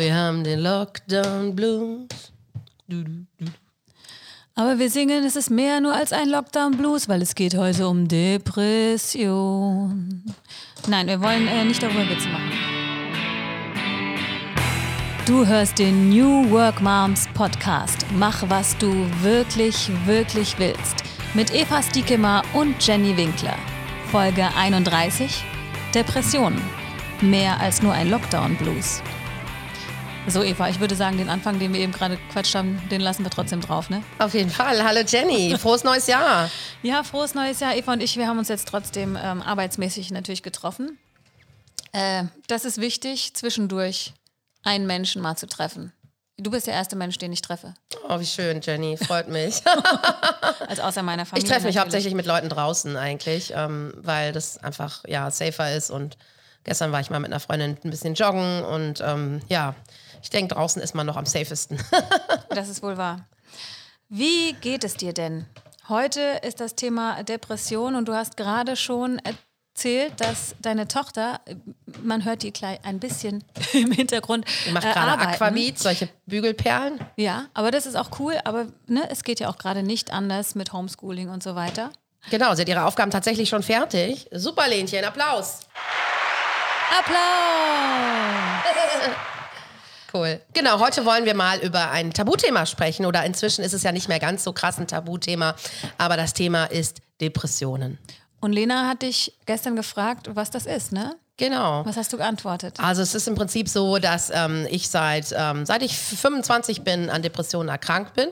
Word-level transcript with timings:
Wir 0.00 0.14
haben 0.14 0.44
den 0.44 0.60
Lockdown 0.60 1.56
Blues. 1.56 2.06
Du, 2.86 3.02
du, 3.02 3.26
du. 3.36 3.46
Aber 4.54 4.78
wir 4.78 4.90
singen, 4.90 5.24
es 5.24 5.34
ist 5.34 5.50
mehr 5.50 5.80
nur 5.80 5.92
als 5.92 6.12
ein 6.12 6.28
Lockdown-Blues, 6.28 7.08
weil 7.08 7.20
es 7.20 7.34
geht 7.34 7.56
heute 7.56 7.88
um 7.88 8.06
Depression. 8.06 9.24
Nein, 10.86 11.08
wir 11.08 11.20
wollen 11.20 11.48
äh, 11.48 11.64
nicht 11.64 11.82
darüber 11.82 12.08
Witze 12.08 12.28
machen. 12.28 12.52
Du 15.26 15.44
hörst 15.44 15.80
den 15.80 16.10
New 16.10 16.48
Work 16.48 16.80
Moms 16.80 17.26
Podcast. 17.34 18.06
Mach, 18.14 18.48
was 18.48 18.78
du 18.78 18.92
wirklich, 19.20 19.90
wirklich 20.06 20.56
willst. 20.60 21.02
Mit 21.34 21.52
Eva 21.52 21.82
Stiekemar 21.82 22.44
und 22.54 22.86
Jenny 22.86 23.16
Winkler. 23.16 23.56
Folge 24.12 24.46
31. 24.56 25.42
Depressionen. 25.92 26.62
Mehr 27.20 27.58
als 27.60 27.82
nur 27.82 27.94
ein 27.94 28.08
Lockdown-Blues. 28.10 29.02
So, 30.30 30.42
Eva, 30.42 30.68
ich 30.68 30.78
würde 30.78 30.94
sagen, 30.94 31.16
den 31.16 31.30
Anfang, 31.30 31.58
den 31.58 31.72
wir 31.72 31.80
eben 31.80 31.92
gerade 31.92 32.18
gequatscht 32.18 32.54
haben, 32.54 32.86
den 32.90 33.00
lassen 33.00 33.24
wir 33.24 33.30
trotzdem 33.30 33.62
drauf, 33.62 33.88
ne? 33.88 34.02
Auf 34.18 34.34
jeden 34.34 34.50
Fall. 34.50 34.84
Hallo 34.84 35.00
Jenny, 35.06 35.56
frohes 35.56 35.84
neues 35.84 36.06
Jahr. 36.06 36.50
Ja, 36.82 37.02
frohes 37.02 37.34
neues 37.34 37.60
Jahr. 37.60 37.74
Eva 37.74 37.94
und 37.94 38.02
ich, 38.02 38.18
wir 38.18 38.26
haben 38.26 38.38
uns 38.38 38.48
jetzt 38.48 38.68
trotzdem 38.68 39.16
ähm, 39.16 39.40
arbeitsmäßig 39.40 40.10
natürlich 40.10 40.42
getroffen. 40.42 40.98
Äh, 41.92 42.24
das 42.46 42.66
ist 42.66 42.78
wichtig, 42.78 43.34
zwischendurch 43.34 44.12
einen 44.62 44.86
Menschen 44.86 45.22
mal 45.22 45.36
zu 45.36 45.46
treffen. 45.46 45.94
Du 46.36 46.50
bist 46.50 46.66
der 46.66 46.74
erste 46.74 46.94
Mensch, 46.94 47.16
den 47.16 47.32
ich 47.32 47.40
treffe. 47.40 47.72
Oh, 48.06 48.20
wie 48.20 48.26
schön, 48.26 48.60
Jenny. 48.60 48.98
Freut 48.98 49.28
mich. 49.28 49.62
also 50.68 50.82
außer 50.82 51.02
meiner 51.02 51.24
Familie. 51.24 51.44
Ich 51.44 51.50
treffe 51.50 51.66
mich 51.66 51.74
natürlich. 51.74 51.78
hauptsächlich 51.78 52.14
mit 52.14 52.26
Leuten 52.26 52.50
draußen 52.50 52.96
eigentlich, 52.98 53.54
ähm, 53.56 53.94
weil 53.96 54.32
das 54.32 54.58
einfach 54.58 55.04
ja 55.08 55.30
safer 55.30 55.74
ist. 55.74 55.90
Und 55.90 56.18
gestern 56.64 56.92
war 56.92 57.00
ich 57.00 57.08
mal 57.08 57.18
mit 57.18 57.32
einer 57.32 57.40
Freundin 57.40 57.78
ein 57.82 57.90
bisschen 57.90 58.12
joggen 58.12 58.62
und 58.62 59.00
ähm, 59.00 59.40
ja, 59.48 59.74
ich 60.28 60.30
denke, 60.30 60.54
draußen 60.54 60.82
ist 60.82 60.94
man 60.94 61.06
noch 61.06 61.16
am 61.16 61.24
safesten. 61.24 61.78
das 62.50 62.68
ist 62.68 62.82
wohl 62.82 62.98
wahr. 62.98 63.26
Wie 64.10 64.52
geht 64.60 64.84
es 64.84 64.92
dir 64.92 65.14
denn? 65.14 65.46
Heute 65.88 66.20
ist 66.42 66.60
das 66.60 66.74
Thema 66.74 67.22
Depression 67.22 67.94
und 67.94 68.08
du 68.08 68.12
hast 68.12 68.36
gerade 68.36 68.76
schon 68.76 69.22
erzählt, 69.74 70.20
dass 70.20 70.54
deine 70.60 70.86
Tochter, 70.86 71.40
man 72.02 72.26
hört 72.26 72.42
die 72.42 72.52
gleich 72.52 72.78
ein 72.84 73.00
bisschen 73.00 73.42
im 73.72 73.90
Hintergrund. 73.90 74.44
Die 74.66 74.72
macht 74.72 74.84
äh, 74.84 74.92
gerade 74.92 75.18
Aquavit, 75.18 75.78
solche 75.78 76.10
Bügelperlen. 76.26 77.00
Ja, 77.16 77.46
aber 77.54 77.70
das 77.70 77.86
ist 77.86 77.96
auch 77.96 78.10
cool, 78.18 78.34
aber 78.44 78.66
ne, 78.86 79.08
es 79.10 79.24
geht 79.24 79.40
ja 79.40 79.48
auch 79.48 79.56
gerade 79.56 79.82
nicht 79.82 80.12
anders 80.12 80.54
mit 80.54 80.74
Homeschooling 80.74 81.30
und 81.30 81.42
so 81.42 81.54
weiter. 81.54 81.88
Genau, 82.28 82.54
sie 82.54 82.60
hat 82.60 82.68
ihre 82.68 82.84
Aufgaben 82.84 83.10
tatsächlich 83.10 83.48
schon 83.48 83.62
fertig. 83.62 84.28
Super, 84.30 84.68
Lenchen, 84.68 85.06
Applaus. 85.06 85.60
Applaus! 86.98 87.16
Cool. 90.12 90.40
Genau, 90.54 90.80
heute 90.80 91.04
wollen 91.04 91.24
wir 91.24 91.34
mal 91.34 91.58
über 91.58 91.90
ein 91.90 92.12
Tabuthema 92.12 92.64
sprechen 92.66 93.04
oder 93.04 93.24
inzwischen 93.24 93.62
ist 93.62 93.74
es 93.74 93.82
ja 93.82 93.92
nicht 93.92 94.08
mehr 94.08 94.18
ganz 94.18 94.44
so 94.44 94.52
krass 94.52 94.78
ein 94.78 94.86
Tabuthema, 94.86 95.54
aber 95.98 96.16
das 96.16 96.32
Thema 96.32 96.64
ist 96.64 97.00
Depressionen. 97.20 97.98
Und 98.40 98.52
Lena 98.52 98.88
hat 98.88 99.02
dich 99.02 99.34
gestern 99.46 99.76
gefragt, 99.76 100.30
was 100.34 100.50
das 100.50 100.66
ist, 100.66 100.92
ne? 100.92 101.16
Genau. 101.36 101.84
Was 101.84 101.96
hast 101.96 102.12
du 102.12 102.16
geantwortet? 102.16 102.80
Also 102.80 103.00
es 103.02 103.14
ist 103.14 103.28
im 103.28 103.36
Prinzip 103.36 103.68
so, 103.68 103.98
dass 103.98 104.30
ähm, 104.30 104.66
ich 104.70 104.88
seit, 104.88 105.32
ähm, 105.36 105.64
seit 105.66 105.82
ich 105.82 105.96
25 105.96 106.82
bin 106.82 107.10
an 107.10 107.22
Depressionen 107.22 107.68
erkrankt 107.68 108.14
bin. 108.14 108.28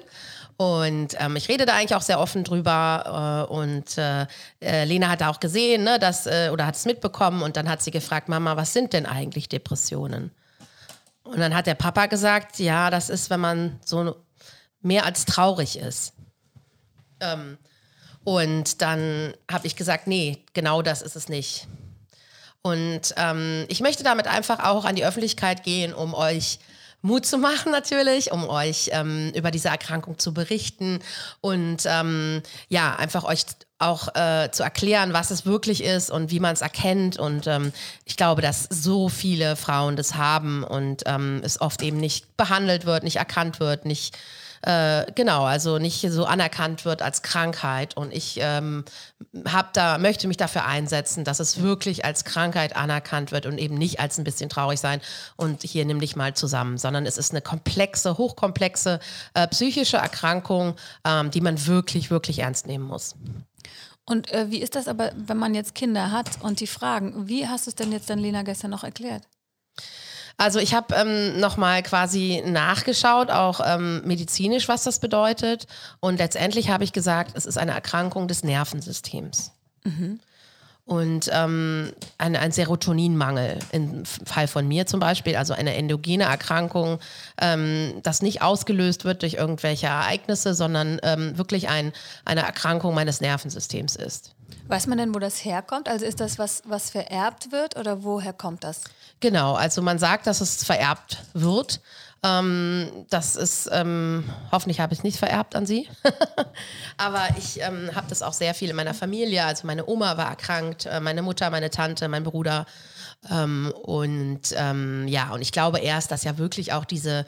Und 0.57 1.15
ähm, 1.21 1.37
ich 1.37 1.49
rede 1.49 1.67
da 1.67 1.75
eigentlich 1.75 1.95
auch 1.95 2.03
sehr 2.03 2.19
offen 2.19 2.43
drüber. 2.43 3.47
Äh, 3.49 3.53
und 3.53 3.97
äh, 3.97 4.27
äh, 4.61 4.85
Lena 4.85 5.09
hat 5.09 5.23
auch 5.23 5.39
gesehen, 5.39 5.85
ne, 5.85 6.01
dass, 6.01 6.27
äh, 6.27 6.51
oder 6.53 6.67
hat 6.67 6.75
es 6.75 6.85
mitbekommen. 6.85 7.43
Und 7.43 7.57
dann 7.57 7.69
hat 7.69 7.81
sie 7.81 7.93
gefragt, 7.93 8.29
Mama, 8.29 8.57
was 8.57 8.73
sind 8.73 8.93
denn 8.93 9.07
eigentlich 9.07 9.49
Depressionen? 9.49 10.33
Und 11.27 11.41
dann 11.41 11.55
hat 11.55 11.67
der 11.67 11.75
Papa 11.75 12.07
gesagt, 12.07 12.59
ja, 12.59 12.91
das 12.91 13.11
ist, 13.11 13.31
wenn 13.31 13.41
man 13.41 13.81
so 13.85 14.17
mehr 14.81 15.05
als 15.05 15.25
traurig 15.25 15.79
ist. 15.79 16.13
Ähm, 17.21 17.59
und 18.25 18.83
dann 18.83 19.35
habe 19.51 19.67
ich 19.67 19.77
gesagt, 19.77 20.07
nee, 20.07 20.45
genau 20.53 20.83
das 20.83 21.03
ist 21.03 21.17
es 21.17 21.29
nicht. 21.29 21.67
Und 22.63 23.15
ähm, 23.17 23.65
ich 23.69 23.81
möchte 23.81 24.03
damit 24.03 24.27
einfach 24.27 24.65
auch 24.65 24.85
an 24.85 24.97
die 24.97 25.05
Öffentlichkeit 25.05 25.63
gehen, 25.63 25.95
um 25.95 26.15
euch 26.15 26.59
Mut 27.03 27.25
zu 27.25 27.39
machen 27.39 27.71
natürlich, 27.71 28.33
um 28.33 28.49
euch 28.49 28.91
ähm, 28.93 29.31
über 29.35 29.51
diese 29.51 29.69
Erkrankung 29.69 30.19
zu 30.19 30.35
berichten 30.35 30.99
und 31.41 31.85
ähm, 31.87 32.43
ja, 32.69 32.97
einfach 32.97 33.23
euch 33.23 33.45
auch 33.79 34.15
äh, 34.15 34.51
zu 34.53 34.63
erklären, 34.63 35.13
was 35.13 35.31
es 35.31 35.45
wirklich 35.45 35.85
ist 35.85 36.11
und 36.11 36.31
wie 36.31 36.41
man 36.41 36.55
es 36.55 36.63
erkennt. 36.63 37.19
Und 37.19 37.47
ähm, 37.47 37.73
ich 38.05 38.17
glaube, 38.17 38.43
dass 38.43 38.67
so 38.71 39.09
viele 39.09 39.57
Frauen 39.57 39.97
das 39.97 40.15
haben 40.15 40.65
und 40.65 41.03
ähm, 41.07 41.41
es 41.45 41.61
oft 41.61 41.83
eben 41.83 41.99
nicht 41.99 42.37
behandelt 42.37 42.87
wird, 42.87 43.05
nicht 43.05 43.17
erkannt 43.17 43.61
wird, 43.61 43.85
nicht 43.85 44.17
äh, 44.63 45.07
genau, 45.15 45.45
also 45.45 45.79
nicht 45.79 46.01
so 46.11 46.25
anerkannt 46.25 46.85
wird 46.85 47.03
als 47.03 47.23
Krankheit. 47.23 47.97
Und 47.97 48.13
ich 48.13 48.39
ähm, 48.41 48.85
hab 49.47 49.73
da, 49.75 49.99
möchte 49.99 50.27
mich 50.27 50.37
dafür 50.37 50.65
einsetzen, 50.65 51.25
dass 51.25 51.39
es 51.39 51.63
wirklich 51.63 52.05
als 52.05 52.25
Krankheit 52.25 52.75
anerkannt 52.75 53.31
wird 53.31 53.47
und 53.47 53.59
eben 53.59 53.77
nicht 53.77 54.01
als 54.01 54.19
ein 54.19 54.25
bisschen 54.25 54.49
traurig 54.49 54.81
sein 54.81 55.01
und 55.37 55.63
hier 55.63 55.85
nimm 55.85 56.01
dich 56.01 56.17
mal 56.17 56.35
zusammen, 56.35 56.79
sondern 56.79 57.07
es 57.07 57.19
ist 57.19 57.31
eine 57.31 57.43
komplexe, 57.43 58.19
hochkomplexe 58.19 59.01
äh, 59.35 59.47
psychische 59.49 59.99
Erkrankung, 59.99 60.75
ähm, 61.05 61.31
die 61.31 61.41
man 61.41 61.67
wirklich, 61.67 62.11
wirklich 62.11 62.41
ernst 62.41 62.67
nehmen 62.67 62.87
muss. 62.87 63.15
Und 64.07 64.33
äh, 64.33 64.51
wie 64.51 64.63
ist 64.63 64.77
das 64.77 64.87
aber, 64.89 65.11
wenn 65.17 65.37
man 65.37 65.55
jetzt 65.55 65.75
Kinder 65.75 66.13
hat 66.13 66.43
und 66.43 66.61
die 66.61 66.69
fragen, 66.69 67.29
wie 67.29 67.49
hast 67.49 67.67
du 67.67 67.71
es 67.71 67.75
denn 67.75 67.91
jetzt 67.93 68.09
dann 68.09 68.21
Lena 68.21 68.43
gestern 68.43 68.71
noch 68.71 68.85
erklärt? 68.85 69.25
Also 70.39 70.59
ich 70.59 70.75
habe 70.75 70.95
ähm, 70.95 71.41
nochmal 71.41 71.83
quasi 71.83 72.43
nachgeschaut, 72.47 73.31
auch 73.31 73.61
ähm, 73.65 74.03
medizinisch, 74.05 74.69
was 74.69 74.85
das 74.85 75.01
bedeutet. 75.01 75.67
Und 76.01 76.19
letztendlich 76.19 76.69
habe 76.69 76.85
ich 76.85 76.93
gesagt, 76.93 77.33
es 77.35 77.47
ist 77.47 77.57
eine 77.57 77.73
Erkrankung 77.73 78.29
des 78.29 78.45
Nervensystems. 78.45 79.53
Mhm. 79.85 80.21
Und 80.87 81.29
ähm, 81.33 81.93
ein, 82.17 82.37
ein 82.37 82.53
Serotoninmangel 82.53 83.59
im 83.73 84.05
Fall 84.05 84.47
von 84.47 84.69
mir 84.69 84.87
zum 84.87 85.01
Beispiel, 85.01 85.35
also 85.35 85.53
eine 85.53 85.75
endogene 85.75 86.25
Erkrankung, 86.25 87.01
ähm, 87.41 87.95
das 88.05 88.23
nicht 88.23 88.41
ausgelöst 88.41 89.05
wird 89.05 89.23
durch 89.23 89.35
irgendwelche 89.35 89.89
Ereignisse, 89.89 90.55
sondern 90.55 91.01
ähm, 91.03 91.37
wirklich 91.37 91.69
ein, 91.69 91.93
eine 92.25 92.43
Erkrankung 92.43 92.95
meines 92.95 93.21
Nervensystems 93.21 93.97
ist. 93.97 94.37
Weiß 94.69 94.87
man 94.87 94.99
denn, 94.99 95.13
wo 95.13 95.19
das 95.19 95.45
herkommt? 95.45 95.89
Also 95.89 96.05
ist 96.05 96.21
das 96.21 96.39
was, 96.39 96.63
was 96.67 96.91
vererbt 96.91 97.51
wird 97.51 97.77
oder 97.77 98.05
woher 98.05 98.33
kommt 98.33 98.63
das? 98.63 98.83
Genau, 99.19 99.55
also 99.55 99.83
man 99.83 99.99
sagt, 99.99 100.29
dass 100.29 100.41
es 100.41 100.63
vererbt 100.63 101.19
wird. 101.35 101.81
Ähm, 102.27 103.07
das 103.09 103.37
ist, 103.37 103.69
ähm, 103.73 104.25
hoffentlich 104.51 104.81
habe 104.81 104.93
ich 104.93 105.01
es 105.01 105.05
nicht 105.05 105.19
vererbt 105.19 105.55
an 105.55 105.67
Sie. 105.67 105.89
Aber 106.97 107.29
ich 107.39 107.61
ähm, 107.61 107.91
habe 107.95 108.09
das 108.09 108.23
auch 108.23 108.33
sehr 108.33 108.55
viel 108.55 108.71
in 108.71 108.77
meiner 108.77 108.95
Familie. 108.95 109.45
Also 109.45 109.67
meine 109.67 109.87
Oma 109.87 110.17
war 110.17 110.31
erkrankt, 110.31 110.87
äh, 110.87 111.01
meine 111.01 111.23
Mutter, 111.23 111.51
meine 111.51 111.71
Tante, 111.71 112.09
mein 112.09 112.25
Bruder. 112.25 112.67
Ähm, 113.31 113.73
und 113.83 114.41
ähm, 114.57 115.07
ja, 115.09 115.31
und 115.31 115.43
ich 115.43 115.53
glaube 115.53 115.79
erst, 115.79 116.11
dass 116.11 116.25
ja 116.25 116.39
wirklich 116.39 116.73
auch 116.73 116.85
diese 116.85 117.27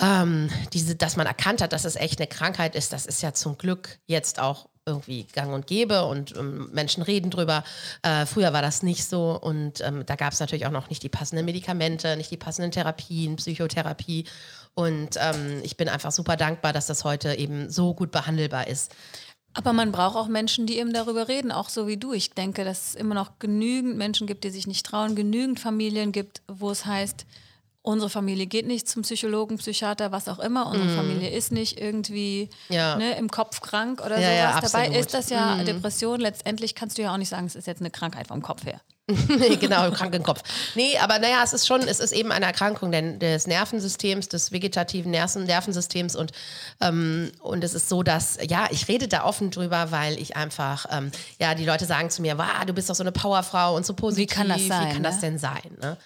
ähm, 0.00 0.48
diese, 0.72 0.96
dass 0.96 1.16
man 1.16 1.26
erkannt 1.26 1.60
hat, 1.60 1.72
dass 1.72 1.84
es 1.84 1.96
echt 1.96 2.18
eine 2.18 2.26
Krankheit 2.26 2.74
ist, 2.74 2.94
das 2.94 3.04
ist 3.04 3.22
ja 3.22 3.34
zum 3.34 3.58
Glück 3.58 3.98
jetzt 4.06 4.40
auch 4.40 4.68
irgendwie 4.86 5.24
gang 5.32 5.52
und 5.52 5.66
gäbe 5.66 6.04
und 6.04 6.36
ähm, 6.36 6.70
Menschen 6.72 7.02
reden 7.02 7.30
drüber. 7.30 7.62
Äh, 8.02 8.26
früher 8.26 8.52
war 8.52 8.62
das 8.62 8.82
nicht 8.82 9.04
so 9.04 9.38
und 9.40 9.80
ähm, 9.80 10.04
da 10.06 10.16
gab 10.16 10.32
es 10.32 10.40
natürlich 10.40 10.66
auch 10.66 10.72
noch 10.72 10.90
nicht 10.90 11.02
die 11.02 11.08
passenden 11.08 11.44
Medikamente, 11.44 12.16
nicht 12.16 12.30
die 12.30 12.36
passenden 12.36 12.72
Therapien, 12.72 13.36
Psychotherapie. 13.36 14.24
Und 14.74 15.16
ähm, 15.20 15.60
ich 15.62 15.76
bin 15.76 15.88
einfach 15.88 16.12
super 16.12 16.36
dankbar, 16.36 16.72
dass 16.72 16.86
das 16.86 17.04
heute 17.04 17.34
eben 17.34 17.70
so 17.70 17.94
gut 17.94 18.10
behandelbar 18.10 18.66
ist. 18.66 18.94
Aber 19.54 19.72
man 19.72 19.92
braucht 19.92 20.16
auch 20.16 20.28
Menschen, 20.28 20.66
die 20.66 20.78
eben 20.78 20.94
darüber 20.94 21.28
reden, 21.28 21.52
auch 21.52 21.68
so 21.68 21.86
wie 21.86 21.98
du. 21.98 22.12
Ich 22.14 22.30
denke, 22.30 22.64
dass 22.64 22.88
es 22.88 22.94
immer 22.94 23.14
noch 23.14 23.38
genügend 23.38 23.98
Menschen 23.98 24.26
gibt, 24.26 24.44
die 24.44 24.50
sich 24.50 24.66
nicht 24.66 24.86
trauen, 24.86 25.14
genügend 25.14 25.60
Familien 25.60 26.10
gibt, 26.10 26.40
wo 26.48 26.70
es 26.70 26.86
heißt, 26.86 27.26
unsere 27.82 28.08
Familie 28.08 28.46
geht 28.46 28.66
nicht 28.66 28.88
zum 28.88 29.02
Psychologen, 29.02 29.58
Psychiater, 29.58 30.12
was 30.12 30.28
auch 30.28 30.38
immer. 30.38 30.66
Unsere 30.66 30.86
mm. 30.86 30.96
Familie 30.96 31.30
ist 31.30 31.50
nicht 31.50 31.80
irgendwie 31.80 32.48
ja. 32.68 32.96
ne, 32.96 33.16
im 33.16 33.28
Kopf 33.28 33.60
krank 33.60 34.00
oder 34.04 34.18
ja, 34.18 34.52
sowas. 34.52 34.72
Ja, 34.72 34.78
Dabei 34.78 34.98
ist 34.98 35.14
das 35.14 35.30
ja 35.30 35.56
mm. 35.56 35.64
Depression. 35.64 36.20
Letztendlich 36.20 36.74
kannst 36.74 36.96
du 36.96 37.02
ja 37.02 37.12
auch 37.12 37.16
nicht 37.16 37.28
sagen, 37.28 37.46
es 37.46 37.56
ist 37.56 37.66
jetzt 37.66 37.80
eine 37.80 37.90
Krankheit 37.90 38.28
vom 38.28 38.40
Kopf 38.40 38.64
her. 38.64 38.80
nee, 39.08 39.56
genau, 39.56 39.90
krank 39.90 40.14
im 40.14 40.22
Kopf. 40.22 40.42
Nee, 40.76 40.96
aber 40.98 41.18
naja, 41.18 41.40
es 41.42 41.52
ist 41.52 41.66
schon, 41.66 41.80
es 41.82 41.98
ist 41.98 42.12
eben 42.12 42.30
eine 42.30 42.46
Erkrankung 42.46 42.92
des 42.92 43.48
Nervensystems, 43.48 44.28
des 44.28 44.52
vegetativen 44.52 45.10
Nervensystems 45.10 46.14
und, 46.14 46.30
ähm, 46.80 47.32
und 47.40 47.64
es 47.64 47.74
ist 47.74 47.88
so, 47.88 48.04
dass, 48.04 48.38
ja, 48.48 48.68
ich 48.70 48.86
rede 48.86 49.08
da 49.08 49.24
offen 49.24 49.50
drüber, 49.50 49.90
weil 49.90 50.20
ich 50.20 50.36
einfach, 50.36 50.86
ähm, 50.90 51.10
ja, 51.40 51.56
die 51.56 51.64
Leute 51.64 51.84
sagen 51.84 52.10
zu 52.10 52.22
mir, 52.22 52.38
wow, 52.38 52.64
du 52.64 52.72
bist 52.72 52.88
doch 52.90 52.94
so 52.94 53.02
eine 53.02 53.10
Powerfrau 53.10 53.74
und 53.74 53.84
so 53.84 53.94
positiv. 53.94 54.30
Wie 54.30 54.34
kann 54.34 54.48
das 54.48 54.66
sein? 54.68 54.88
Wie 54.88 54.92
kann 54.92 55.02
ne? 55.02 55.08
das 55.08 55.18
denn 55.18 55.36
sein? 55.36 55.76
Ne? 55.80 55.96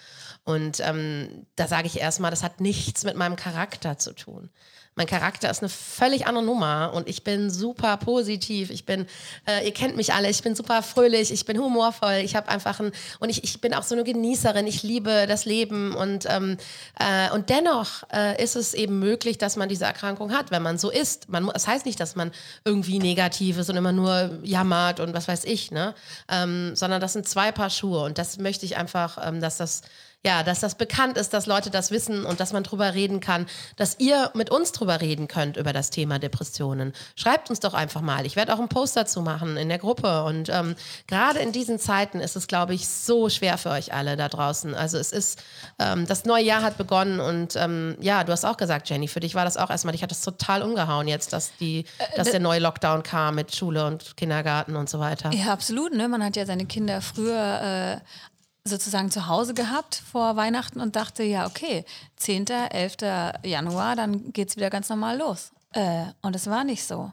Und 0.47 0.79
ähm, 0.79 1.45
da 1.57 1.67
sage 1.67 1.87
ich 1.87 1.99
erstmal, 1.99 2.31
das 2.31 2.41
hat 2.41 2.61
nichts 2.61 3.03
mit 3.03 3.17
meinem 3.17 3.35
Charakter 3.35 3.97
zu 3.97 4.13
tun. 4.13 4.49
Mein 4.95 5.05
Charakter 5.05 5.51
ist 5.51 5.61
eine 5.61 5.67
völlig 5.67 6.25
andere 6.25 6.43
Nummer 6.43 6.93
und 6.95 7.09
ich 7.09 7.25
bin 7.25 7.49
super 7.49 7.97
positiv. 7.97 8.69
Ich 8.69 8.85
bin, 8.85 9.07
äh, 9.45 9.65
ihr 9.65 9.73
kennt 9.73 9.97
mich 9.97 10.13
alle, 10.13 10.29
ich 10.29 10.41
bin 10.41 10.55
super 10.55 10.81
fröhlich, 10.83 11.33
ich 11.33 11.45
bin 11.45 11.59
humorvoll, 11.59 12.21
ich 12.23 12.37
habe 12.37 12.47
einfach 12.47 12.79
ein, 12.79 12.93
und 13.19 13.29
ich, 13.29 13.43
ich 13.43 13.59
bin 13.59 13.73
auch 13.73 13.83
so 13.83 13.93
eine 13.93 14.05
Genießerin, 14.05 14.65
ich 14.67 14.83
liebe 14.83 15.25
das 15.27 15.43
Leben 15.43 15.93
und, 15.93 16.25
ähm, 16.29 16.55
äh, 16.97 17.29
und 17.31 17.49
dennoch 17.49 18.03
äh, 18.13 18.41
ist 18.41 18.55
es 18.55 18.73
eben 18.73 18.99
möglich, 18.99 19.37
dass 19.37 19.57
man 19.57 19.67
diese 19.67 19.83
Erkrankung 19.83 20.31
hat, 20.31 20.49
wenn 20.49 20.63
man 20.63 20.77
so 20.77 20.89
ist. 20.89 21.27
Man, 21.27 21.47
das 21.53 21.67
heißt 21.67 21.85
nicht, 21.85 21.99
dass 21.99 22.15
man 22.15 22.31
irgendwie 22.63 22.99
negativ 22.99 23.57
ist 23.57 23.69
und 23.69 23.75
immer 23.75 23.91
nur 23.91 24.39
jammert 24.43 25.01
und 25.01 25.13
was 25.13 25.27
weiß 25.27 25.43
ich, 25.43 25.71
ne? 25.71 25.93
Ähm, 26.31 26.73
sondern 26.73 27.01
das 27.01 27.11
sind 27.11 27.27
zwei 27.27 27.51
Paar 27.51 27.69
Schuhe 27.69 28.01
und 28.03 28.17
das 28.17 28.37
möchte 28.37 28.65
ich 28.65 28.77
einfach, 28.77 29.19
ähm, 29.27 29.41
dass 29.41 29.57
das 29.57 29.81
ja, 30.25 30.43
dass 30.43 30.59
das 30.59 30.75
bekannt 30.75 31.17
ist, 31.17 31.33
dass 31.33 31.45
Leute 31.45 31.69
das 31.69 31.91
wissen 31.91 32.25
und 32.25 32.39
dass 32.39 32.51
man 32.51 32.63
drüber 32.63 32.93
reden 32.93 33.19
kann, 33.19 33.45
dass 33.75 33.99
ihr 33.99 34.31
mit 34.33 34.49
uns 34.49 34.71
drüber 34.71 34.99
reden 34.99 35.27
könnt 35.27 35.57
über 35.57 35.73
das 35.73 35.89
Thema 35.89 36.19
Depressionen. 36.19 36.93
Schreibt 37.15 37.49
uns 37.49 37.59
doch 37.59 37.73
einfach 37.73 38.01
mal. 38.01 38.25
Ich 38.25 38.35
werde 38.35 38.53
auch 38.53 38.59
einen 38.59 38.67
Post 38.67 38.97
dazu 38.97 39.21
machen 39.21 39.57
in 39.57 39.69
der 39.69 39.77
Gruppe. 39.77 40.23
Und 40.23 40.49
ähm, 40.49 40.75
gerade 41.07 41.39
in 41.39 41.51
diesen 41.51 41.79
Zeiten 41.79 42.19
ist 42.19 42.35
es, 42.35 42.47
glaube 42.47 42.73
ich, 42.73 42.87
so 42.87 43.29
schwer 43.29 43.57
für 43.57 43.69
euch 43.69 43.93
alle 43.93 44.17
da 44.17 44.27
draußen. 44.27 44.75
Also 44.75 44.97
es 44.97 45.11
ist, 45.11 45.41
ähm, 45.79 46.05
das 46.07 46.25
neue 46.25 46.43
Jahr 46.43 46.61
hat 46.61 46.77
begonnen 46.77 47.19
und 47.19 47.55
ähm, 47.55 47.95
ja, 48.01 48.23
du 48.23 48.31
hast 48.31 48.43
auch 48.43 48.57
gesagt, 48.57 48.89
Jenny, 48.89 49.07
für 49.07 49.19
dich 49.19 49.35
war 49.35 49.45
das 49.45 49.55
auch 49.55 49.69
erstmal, 49.69 49.93
dich 49.93 50.03
hat 50.03 50.11
das 50.11 50.21
total 50.21 50.61
umgehauen 50.61 51.07
jetzt, 51.07 51.31
dass 51.31 51.55
die, 51.57 51.85
äh, 51.99 52.17
dass 52.17 52.31
der 52.31 52.39
neue 52.39 52.59
Lockdown 52.59 53.03
kam 53.03 53.35
mit 53.35 53.55
Schule 53.55 53.85
und 53.85 54.17
Kindergarten 54.17 54.75
und 54.75 54.89
so 54.89 54.99
weiter. 54.99 55.31
Ja, 55.31 55.53
absolut. 55.53 55.93
Ne? 55.93 56.07
Man 56.07 56.23
hat 56.23 56.35
ja 56.35 56.45
seine 56.45 56.65
Kinder 56.65 57.01
früher 57.01 58.01
äh, 58.01 58.36
sozusagen 58.67 59.11
zu 59.11 59.27
Hause 59.27 59.53
gehabt 59.53 59.95
vor 60.11 60.35
Weihnachten 60.35 60.79
und 60.79 60.95
dachte, 60.95 61.23
ja, 61.23 61.45
okay, 61.47 61.85
10., 62.17 62.47
11. 62.47 62.97
Januar, 63.43 63.95
dann 63.95 64.33
geht 64.33 64.49
es 64.49 64.55
wieder 64.55 64.69
ganz 64.69 64.89
normal 64.89 65.17
los. 65.17 65.51
Äh, 65.73 66.05
und 66.21 66.35
es 66.35 66.47
war 66.47 66.63
nicht 66.63 66.83
so. 66.83 67.11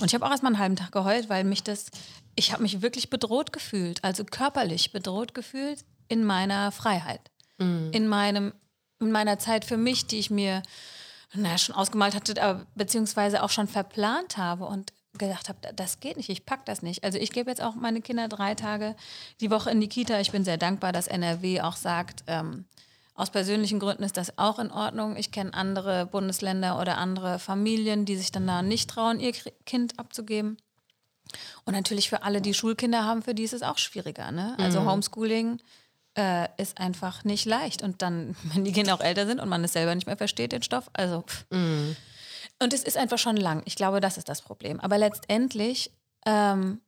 Und 0.00 0.06
ich 0.06 0.14
habe 0.14 0.26
auch 0.26 0.30
erst 0.30 0.42
mal 0.42 0.50
einen 0.50 0.58
halben 0.58 0.76
Tag 0.76 0.92
geheult, 0.92 1.28
weil 1.28 1.44
mich 1.44 1.62
das, 1.62 1.86
ich 2.34 2.52
habe 2.52 2.62
mich 2.62 2.82
wirklich 2.82 3.10
bedroht 3.10 3.52
gefühlt, 3.52 4.02
also 4.04 4.24
körperlich 4.24 4.92
bedroht 4.92 5.34
gefühlt 5.34 5.84
in 6.08 6.24
meiner 6.24 6.72
Freiheit. 6.72 7.20
Mhm. 7.58 7.90
In, 7.92 8.08
meinem, 8.08 8.52
in 9.00 9.12
meiner 9.12 9.38
Zeit 9.38 9.64
für 9.64 9.76
mich, 9.76 10.06
die 10.06 10.18
ich 10.18 10.30
mir 10.30 10.62
naja, 11.34 11.58
schon 11.58 11.74
ausgemalt 11.74 12.14
hatte, 12.14 12.40
aber 12.42 12.66
beziehungsweise 12.74 13.42
auch 13.42 13.50
schon 13.50 13.68
verplant 13.68 14.36
habe. 14.36 14.66
Und 14.66 14.92
gedacht 15.18 15.48
habe, 15.48 15.58
das 15.74 16.00
geht 16.00 16.16
nicht, 16.16 16.28
ich 16.28 16.44
pack 16.44 16.64
das 16.66 16.82
nicht. 16.82 17.04
Also 17.04 17.18
ich 17.18 17.32
gebe 17.32 17.50
jetzt 17.50 17.62
auch 17.62 17.74
meine 17.74 18.00
Kinder 18.00 18.28
drei 18.28 18.54
Tage 18.54 18.96
die 19.40 19.50
Woche 19.50 19.70
in 19.70 19.80
die 19.80 19.88
Kita. 19.88 20.20
Ich 20.20 20.32
bin 20.32 20.44
sehr 20.44 20.58
dankbar, 20.58 20.92
dass 20.92 21.06
NRW 21.06 21.60
auch 21.60 21.76
sagt, 21.76 22.24
ähm, 22.26 22.64
aus 23.14 23.30
persönlichen 23.30 23.78
Gründen 23.78 24.02
ist 24.02 24.16
das 24.16 24.38
auch 24.38 24.58
in 24.58 24.72
Ordnung. 24.72 25.16
Ich 25.16 25.30
kenne 25.30 25.54
andere 25.54 26.06
Bundesländer 26.06 26.80
oder 26.80 26.98
andere 26.98 27.38
Familien, 27.38 28.04
die 28.04 28.16
sich 28.16 28.32
dann 28.32 28.46
da 28.46 28.62
nicht 28.62 28.90
trauen, 28.90 29.20
ihr 29.20 29.32
Kind 29.66 29.98
abzugeben. 30.00 30.56
Und 31.64 31.74
natürlich 31.74 32.08
für 32.08 32.22
alle, 32.22 32.40
die 32.40 32.54
Schulkinder 32.54 33.04
haben, 33.04 33.22
für 33.22 33.34
die 33.34 33.44
ist 33.44 33.54
es 33.54 33.62
auch 33.62 33.78
schwieriger. 33.78 34.32
Ne? 34.32 34.56
Also 34.58 34.80
mhm. 34.80 34.90
Homeschooling 34.90 35.60
äh, 36.16 36.48
ist 36.56 36.78
einfach 36.78 37.24
nicht 37.24 37.44
leicht. 37.44 37.82
Und 37.82 38.02
dann, 38.02 38.34
wenn 38.52 38.64
die 38.64 38.72
Kinder 38.72 38.94
auch 38.94 39.00
älter 39.00 39.26
sind 39.26 39.40
und 39.40 39.48
man 39.48 39.62
es 39.62 39.72
selber 39.72 39.94
nicht 39.94 40.06
mehr 40.06 40.16
versteht, 40.16 40.52
den 40.52 40.62
Stoff, 40.62 40.90
also 40.92 41.22
pff. 41.22 41.46
Mhm. 41.50 41.96
Und 42.60 42.72
es 42.72 42.82
ist 42.82 42.96
einfach 42.96 43.18
schon 43.18 43.36
lang. 43.36 43.62
Ich 43.64 43.76
glaube, 43.76 44.00
das 44.00 44.18
ist 44.18 44.28
das 44.28 44.42
Problem. 44.42 44.80
Aber 44.80 44.98
letztendlich, 44.98 45.90
ähm, 46.26 46.80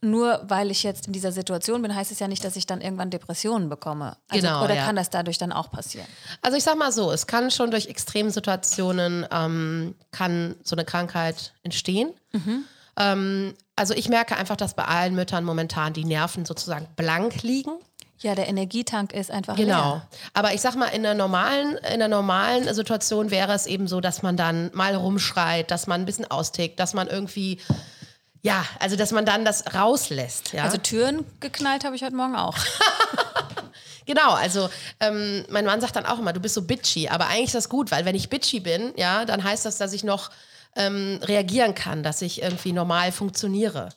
nur 0.00 0.42
weil 0.48 0.70
ich 0.70 0.82
jetzt 0.82 1.06
in 1.06 1.12
dieser 1.12 1.32
Situation 1.32 1.80
bin, 1.82 1.94
heißt 1.94 2.12
es 2.12 2.18
ja 2.18 2.28
nicht, 2.28 2.44
dass 2.44 2.56
ich 2.56 2.66
dann 2.66 2.80
irgendwann 2.80 3.10
Depressionen 3.10 3.68
bekomme. 3.68 4.16
Also, 4.28 4.46
genau, 4.46 4.64
oder 4.64 4.74
ja. 4.74 4.84
kann 4.84 4.96
das 4.96 5.10
dadurch 5.10 5.38
dann 5.38 5.52
auch 5.52 5.70
passieren? 5.70 6.06
Also 6.42 6.56
ich 6.56 6.64
sag 6.64 6.76
mal 6.76 6.92
so, 6.92 7.10
es 7.10 7.26
kann 7.26 7.50
schon 7.50 7.70
durch 7.70 7.86
Extremsituationen 7.86 9.26
ähm, 9.30 9.94
kann 10.10 10.56
so 10.62 10.76
eine 10.76 10.84
Krankheit 10.84 11.54
entstehen. 11.62 12.12
Mhm. 12.32 12.64
Ähm, 12.96 13.54
also 13.76 13.94
ich 13.94 14.08
merke 14.08 14.36
einfach, 14.36 14.56
dass 14.56 14.74
bei 14.74 14.84
allen 14.84 15.14
Müttern 15.14 15.44
momentan 15.44 15.92
die 15.92 16.04
Nerven 16.04 16.44
sozusagen 16.44 16.86
blank 16.96 17.42
liegen. 17.42 17.72
Ja, 18.24 18.34
der 18.34 18.48
Energietank 18.48 19.12
ist 19.12 19.30
einfach 19.30 19.54
genau. 19.54 19.96
Leer. 19.96 20.08
Aber 20.32 20.54
ich 20.54 20.62
sag 20.62 20.76
mal, 20.76 20.86
in 20.86 21.02
der 21.02 21.12
normalen, 21.12 21.76
in 21.92 21.98
der 21.98 22.08
normalen 22.08 22.72
Situation 22.72 23.30
wäre 23.30 23.52
es 23.52 23.66
eben 23.66 23.86
so, 23.86 24.00
dass 24.00 24.22
man 24.22 24.38
dann 24.38 24.70
mal 24.72 24.94
rumschreit, 24.94 25.70
dass 25.70 25.86
man 25.86 26.00
ein 26.00 26.06
bisschen 26.06 26.30
austickt, 26.30 26.80
dass 26.80 26.94
man 26.94 27.06
irgendwie 27.06 27.58
ja, 28.40 28.64
also 28.78 28.96
dass 28.96 29.10
man 29.12 29.24
dann 29.24 29.44
das 29.44 29.74
rauslässt. 29.74 30.52
Ja? 30.52 30.64
Also 30.64 30.76
Türen 30.76 31.24
geknallt 31.40 31.84
habe 31.84 31.96
ich 31.96 32.02
heute 32.02 32.14
Morgen 32.14 32.36
auch. 32.36 32.56
genau, 34.06 34.32
also 34.32 34.68
ähm, 35.00 35.44
mein 35.48 35.64
Mann 35.64 35.80
sagt 35.80 35.96
dann 35.96 36.04
auch 36.04 36.18
immer, 36.18 36.34
du 36.34 36.40
bist 36.40 36.54
so 36.54 36.62
bitchy, 36.62 37.08
aber 37.08 37.28
eigentlich 37.28 37.46
ist 37.46 37.54
das 37.54 37.68
gut, 37.70 37.90
weil 37.90 38.04
wenn 38.04 38.14
ich 38.14 38.28
bitchy 38.28 38.60
bin, 38.60 38.92
ja, 38.96 39.24
dann 39.24 39.44
heißt 39.44 39.64
das, 39.64 39.78
dass 39.78 39.94
ich 39.94 40.04
noch 40.04 40.30
ähm, 40.76 41.20
reagieren 41.22 41.74
kann, 41.74 42.02
dass 42.02 42.20
ich 42.20 42.42
irgendwie 42.42 42.72
normal 42.72 43.12
funktioniere. 43.12 43.90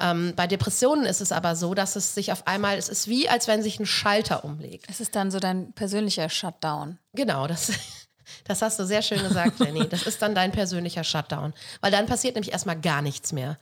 Ähm, 0.00 0.34
bei 0.36 0.46
Depressionen 0.46 1.06
ist 1.06 1.20
es 1.20 1.32
aber 1.32 1.56
so, 1.56 1.74
dass 1.74 1.96
es 1.96 2.14
sich 2.14 2.30
auf 2.30 2.46
einmal, 2.46 2.78
es 2.78 2.88
ist 2.88 3.08
wie, 3.08 3.28
als 3.28 3.48
wenn 3.48 3.62
sich 3.62 3.80
ein 3.80 3.86
Schalter 3.86 4.44
umlegt. 4.44 4.86
Es 4.88 5.00
ist 5.00 5.16
dann 5.16 5.30
so 5.30 5.40
dein 5.40 5.72
persönlicher 5.72 6.28
Shutdown. 6.28 6.98
Genau, 7.14 7.48
das, 7.48 7.72
das 8.44 8.62
hast 8.62 8.78
du 8.78 8.86
sehr 8.86 9.02
schön 9.02 9.22
gesagt, 9.22 9.58
Jenny. 9.58 9.88
Das 9.88 10.04
ist 10.06 10.22
dann 10.22 10.34
dein 10.34 10.52
persönlicher 10.52 11.02
Shutdown. 11.02 11.52
Weil 11.80 11.90
dann 11.90 12.06
passiert 12.06 12.36
nämlich 12.36 12.52
erstmal 12.52 12.80
gar 12.80 13.02
nichts 13.02 13.32
mehr. 13.32 13.58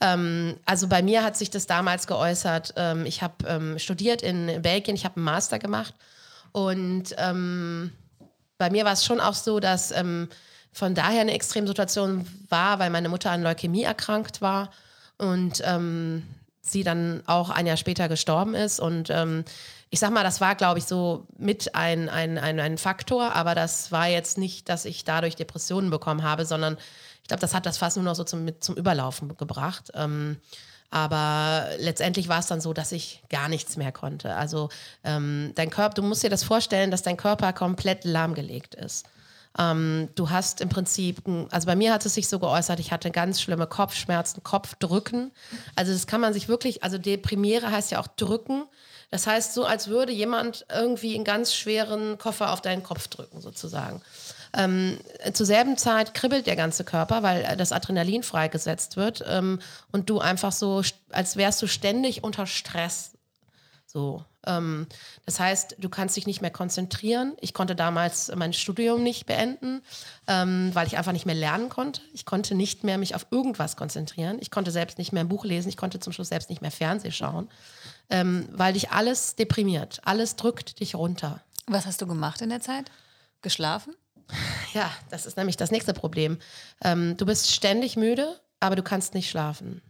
Ähm, 0.00 0.58
also 0.66 0.88
bei 0.88 1.02
mir 1.02 1.24
hat 1.24 1.38
sich 1.38 1.48
das 1.48 1.66
damals 1.66 2.06
geäußert. 2.06 2.74
Ähm, 2.76 3.06
ich 3.06 3.22
habe 3.22 3.46
ähm, 3.46 3.78
studiert 3.78 4.20
in 4.20 4.60
Belgien, 4.60 4.94
ich 4.94 5.06
habe 5.06 5.16
einen 5.16 5.24
Master 5.24 5.58
gemacht 5.58 5.94
und 6.52 7.14
ähm, 7.16 7.92
bei 8.58 8.70
mir 8.70 8.84
war 8.84 8.92
es 8.92 9.04
schon 9.04 9.20
auch 9.20 9.34
so, 9.34 9.58
dass 9.58 9.90
ähm, 9.90 10.28
von 10.72 10.94
daher 10.94 11.22
eine 11.22 11.32
Extremsituation 11.32 12.26
war, 12.48 12.78
weil 12.78 12.90
meine 12.90 13.08
Mutter 13.08 13.30
an 13.30 13.42
Leukämie 13.42 13.82
erkrankt 13.84 14.40
war 14.40 14.70
und 15.18 15.62
ähm, 15.64 16.22
sie 16.60 16.84
dann 16.84 17.22
auch 17.26 17.50
ein 17.50 17.66
Jahr 17.66 17.76
später 17.76 18.08
gestorben 18.08 18.54
ist. 18.54 18.80
Und 18.80 19.10
ähm, 19.10 19.44
ich 19.90 20.00
sag 20.00 20.12
mal, 20.12 20.24
das 20.24 20.40
war, 20.40 20.54
glaube 20.54 20.78
ich, 20.78 20.84
so 20.84 21.26
mit 21.38 21.74
ein, 21.74 22.08
ein, 22.08 22.38
ein, 22.38 22.60
ein 22.60 22.78
Faktor, 22.78 23.34
aber 23.34 23.54
das 23.54 23.90
war 23.90 24.08
jetzt 24.08 24.38
nicht, 24.38 24.68
dass 24.68 24.84
ich 24.84 25.04
dadurch 25.04 25.36
Depressionen 25.36 25.90
bekommen 25.90 26.22
habe, 26.22 26.44
sondern 26.44 26.76
ich 27.22 27.28
glaube, 27.28 27.40
das 27.40 27.54
hat 27.54 27.66
das 27.66 27.78
fast 27.78 27.96
nur 27.96 28.04
noch 28.04 28.14
so 28.14 28.24
zum, 28.24 28.48
zum 28.60 28.76
Überlaufen 28.76 29.36
gebracht. 29.36 29.90
Ähm, 29.94 30.38
aber 30.90 31.68
letztendlich 31.78 32.28
war 32.28 32.38
es 32.38 32.46
dann 32.46 32.62
so, 32.62 32.72
dass 32.72 32.92
ich 32.92 33.22
gar 33.28 33.48
nichts 33.48 33.76
mehr 33.76 33.92
konnte. 33.92 34.34
Also 34.34 34.70
ähm, 35.04 35.52
dein 35.54 35.68
Körper, 35.68 35.94
du 35.94 36.02
musst 36.02 36.22
dir 36.22 36.30
das 36.30 36.44
vorstellen, 36.44 36.90
dass 36.90 37.02
dein 37.02 37.18
Körper 37.18 37.52
komplett 37.52 38.04
lahmgelegt 38.04 38.74
ist. 38.74 39.06
Ähm, 39.58 40.08
du 40.14 40.30
hast 40.30 40.60
im 40.60 40.68
Prinzip, 40.68 41.22
also 41.50 41.66
bei 41.66 41.76
mir 41.76 41.92
hat 41.92 42.04
es 42.04 42.14
sich 42.14 42.28
so 42.28 42.38
geäußert, 42.38 42.80
ich 42.80 42.92
hatte 42.92 43.10
ganz 43.10 43.40
schlimme 43.40 43.66
Kopfschmerzen, 43.66 44.42
Kopfdrücken. 44.42 45.30
Also 45.76 45.92
das 45.92 46.06
kann 46.06 46.20
man 46.20 46.32
sich 46.32 46.48
wirklich, 46.48 46.82
also 46.82 46.98
Deprimiere 46.98 47.70
heißt 47.70 47.90
ja 47.90 48.00
auch 48.00 48.08
drücken. 48.08 48.64
Das 49.10 49.26
heißt 49.26 49.54
so, 49.54 49.64
als 49.64 49.88
würde 49.88 50.12
jemand 50.12 50.66
irgendwie 50.72 51.14
einen 51.14 51.24
ganz 51.24 51.54
schweren 51.54 52.18
Koffer 52.18 52.52
auf 52.52 52.60
deinen 52.60 52.82
Kopf 52.82 53.08
drücken, 53.08 53.40
sozusagen. 53.40 54.02
Ähm, 54.54 54.98
zur 55.32 55.46
selben 55.46 55.76
Zeit 55.76 56.14
kribbelt 56.14 56.46
der 56.46 56.56
ganze 56.56 56.84
Körper, 56.84 57.22
weil 57.22 57.56
das 57.56 57.72
Adrenalin 57.72 58.22
freigesetzt 58.22 58.96
wird 58.96 59.24
ähm, 59.26 59.60
und 59.92 60.10
du 60.10 60.20
einfach 60.20 60.52
so, 60.52 60.82
als 61.10 61.36
wärst 61.36 61.60
du 61.62 61.66
ständig 61.66 62.24
unter 62.24 62.46
Stress. 62.46 63.12
So. 63.90 64.22
Ähm, 64.46 64.86
das 65.24 65.40
heißt, 65.40 65.76
du 65.78 65.88
kannst 65.88 66.14
dich 66.14 66.26
nicht 66.26 66.42
mehr 66.42 66.50
konzentrieren. 66.50 67.34
Ich 67.40 67.54
konnte 67.54 67.74
damals 67.74 68.30
mein 68.36 68.52
Studium 68.52 69.02
nicht 69.02 69.24
beenden, 69.24 69.80
ähm, 70.26 70.70
weil 70.74 70.86
ich 70.86 70.98
einfach 70.98 71.12
nicht 71.12 71.24
mehr 71.24 71.34
lernen 71.34 71.70
konnte. 71.70 72.02
Ich 72.12 72.26
konnte 72.26 72.54
nicht 72.54 72.84
mehr 72.84 72.98
mich 72.98 73.14
auf 73.14 73.26
irgendwas 73.30 73.76
konzentrieren. 73.76 74.36
Ich 74.40 74.50
konnte 74.50 74.72
selbst 74.72 74.98
nicht 74.98 75.12
mehr 75.12 75.24
ein 75.24 75.28
Buch 75.28 75.46
lesen. 75.46 75.70
Ich 75.70 75.78
konnte 75.78 76.00
zum 76.00 76.12
Schluss 76.12 76.28
selbst 76.28 76.50
nicht 76.50 76.60
mehr 76.60 76.70
Fernsehen 76.70 77.12
schauen, 77.12 77.48
ähm, 78.10 78.46
weil 78.52 78.74
dich 78.74 78.90
alles 78.90 79.36
deprimiert. 79.36 80.02
Alles 80.04 80.36
drückt 80.36 80.80
dich 80.80 80.94
runter. 80.94 81.40
Was 81.66 81.86
hast 81.86 82.02
du 82.02 82.06
gemacht 82.06 82.42
in 82.42 82.50
der 82.50 82.60
Zeit? 82.60 82.90
Geschlafen? 83.42 83.94
Ja, 84.74 84.90
das 85.08 85.24
ist 85.24 85.38
nämlich 85.38 85.56
das 85.56 85.70
nächste 85.70 85.94
Problem. 85.94 86.36
Ähm, 86.84 87.16
du 87.16 87.24
bist 87.24 87.50
ständig 87.50 87.96
müde, 87.96 88.38
aber 88.60 88.76
du 88.76 88.82
kannst 88.82 89.14
nicht 89.14 89.30
schlafen. 89.30 89.80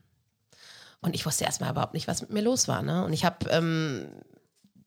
Und 1.00 1.14
ich 1.14 1.24
wusste 1.24 1.44
erstmal 1.44 1.70
überhaupt 1.70 1.94
nicht, 1.94 2.08
was 2.08 2.22
mit 2.22 2.30
mir 2.30 2.42
los 2.42 2.66
war. 2.66 2.82
Ne? 2.82 3.04
Und 3.04 3.12
ich 3.12 3.24
habe 3.24 3.48
ähm, 3.50 4.08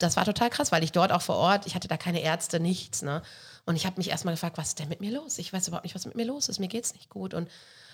das 0.01 0.18
war 0.18 0.25
total 0.25 0.50
krass, 0.50 0.72
weil 0.72 0.84
ich 0.84 0.91
dort 0.91 1.12
auch 1.12 1.22
vor 1.22 1.36
Ort, 1.36 1.68
ich 1.68 1.75
hatte 1.75 1.88
da 1.88 1.98
keine 1.98 2.22
Ärzte, 2.22 2.60
nichts. 2.60 3.01
Ne? 3.01 3.22
Und 3.65 3.75
ich 3.75 3.86
habe 3.86 3.98
mich 3.98 4.10
erstmal 4.10 4.34
gefragt, 4.34 4.58
was 4.58 4.70
ist 4.70 4.80
denn 4.80 4.89
mit 4.89 5.01
mir 5.01 5.12
los? 5.12 5.38
Ich 5.38 5.53
weiß 5.53 5.68
überhaupt 5.68 5.86
nicht, 5.86 5.96
was 5.96 6.06
mit 6.06 6.15
mir 6.15 6.25
los 6.25 6.50
ist. 6.50 6.60
Mir 6.60 6.68
geht 6.68 6.86
es 6.86 6.94
nicht 6.94 7.10
gut. 7.10 7.34
Und, 7.34 7.50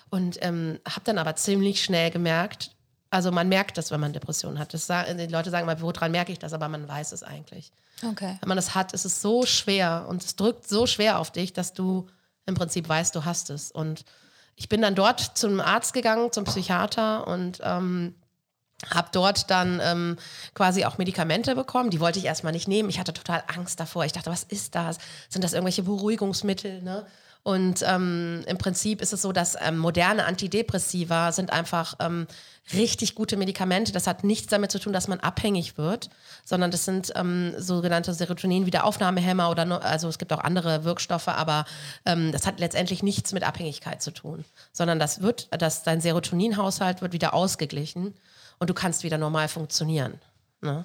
und 0.10 0.38
ähm, 0.42 0.80
habe 0.88 1.02
dann 1.04 1.18
aber 1.18 1.36
ziemlich 1.36 1.84
schnell 1.84 2.12
gemerkt, 2.12 2.72
also 3.10 3.32
man 3.32 3.48
merkt 3.48 3.78
das, 3.78 3.92
wenn 3.92 4.02
man 4.02 4.12
Depressionen 4.12 4.60
hat. 4.60 4.74
Das, 4.74 4.88
die 4.88 5.28
Leute 5.28 5.50
sagen 5.50 5.66
mal, 5.66 5.80
woran 5.82 6.12
merke 6.12 6.32
ich 6.32 6.40
das? 6.40 6.52
Aber 6.52 6.68
man 6.68 6.88
weiß 6.88 7.14
es 7.14 7.24
eigentlich. 7.24 7.72
Okay. 8.04 8.38
Wenn 8.42 8.50
man 8.50 8.58
das 8.58 8.76
hat, 8.76 8.92
ist 8.94 9.06
es 9.06 9.22
so 9.22 9.46
schwer 9.46 10.06
und 10.10 10.24
es 10.24 10.36
drückt 10.36 10.68
so 10.68 10.86
schwer 10.88 11.20
auf 11.20 11.32
dich, 11.32 11.54
dass 11.54 11.74
du 11.74 12.08
im 12.46 12.56
Prinzip 12.56 12.88
weißt, 12.88 13.16
du 13.16 13.24
hast 13.24 13.50
es. 13.50 13.72
Und 13.72 14.04
ich 14.58 14.68
bin 14.70 14.82
dann 14.82 14.96
dort 14.96 15.38
zum 15.38 15.62
Arzt 15.62 15.94
gegangen, 15.94 16.32
zum 16.32 16.44
Psychiater 16.44 17.28
und 17.28 17.62
ähm, 17.64 18.16
Habe 18.92 19.10
dort 19.12 19.50
dann 19.50 19.80
ähm, 19.84 20.18
quasi 20.54 20.84
auch 20.86 20.98
Medikamente 20.98 21.56
bekommen. 21.56 21.90
Die 21.90 22.00
wollte 22.00 22.20
ich 22.20 22.26
erstmal 22.26 22.54
nicht 22.54 22.68
nehmen. 22.68 22.90
Ich 22.90 23.00
hatte 23.00 23.14
total 23.14 23.44
Angst 23.48 23.80
davor. 23.80 24.06
Ich 24.06 24.14
dachte, 24.14 24.30
was 24.30 24.44
ist 24.44 24.76
das? 24.76 24.98
Sind 25.30 25.44
das 25.44 25.54
irgendwelche 25.54 25.84
Beruhigungsmittel? 25.84 26.82
Ne? 26.84 27.06
Und 27.48 27.82
ähm, 27.88 28.44
im 28.46 28.58
Prinzip 28.58 29.02
ist 29.02 29.14
es 29.14 29.22
so, 29.22 29.32
dass 29.32 29.56
ähm, 29.62 29.78
moderne 29.78 30.26
Antidepressiva 30.26 31.32
sind 31.32 31.54
einfach 31.54 31.94
ähm, 32.02 32.28
richtig 32.74 33.16
gute 33.16 33.38
Medikamente. 33.38 33.94
Das 33.94 34.06
hat 34.06 34.26
nichts 34.26 34.48
damit 34.48 34.70
zu 34.70 34.80
tun, 34.80 34.92
dass 34.92 35.08
man 35.08 35.22
abhängig 35.22 35.78
wird, 35.78 36.10
sondern 36.44 36.72
das 36.72 36.84
sind 36.84 37.14
ähm, 37.16 37.54
sogenannte 37.58 38.14
Serotonin-Wiederaufnahmehämmer 38.14 39.50
oder 39.50 39.64
nur, 39.64 39.82
also 39.82 40.10
es 40.10 40.18
gibt 40.18 40.34
auch 40.34 40.44
andere 40.44 40.84
Wirkstoffe, 40.84 41.30
aber 41.30 41.64
ähm, 42.06 42.34
das 42.34 42.46
hat 42.46 42.60
letztendlich 42.60 43.02
nichts 43.02 43.32
mit 43.32 43.44
Abhängigkeit 43.44 44.02
zu 44.02 44.12
tun, 44.12 44.44
sondern 44.74 45.00
das 45.00 45.22
wird, 45.22 45.48
dass 45.58 45.84
dein 45.84 46.02
Serotoninhaushalt 46.02 47.02
wird 47.02 47.14
wieder 47.14 47.34
ausgeglichen 47.34 48.14
und 48.60 48.70
du 48.70 48.74
kannst 48.74 49.04
wieder 49.04 49.18
normal 49.18 49.48
funktionieren. 49.48 50.20
Ne? 50.60 50.84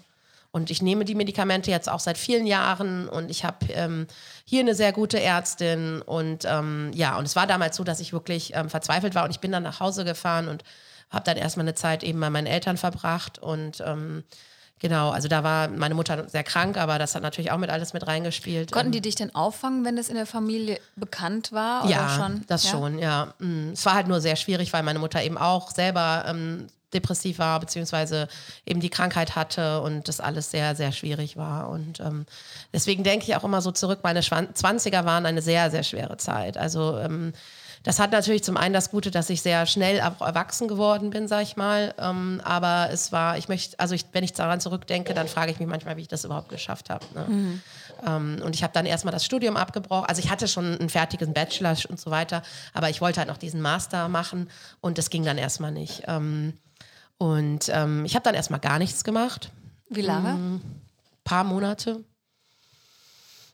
Und 0.52 0.70
ich 0.70 0.82
nehme 0.82 1.06
die 1.06 1.14
Medikamente 1.14 1.70
jetzt 1.70 1.88
auch 1.88 2.00
seit 2.00 2.18
vielen 2.18 2.46
Jahren 2.46 3.08
und 3.08 3.30
ich 3.30 3.42
habe 3.44 3.72
ähm, 3.72 4.06
hier 4.44 4.60
eine 4.60 4.74
sehr 4.74 4.92
gute 4.92 5.18
Ärztin 5.18 6.02
und 6.02 6.44
ähm, 6.44 6.90
ja, 6.94 7.16
und 7.16 7.24
es 7.24 7.34
war 7.36 7.46
damals 7.46 7.76
so, 7.76 7.84
dass 7.84 8.00
ich 8.00 8.12
wirklich 8.12 8.54
ähm, 8.54 8.68
verzweifelt 8.68 9.14
war 9.14 9.24
und 9.24 9.30
ich 9.30 9.40
bin 9.40 9.50
dann 9.50 9.62
nach 9.62 9.80
Hause 9.80 10.04
gefahren 10.04 10.48
und 10.48 10.62
habe 11.08 11.24
dann 11.24 11.38
erstmal 11.38 11.64
eine 11.64 11.74
Zeit 11.74 12.02
eben 12.04 12.20
bei 12.20 12.28
meinen 12.28 12.46
Eltern 12.46 12.76
verbracht 12.76 13.38
und 13.38 13.82
ähm, 13.84 14.24
Genau, 14.82 15.10
also 15.10 15.28
da 15.28 15.44
war 15.44 15.68
meine 15.68 15.94
Mutter 15.94 16.28
sehr 16.28 16.42
krank, 16.42 16.76
aber 16.76 16.98
das 16.98 17.14
hat 17.14 17.22
natürlich 17.22 17.52
auch 17.52 17.58
mit 17.58 17.70
alles 17.70 17.92
mit 17.92 18.04
reingespielt. 18.04 18.72
Konnten 18.72 18.90
die 18.90 19.00
dich 19.00 19.14
denn 19.14 19.32
auffangen, 19.32 19.84
wenn 19.84 19.94
das 19.94 20.08
in 20.08 20.16
der 20.16 20.26
Familie 20.26 20.80
bekannt 20.96 21.52
war? 21.52 21.88
ja, 21.88 22.08
schon? 22.08 22.42
das 22.48 22.64
ja? 22.64 22.70
schon, 22.70 22.98
ja. 22.98 23.32
Mm, 23.38 23.74
Es 23.74 23.86
war 23.86 23.94
halt 23.94 24.08
nur 24.08 24.20
sehr 24.20 24.34
schwierig, 24.34 24.72
weil 24.72 24.82
meine 24.82 24.98
Mutter 24.98 25.22
eben 25.22 25.38
auch 25.38 25.70
selber 25.70 26.24
ähm, 26.26 26.66
depressiv 26.94 27.38
war, 27.38 27.60
beziehungsweise 27.60 28.28
eben 28.66 28.80
die 28.80 28.90
Krankheit 28.90 29.36
hatte 29.36 29.80
und 29.82 30.08
das 30.08 30.20
alles 30.20 30.50
sehr, 30.50 30.74
sehr 30.74 30.92
schwierig 30.92 31.36
war. 31.36 31.68
Und 31.68 32.00
ähm, 32.00 32.26
deswegen 32.72 33.04
denke 33.04 33.26
ich 33.26 33.36
auch 33.36 33.44
immer 33.44 33.62
so 33.62 33.72
zurück, 33.72 34.00
meine 34.02 34.22
Schwan 34.22 34.48
20er 34.48 35.04
waren 35.04 35.26
eine 35.26 35.42
sehr, 35.42 35.70
sehr 35.70 35.82
schwere 35.82 36.16
Zeit. 36.16 36.56
Also 36.56 36.98
ähm, 36.98 37.32
das 37.82 37.98
hat 37.98 38.12
natürlich 38.12 38.44
zum 38.44 38.56
einen 38.56 38.74
das 38.74 38.90
Gute, 38.90 39.10
dass 39.10 39.28
ich 39.28 39.42
sehr 39.42 39.66
schnell 39.66 40.00
auch 40.00 40.24
erwachsen 40.24 40.68
geworden 40.68 41.10
bin, 41.10 41.26
sag 41.26 41.42
ich 41.42 41.56
mal. 41.56 41.94
Ähm, 41.98 42.40
aber 42.44 42.90
es 42.92 43.10
war, 43.10 43.38
ich 43.38 43.48
möchte, 43.48 43.78
also 43.78 43.94
ich, 43.94 44.06
wenn 44.12 44.22
ich 44.22 44.32
daran 44.32 44.60
zurückdenke, 44.60 45.14
dann 45.14 45.26
frage 45.26 45.50
ich 45.50 45.58
mich 45.58 45.68
manchmal, 45.68 45.96
wie 45.96 46.02
ich 46.02 46.08
das 46.08 46.24
überhaupt 46.24 46.48
geschafft 46.48 46.90
habe. 46.90 47.04
Ne? 47.14 47.60
Ähm, 48.06 48.40
und 48.44 48.54
ich 48.54 48.62
habe 48.62 48.72
dann 48.72 48.86
erstmal 48.86 49.12
das 49.12 49.24
Studium 49.24 49.56
abgebrochen. 49.56 50.06
Also 50.06 50.20
ich 50.20 50.30
hatte 50.30 50.46
schon 50.46 50.78
einen 50.78 50.88
fertigen 50.90 51.32
Bachelor 51.32 51.76
und 51.88 51.98
so 51.98 52.10
weiter, 52.10 52.42
aber 52.72 52.88
ich 52.88 53.00
wollte 53.00 53.18
halt 53.18 53.28
noch 53.28 53.36
diesen 53.36 53.60
Master 53.60 54.08
machen 54.08 54.48
und 54.80 54.98
das 54.98 55.10
ging 55.10 55.24
dann 55.24 55.38
erstmal 55.38 55.72
nicht. 55.72 56.04
Ähm, 56.06 56.58
und 57.22 57.68
ähm, 57.68 58.04
ich 58.04 58.16
habe 58.16 58.24
dann 58.24 58.34
erstmal 58.34 58.58
gar 58.58 58.80
nichts 58.80 59.04
gemacht, 59.04 59.52
Wie 59.88 60.00
lange? 60.00 60.32
Mhm. 60.32 60.60
paar 61.22 61.44
Monate. 61.44 62.02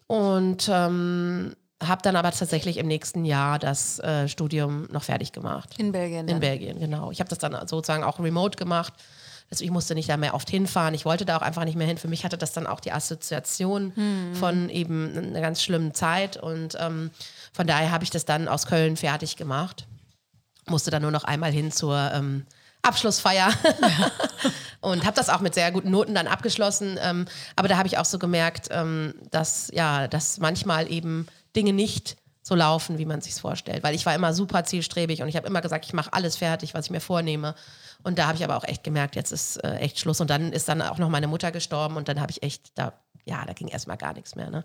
Und 0.06 0.70
ähm, 0.72 1.54
habe 1.82 2.00
dann 2.00 2.16
aber 2.16 2.30
tatsächlich 2.32 2.78
im 2.78 2.86
nächsten 2.86 3.26
Jahr 3.26 3.58
das 3.58 3.98
äh, 3.98 4.26
Studium 4.26 4.88
noch 4.90 5.02
fertig 5.02 5.32
gemacht. 5.32 5.74
In 5.76 5.92
Belgien. 5.92 6.20
In 6.20 6.26
dann. 6.28 6.40
Belgien, 6.40 6.80
genau. 6.80 7.10
Ich 7.10 7.20
habe 7.20 7.28
das 7.28 7.40
dann 7.40 7.52
sozusagen 7.68 8.04
auch 8.04 8.18
remote 8.18 8.56
gemacht. 8.56 8.94
Also 9.50 9.62
ich 9.62 9.70
musste 9.70 9.94
nicht 9.94 10.08
da 10.08 10.16
mehr 10.16 10.32
oft 10.32 10.48
hinfahren. 10.48 10.94
Ich 10.94 11.04
wollte 11.04 11.26
da 11.26 11.36
auch 11.36 11.42
einfach 11.42 11.66
nicht 11.66 11.76
mehr 11.76 11.86
hin. 11.86 11.98
Für 11.98 12.08
mich 12.08 12.24
hatte 12.24 12.38
das 12.38 12.52
dann 12.52 12.66
auch 12.66 12.80
die 12.80 12.92
Assoziation 12.92 13.92
von 14.32 14.70
eben 14.70 15.14
einer 15.14 15.42
ganz 15.42 15.62
schlimmen 15.62 15.92
Zeit. 15.92 16.38
Und 16.38 16.74
ähm, 16.80 17.10
von 17.52 17.66
daher 17.66 17.90
habe 17.90 18.02
ich 18.02 18.10
das 18.10 18.24
dann 18.24 18.48
aus 18.48 18.64
Köln 18.64 18.96
fertig 18.96 19.36
gemacht. 19.36 19.86
Musste 20.66 20.90
dann 20.90 21.02
nur 21.02 21.10
noch 21.10 21.24
einmal 21.24 21.52
hin 21.52 21.70
zur 21.70 22.10
Abschlussfeier 22.88 23.52
und 24.80 25.04
habe 25.04 25.14
das 25.14 25.28
auch 25.28 25.40
mit 25.40 25.54
sehr 25.54 25.70
guten 25.70 25.90
Noten 25.90 26.14
dann 26.14 26.26
abgeschlossen. 26.26 26.98
Ähm, 27.00 27.26
aber 27.56 27.68
da 27.68 27.76
habe 27.76 27.86
ich 27.86 27.98
auch 27.98 28.04
so 28.04 28.18
gemerkt, 28.18 28.68
ähm, 28.70 29.14
dass 29.30 29.70
ja, 29.72 30.08
dass 30.08 30.38
manchmal 30.38 30.90
eben 30.90 31.26
Dinge 31.54 31.72
nicht 31.72 32.16
so 32.42 32.54
laufen, 32.54 32.98
wie 32.98 33.04
man 33.04 33.20
sich 33.20 33.34
vorstellt. 33.34 33.82
Weil 33.82 33.94
ich 33.94 34.06
war 34.06 34.14
immer 34.14 34.32
super 34.32 34.64
zielstrebig 34.64 35.22
und 35.22 35.28
ich 35.28 35.36
habe 35.36 35.46
immer 35.46 35.60
gesagt, 35.60 35.84
ich 35.84 35.92
mache 35.92 36.12
alles 36.12 36.36
fertig, 36.36 36.74
was 36.74 36.86
ich 36.86 36.90
mir 36.90 37.00
vornehme. 37.00 37.54
Und 38.02 38.18
da 38.18 38.26
habe 38.26 38.36
ich 38.36 38.44
aber 38.44 38.56
auch 38.56 38.64
echt 38.64 38.82
gemerkt, 38.82 39.16
jetzt 39.16 39.32
ist 39.32 39.62
äh, 39.62 39.76
echt 39.76 39.98
Schluss. 39.98 40.20
Und 40.20 40.30
dann 40.30 40.52
ist 40.52 40.68
dann 40.68 40.82
auch 40.82 40.98
noch 40.98 41.10
meine 41.10 41.28
Mutter 41.28 41.52
gestorben 41.52 41.96
und 41.96 42.08
dann 42.08 42.20
habe 42.20 42.30
ich 42.30 42.42
echt, 42.42 42.72
da, 42.74 42.94
ja, 43.24 43.44
da 43.44 43.52
ging 43.52 43.68
erstmal 43.68 43.98
gar 43.98 44.14
nichts 44.14 44.34
mehr. 44.34 44.50
Ne? 44.50 44.64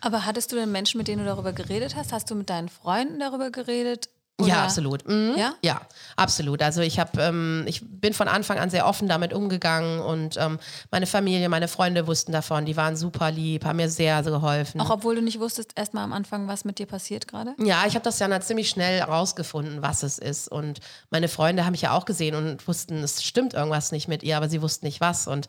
Aber 0.00 0.26
hattest 0.26 0.52
du 0.52 0.56
denn 0.56 0.72
Menschen, 0.72 0.98
mit 0.98 1.08
denen 1.08 1.24
du 1.24 1.26
darüber 1.26 1.52
geredet 1.52 1.94
hast? 1.96 2.12
Hast 2.12 2.30
du 2.30 2.34
mit 2.34 2.50
deinen 2.50 2.68
Freunden 2.68 3.20
darüber 3.20 3.50
geredet? 3.50 4.08
Ja, 4.40 4.46
Oder- 4.46 4.62
absolut. 4.62 5.08
Mhm. 5.08 5.34
Ja? 5.36 5.54
Ja, 5.62 5.80
absolut. 6.16 6.62
Also 6.62 6.80
ich 6.80 6.98
habe, 6.98 7.20
ähm, 7.20 7.64
ich 7.66 7.82
bin 7.84 8.12
von 8.12 8.28
Anfang 8.28 8.58
an 8.58 8.70
sehr 8.70 8.86
offen 8.86 9.06
damit 9.08 9.32
umgegangen 9.32 10.00
und 10.00 10.36
ähm, 10.36 10.58
meine 10.90 11.06
Familie, 11.06 11.48
meine 11.48 11.68
Freunde 11.68 12.06
wussten 12.06 12.32
davon. 12.32 12.64
Die 12.64 12.76
waren 12.76 12.96
super 12.96 13.30
lieb, 13.30 13.64
haben 13.64 13.76
mir 13.76 13.88
sehr, 13.88 14.22
sehr 14.24 14.32
geholfen. 14.32 14.80
Auch 14.80 14.90
obwohl 14.90 15.14
du 15.16 15.22
nicht 15.22 15.38
wusstest 15.38 15.72
erstmal 15.76 16.04
am 16.04 16.12
Anfang, 16.12 16.48
was 16.48 16.64
mit 16.64 16.78
dir 16.78 16.86
passiert 16.86 17.28
gerade? 17.28 17.54
Ja, 17.58 17.84
ich 17.86 17.94
habe 17.94 18.04
das 18.04 18.18
ja 18.18 18.26
dann 18.28 18.42
ziemlich 18.42 18.68
schnell 18.70 18.98
herausgefunden, 19.00 19.82
was 19.82 20.02
es 20.02 20.18
ist. 20.18 20.48
Und 20.48 20.80
meine 21.10 21.28
Freunde 21.28 21.64
haben 21.64 21.72
mich 21.72 21.82
ja 21.82 21.92
auch 21.92 22.04
gesehen 22.04 22.34
und 22.34 22.66
wussten, 22.66 23.02
es 23.02 23.22
stimmt 23.22 23.54
irgendwas 23.54 23.92
nicht 23.92 24.08
mit 24.08 24.22
ihr, 24.22 24.36
aber 24.36 24.48
sie 24.48 24.62
wussten 24.62 24.86
nicht 24.86 25.00
was. 25.00 25.26
Und 25.28 25.46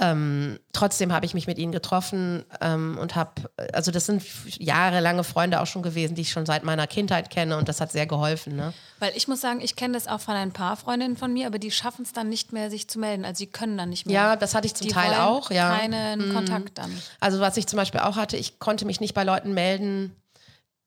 ähm, 0.00 0.58
trotzdem 0.72 1.12
habe 1.12 1.24
ich 1.24 1.34
mich 1.34 1.46
mit 1.46 1.56
ihnen 1.56 1.70
getroffen 1.70 2.44
ähm, 2.60 2.98
und 2.98 3.14
habe, 3.14 3.48
also 3.72 3.92
das 3.92 4.06
sind 4.06 4.24
jahrelange 4.58 5.22
Freunde 5.22 5.60
auch 5.60 5.66
schon 5.66 5.82
gewesen, 5.82 6.16
die 6.16 6.22
ich 6.22 6.32
schon 6.32 6.46
seit 6.46 6.64
meiner 6.64 6.88
Kindheit 6.88 7.30
kenne 7.30 7.56
und 7.56 7.68
das 7.68 7.80
hat 7.80 7.92
sehr 7.92 8.06
geholfen. 8.06 8.56
Ne? 8.56 8.72
Weil 8.98 9.12
ich 9.14 9.28
muss 9.28 9.40
sagen, 9.40 9.60
ich 9.60 9.76
kenne 9.76 9.94
das 9.94 10.08
auch 10.08 10.20
von 10.20 10.34
ein 10.34 10.52
paar 10.52 10.76
Freundinnen 10.76 11.16
von 11.16 11.32
mir, 11.32 11.46
aber 11.46 11.60
die 11.60 11.70
schaffen 11.70 12.02
es 12.02 12.12
dann 12.12 12.28
nicht 12.28 12.52
mehr, 12.52 12.70
sich 12.70 12.88
zu 12.88 12.98
melden. 12.98 13.24
Also 13.24 13.38
sie 13.38 13.46
können 13.46 13.78
dann 13.78 13.90
nicht 13.90 14.06
mehr. 14.06 14.14
Ja, 14.14 14.36
das 14.36 14.56
hatte 14.56 14.66
ich 14.66 14.74
zum 14.74 14.88
die 14.88 14.92
Teil 14.92 15.14
auch, 15.14 15.52
ja. 15.52 15.72
Mhm. 15.74 15.78
Keinen 15.78 16.34
Kontakt 16.34 16.78
dann. 16.78 16.90
Also 17.20 17.38
was 17.38 17.56
ich 17.56 17.68
zum 17.68 17.76
Beispiel 17.76 18.00
auch 18.00 18.16
hatte, 18.16 18.36
ich 18.36 18.58
konnte 18.58 18.86
mich 18.86 19.00
nicht 19.00 19.14
bei 19.14 19.22
Leuten 19.22 19.54
melden, 19.54 20.16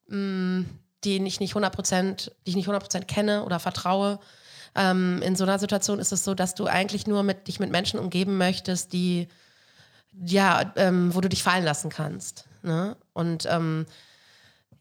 mh, 0.07 0.65
die 1.05 1.25
ich 1.25 1.39
nicht 1.39 1.55
100%, 1.55 2.31
die 2.45 2.49
ich 2.49 2.55
nicht 2.57 2.67
100% 2.67 3.05
kenne 3.05 3.45
oder 3.45 3.59
vertraue. 3.59 4.19
Ähm, 4.77 5.21
in 5.23 5.35
so 5.35 5.43
einer 5.43 5.59
Situation 5.59 5.99
ist 5.99 6.11
es 6.11 6.23
so, 6.23 6.33
dass 6.33 6.55
du 6.55 6.67
eigentlich 6.67 7.07
nur 7.07 7.23
mit, 7.23 7.47
dich 7.47 7.59
mit 7.59 7.71
Menschen 7.71 7.99
umgeben 7.99 8.37
möchtest, 8.37 8.93
die, 8.93 9.27
ja, 10.13 10.71
ähm, 10.75 11.13
wo 11.13 11.21
du 11.21 11.29
dich 11.29 11.43
fallen 11.43 11.65
lassen 11.65 11.89
kannst. 11.89 12.45
Ne? 12.61 12.95
Und 13.13 13.45
ähm, 13.49 13.85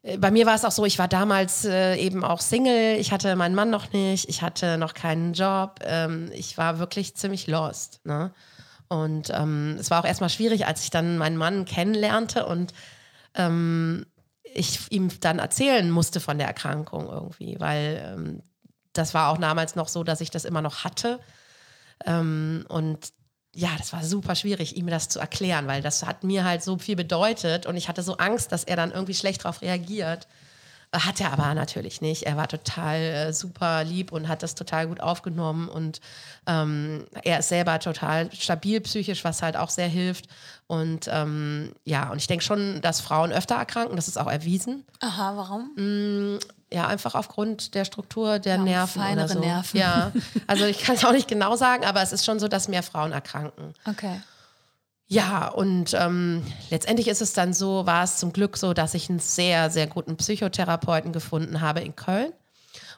äh, 0.02 0.18
bei 0.18 0.30
mir 0.30 0.46
war 0.46 0.54
es 0.54 0.64
auch 0.64 0.70
so, 0.70 0.84
ich 0.84 0.98
war 0.98 1.08
damals 1.08 1.64
äh, 1.64 1.96
eben 1.96 2.24
auch 2.24 2.40
Single, 2.40 2.96
ich 2.98 3.12
hatte 3.12 3.34
meinen 3.36 3.54
Mann 3.54 3.70
noch 3.70 3.92
nicht, 3.92 4.28
ich 4.28 4.42
hatte 4.42 4.78
noch 4.78 4.94
keinen 4.94 5.32
Job, 5.32 5.80
ähm, 5.82 6.30
ich 6.32 6.56
war 6.58 6.78
wirklich 6.78 7.16
ziemlich 7.16 7.46
lost. 7.46 8.00
Ne? 8.04 8.32
Und 8.88 9.30
ähm, 9.34 9.76
es 9.80 9.90
war 9.90 10.00
auch 10.00 10.06
erstmal 10.06 10.30
schwierig, 10.30 10.66
als 10.66 10.84
ich 10.84 10.90
dann 10.90 11.18
meinen 11.18 11.36
Mann 11.36 11.64
kennenlernte 11.64 12.46
und 12.46 12.72
ähm, 13.34 14.06
ich 14.42 14.90
ihm 14.90 15.10
dann 15.20 15.38
erzählen 15.38 15.90
musste 15.90 16.20
von 16.20 16.38
der 16.38 16.46
Erkrankung 16.46 17.08
irgendwie, 17.08 17.56
weil 17.58 18.14
ähm, 18.14 18.42
das 18.98 19.14
war 19.14 19.30
auch 19.30 19.38
damals 19.38 19.76
noch 19.76 19.88
so, 19.88 20.04
dass 20.04 20.20
ich 20.20 20.30
das 20.30 20.44
immer 20.44 20.62
noch 20.62 20.84
hatte. 20.84 21.20
Ähm, 22.04 22.64
und 22.68 23.12
ja, 23.54 23.70
das 23.78 23.92
war 23.92 24.04
super 24.04 24.34
schwierig, 24.34 24.76
ihm 24.76 24.86
das 24.86 25.08
zu 25.08 25.18
erklären, 25.18 25.66
weil 25.66 25.80
das 25.80 26.04
hat 26.04 26.24
mir 26.24 26.44
halt 26.44 26.62
so 26.62 26.76
viel 26.76 26.94
bedeutet 26.94 27.64
und 27.64 27.76
ich 27.76 27.88
hatte 27.88 28.02
so 28.02 28.18
Angst, 28.18 28.52
dass 28.52 28.64
er 28.64 28.76
dann 28.76 28.92
irgendwie 28.92 29.14
schlecht 29.14 29.44
darauf 29.44 29.62
reagiert. 29.62 30.28
Hat 31.04 31.20
er 31.20 31.32
aber 31.32 31.52
natürlich 31.54 32.00
nicht. 32.00 32.22
Er 32.24 32.36
war 32.36 32.48
total 32.48 32.96
äh, 32.96 33.32
super 33.32 33.84
lieb 33.84 34.12
und 34.12 34.28
hat 34.28 34.42
das 34.42 34.54
total 34.54 34.86
gut 34.86 35.00
aufgenommen 35.00 35.68
und 35.68 36.00
ähm, 36.46 37.04
er 37.22 37.40
ist 37.40 37.48
selber 37.48 37.78
total 37.80 38.30
stabil 38.32 38.80
psychisch, 38.80 39.22
was 39.24 39.42
halt 39.42 39.56
auch 39.56 39.70
sehr 39.70 39.88
hilft. 39.88 40.26
Und 40.68 41.08
ähm, 41.12 41.72
ja, 41.84 42.10
und 42.10 42.16
ich 42.18 42.26
denke 42.26 42.44
schon, 42.44 42.80
dass 42.80 43.00
Frauen 43.00 43.30
öfter 43.32 43.56
erkranken, 43.56 43.96
das 43.96 44.08
ist 44.08 44.16
auch 44.18 44.30
erwiesen. 44.30 44.84
Aha, 45.00 45.36
warum? 45.36 45.70
Mm, 45.76 46.38
Ja, 46.72 46.86
einfach 46.88 47.14
aufgrund 47.14 47.74
der 47.74 47.84
Struktur 47.84 48.38
der 48.40 48.56
Ja, 48.56 48.62
Nerven 48.62 49.00
oder 49.00 49.08
feinere 49.08 49.28
so. 49.28 49.38
Nerven. 49.40 49.78
Ja, 49.78 50.12
also 50.48 50.64
ich 50.64 50.78
kann 50.82 50.96
es 50.96 51.04
auch 51.04 51.12
nicht 51.12 51.28
genau 51.28 51.54
sagen, 51.56 51.84
aber 51.84 52.02
es 52.02 52.12
ist 52.12 52.24
schon 52.24 52.38
so, 52.40 52.48
dass 52.48 52.66
mehr 52.68 52.82
Frauen 52.82 53.12
erkranken. 53.12 53.74
Okay. 53.88 54.20
Ja, 55.08 55.48
und 55.48 55.94
ähm, 55.94 56.42
letztendlich 56.70 57.06
ist 57.06 57.22
es 57.22 57.32
dann 57.32 57.54
so, 57.54 57.86
war 57.86 58.02
es 58.02 58.16
zum 58.16 58.32
Glück 58.32 58.56
so, 58.56 58.74
dass 58.74 58.94
ich 58.94 59.08
einen 59.08 59.20
sehr, 59.20 59.70
sehr 59.70 59.86
guten 59.86 60.16
Psychotherapeuten 60.16 61.12
gefunden 61.12 61.60
habe 61.60 61.80
in 61.80 61.94
Köln. 61.94 62.32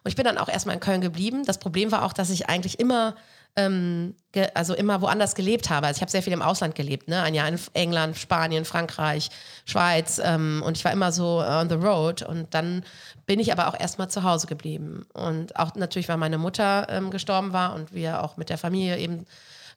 Und 0.04 0.08
ich 0.08 0.16
bin 0.16 0.24
dann 0.24 0.38
auch 0.38 0.48
erstmal 0.48 0.74
in 0.74 0.80
Köln 0.80 1.02
geblieben. 1.02 1.44
Das 1.44 1.58
Problem 1.58 1.92
war 1.92 2.04
auch, 2.04 2.14
dass 2.14 2.30
ich 2.30 2.48
eigentlich 2.48 2.80
immer, 2.80 3.14
ähm, 3.56 4.14
also 4.54 4.72
immer 4.72 5.02
woanders 5.02 5.34
gelebt 5.34 5.68
habe. 5.68 5.86
Also 5.86 5.98
ich 5.98 6.00
habe 6.00 6.10
sehr 6.10 6.22
viel 6.22 6.32
im 6.32 6.40
Ausland 6.40 6.74
gelebt, 6.74 7.08
ne? 7.08 7.22
Ein 7.22 7.34
Jahr 7.34 7.48
in 7.48 7.58
England, 7.74 8.16
Spanien, 8.16 8.64
Frankreich, 8.64 9.28
Schweiz. 9.66 10.18
Ähm, 10.24 10.62
und 10.64 10.78
ich 10.78 10.84
war 10.86 10.92
immer 10.92 11.12
so 11.12 11.40
on 11.40 11.68
the 11.68 11.74
road. 11.74 12.22
Und 12.22 12.54
dann 12.54 12.84
bin 13.26 13.38
ich 13.38 13.52
aber 13.52 13.68
auch 13.68 13.78
erstmal 13.78 14.08
zu 14.08 14.22
Hause 14.22 14.46
geblieben. 14.46 15.04
Und 15.12 15.56
auch 15.56 15.74
natürlich, 15.74 16.08
weil 16.08 16.16
meine 16.16 16.38
Mutter 16.38 16.86
ähm, 16.88 17.10
gestorben 17.10 17.52
war 17.52 17.74
und 17.74 17.92
wir 17.92 18.22
auch 18.22 18.38
mit 18.38 18.48
der 18.48 18.56
Familie 18.56 18.96
eben 18.96 19.26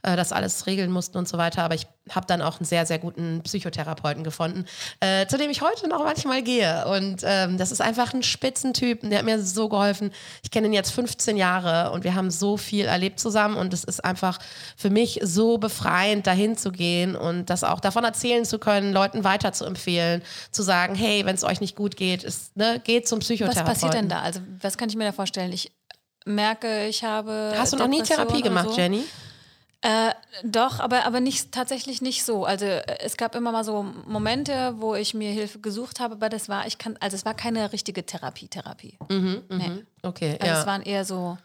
äh, 0.03 0.15
das 0.15 0.31
alles 0.31 0.65
regeln 0.65 0.91
mussten 0.91 1.17
und 1.17 1.27
so 1.27 1.38
weiter. 1.38 1.63
Aber 1.63 1.75
ich 1.75 1.88
habe 2.10 2.25
dann 2.25 2.41
auch 2.41 2.60
einen 2.60 2.65
sehr, 2.65 2.86
sehr 2.86 3.00
guten 3.00 3.41
Psychotherapeuten 3.43 4.24
gefunden, 4.24 4.65
äh, 5.00 5.27
zu 5.27 5.38
dem 5.38 5.50
ich 5.50 5.62
heute 5.62 5.88
noch 5.88 6.03
manchmal 6.03 6.41
gehe. 6.41 6.86
Und 6.88 7.22
ähm, 7.24 7.58
das 7.58 7.72
ist 7.72 7.81
einfach 7.81 8.13
ein 8.13 8.24
Spitzentyp. 8.24 9.01
Der 9.03 9.20
hat 9.20 9.25
mir 9.25 9.41
so 9.41 9.70
geholfen. 9.70 10.12
Ich 10.43 10.51
kenne 10.51 10.67
ihn 10.67 10.74
jetzt 10.74 10.91
15 10.91 11.38
Jahre 11.38 11.91
und 11.91 12.03
wir 12.03 12.15
haben 12.15 12.31
so 12.31 12.58
viel 12.58 12.86
erlebt 12.86 13.20
zusammen. 13.20 13.55
Und 13.55 13.74
es 13.74 13.84
ist 13.84 14.03
einfach 14.03 14.39
für 14.75 14.89
mich 14.89 15.20
so 15.24 15.58
befreiend, 15.58 16.27
dahin 16.27 16.58
zu 16.58 16.72
gehen 16.72 17.15
und 17.15 17.50
das 17.50 17.63
auch 17.63 17.79
davon 17.79 18.03
erzählen 18.03 18.46
zu 18.46 18.60
können, 18.60 18.93
Leuten 18.93 19.24
weiter 19.24 19.53
zu 19.53 19.65
empfehlen, 19.65 20.22
zu 20.51 20.63
sagen, 20.63 20.96
hey, 20.96 21.25
wenn 21.25 21.36
es 21.36 21.43
euch 21.43 21.62
nicht 21.62 21.75
gut 21.75 21.96
geht, 21.96 22.24
ist, 22.24 22.55
ne, 22.58 22.81
geht 22.84 23.08
zum 23.08 23.20
Psychotherapeuten. 23.20 23.67
Was 23.67 23.74
passiert 23.74 23.93
denn 23.93 24.10
da? 24.10 24.22
Also 24.22 24.41
was 24.62 24.77
kann 24.77 24.89
ich 24.89 24.96
mir 24.96 25.05
da 25.05 25.12
vorstellen? 25.12 25.51
Ich 25.53 25.72
merke, 26.25 26.88
ich 26.88 27.03
habe. 27.03 27.53
Hast 27.58 27.74
du 27.74 27.77
noch 27.77 27.88
nie 27.88 28.01
Therapie 28.01 28.41
gemacht, 28.41 28.70
so. 28.70 28.77
Jenny? 28.77 29.03
Äh, 29.81 30.11
doch, 30.43 30.79
aber, 30.79 31.05
aber 31.05 31.19
nicht, 31.19 31.51
tatsächlich 31.51 32.01
nicht 32.03 32.23
so. 32.23 32.45
Also 32.45 32.65
äh, 32.65 32.83
es 33.00 33.17
gab 33.17 33.33
immer 33.35 33.51
mal 33.51 33.63
so 33.63 33.83
Momente, 34.07 34.75
wo 34.77 34.93
ich 34.93 35.15
mir 35.15 35.31
Hilfe 35.31 35.59
gesucht 35.59 36.00
habe, 36.00 36.15
aber 36.15 36.29
das 36.29 36.50
war, 36.50 36.67
ich 36.67 36.77
kann, 36.77 36.97
also 37.00 37.15
es 37.15 37.25
war 37.25 37.33
keine 37.33 37.73
richtige 37.73 38.05
Therapie, 38.05 38.47
Therapie. 38.47 38.97
Mhm, 39.09 39.41
mhm. 39.50 39.57
nee. 39.57 39.71
Okay, 40.03 40.38
also 40.39 40.53
ja. 40.53 40.59
Es 40.59 40.67
waren 40.67 40.83
eher 40.83 41.03
so, 41.03 41.35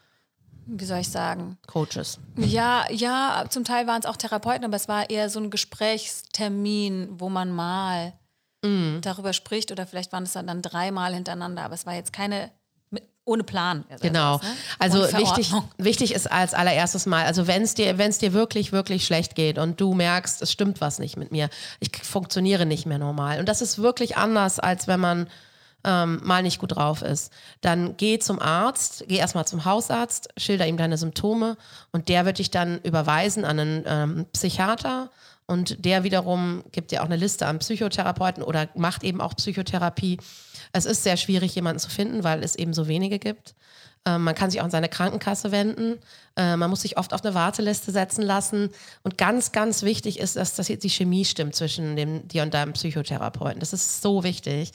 wie 0.66 0.84
soll 0.84 0.98
ich 0.98 1.10
sagen? 1.10 1.56
Coaches. 1.66 2.18
Ja, 2.36 2.84
ja, 2.90 3.46
zum 3.48 3.64
Teil 3.64 3.86
waren 3.86 4.00
es 4.00 4.06
auch 4.06 4.18
Therapeuten, 4.18 4.66
aber 4.66 4.76
es 4.76 4.86
war 4.86 5.08
eher 5.08 5.30
so 5.30 5.40
ein 5.40 5.50
Gesprächstermin, 5.50 7.08
wo 7.18 7.30
man 7.30 7.50
mal 7.50 8.12
mhm. 8.62 9.00
darüber 9.00 9.32
spricht 9.32 9.72
oder 9.72 9.86
vielleicht 9.86 10.12
waren 10.12 10.24
es 10.24 10.34
dann, 10.34 10.46
dann 10.46 10.60
dreimal 10.60 11.14
hintereinander, 11.14 11.62
aber 11.62 11.74
es 11.74 11.86
war 11.86 11.94
jetzt 11.94 12.12
keine 12.12 12.50
ohne 13.26 13.42
Plan. 13.42 13.84
Genau. 14.00 14.36
ne? 14.38 14.40
Also 14.78 15.02
wichtig, 15.18 15.52
wichtig 15.76 16.14
ist 16.14 16.30
als 16.30 16.54
allererstes 16.54 17.06
mal, 17.06 17.26
also 17.26 17.46
wenn 17.46 17.62
es 17.62 17.74
dir, 17.74 17.98
wenn 17.98 18.08
es 18.08 18.18
dir 18.18 18.32
wirklich, 18.32 18.72
wirklich 18.72 19.04
schlecht 19.04 19.34
geht 19.34 19.58
und 19.58 19.80
du 19.80 19.92
merkst, 19.92 20.40
es 20.40 20.52
stimmt 20.52 20.80
was 20.80 20.98
nicht 20.98 21.16
mit 21.16 21.32
mir, 21.32 21.50
ich 21.80 21.90
funktioniere 22.02 22.64
nicht 22.64 22.86
mehr 22.86 22.98
normal. 22.98 23.40
Und 23.40 23.48
das 23.48 23.60
ist 23.60 23.78
wirklich 23.82 24.16
anders, 24.16 24.60
als 24.60 24.86
wenn 24.86 25.00
man 25.00 25.26
ähm, 25.84 26.20
mal 26.22 26.42
nicht 26.42 26.60
gut 26.60 26.76
drauf 26.76 27.02
ist. 27.02 27.32
Dann 27.60 27.96
geh 27.96 28.18
zum 28.20 28.40
Arzt, 28.40 29.04
geh 29.08 29.16
erstmal 29.16 29.46
zum 29.46 29.64
Hausarzt, 29.64 30.28
schilder 30.36 30.66
ihm 30.66 30.76
deine 30.76 30.96
Symptome 30.96 31.56
und 31.90 32.08
der 32.08 32.26
wird 32.26 32.38
dich 32.38 32.52
dann 32.52 32.80
überweisen 32.82 33.44
an 33.44 33.58
einen 33.58 33.84
ähm, 33.86 34.26
Psychiater. 34.32 35.10
Und 35.46 35.84
der 35.84 36.02
wiederum 36.02 36.64
gibt 36.72 36.90
dir 36.90 37.02
auch 37.02 37.06
eine 37.06 37.16
Liste 37.16 37.46
an 37.46 37.60
Psychotherapeuten 37.60 38.42
oder 38.42 38.68
macht 38.74 39.04
eben 39.04 39.20
auch 39.20 39.34
Psychotherapie. 39.36 40.18
Es 40.72 40.86
ist 40.86 41.04
sehr 41.04 41.16
schwierig, 41.16 41.54
jemanden 41.54 41.78
zu 41.78 41.88
finden, 41.88 42.24
weil 42.24 42.42
es 42.42 42.56
eben 42.56 42.74
so 42.74 42.88
wenige 42.88 43.18
gibt. 43.18 43.54
Ähm, 44.06 44.24
man 44.24 44.34
kann 44.34 44.50
sich 44.50 44.60
auch 44.60 44.64
an 44.64 44.70
seine 44.70 44.88
Krankenkasse 44.88 45.52
wenden. 45.52 45.98
Äh, 46.36 46.56
man 46.56 46.70
muss 46.70 46.82
sich 46.82 46.96
oft 46.96 47.12
auf 47.12 47.24
eine 47.24 47.34
Warteliste 47.34 47.90
setzen 47.90 48.22
lassen. 48.22 48.70
Und 49.02 49.18
ganz, 49.18 49.52
ganz 49.52 49.82
wichtig 49.82 50.18
ist, 50.18 50.36
dass, 50.36 50.54
dass 50.54 50.66
die 50.66 50.90
Chemie 50.90 51.24
stimmt 51.24 51.54
zwischen 51.54 51.96
dem, 51.96 52.26
dir 52.26 52.42
und 52.42 52.54
deinem 52.54 52.72
Psychotherapeuten. 52.72 53.60
Das 53.60 53.72
ist 53.72 54.02
so 54.02 54.22
wichtig. 54.22 54.72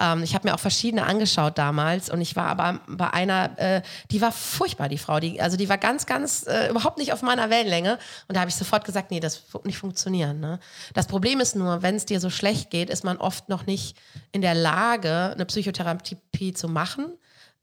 Ähm, 0.00 0.22
ich 0.22 0.34
habe 0.34 0.48
mir 0.48 0.54
auch 0.54 0.60
verschiedene 0.60 1.06
angeschaut 1.06 1.58
damals 1.58 2.10
und 2.10 2.20
ich 2.20 2.36
war 2.36 2.46
aber 2.46 2.80
bei 2.86 3.10
einer, 3.10 3.58
äh, 3.58 3.82
die 4.10 4.20
war 4.20 4.32
furchtbar, 4.32 4.88
die 4.88 4.98
Frau. 4.98 5.20
Die, 5.20 5.40
also 5.40 5.56
die 5.56 5.68
war 5.68 5.78
ganz, 5.78 6.06
ganz 6.06 6.46
äh, 6.46 6.68
überhaupt 6.70 6.98
nicht 6.98 7.12
auf 7.12 7.22
meiner 7.22 7.50
Wellenlänge. 7.50 7.98
Und 8.28 8.36
da 8.36 8.40
habe 8.40 8.50
ich 8.50 8.56
sofort 8.56 8.84
gesagt, 8.84 9.10
nee, 9.10 9.20
das 9.20 9.52
wird 9.52 9.66
nicht 9.66 9.78
funktionieren. 9.78 10.40
Ne? 10.40 10.58
Das 10.94 11.06
Problem 11.06 11.40
ist 11.40 11.56
nur, 11.56 11.82
wenn 11.82 11.94
es 11.94 12.06
dir 12.06 12.20
so 12.20 12.30
schlecht 12.30 12.70
geht, 12.70 12.90
ist 12.90 13.04
man 13.04 13.18
oft 13.18 13.48
noch 13.48 13.66
nicht 13.66 13.96
in 14.32 14.42
der 14.42 14.54
Lage, 14.54 15.32
eine 15.32 15.44
Psychotherapie 15.44 16.52
zu 16.52 16.68
machen 16.68 17.12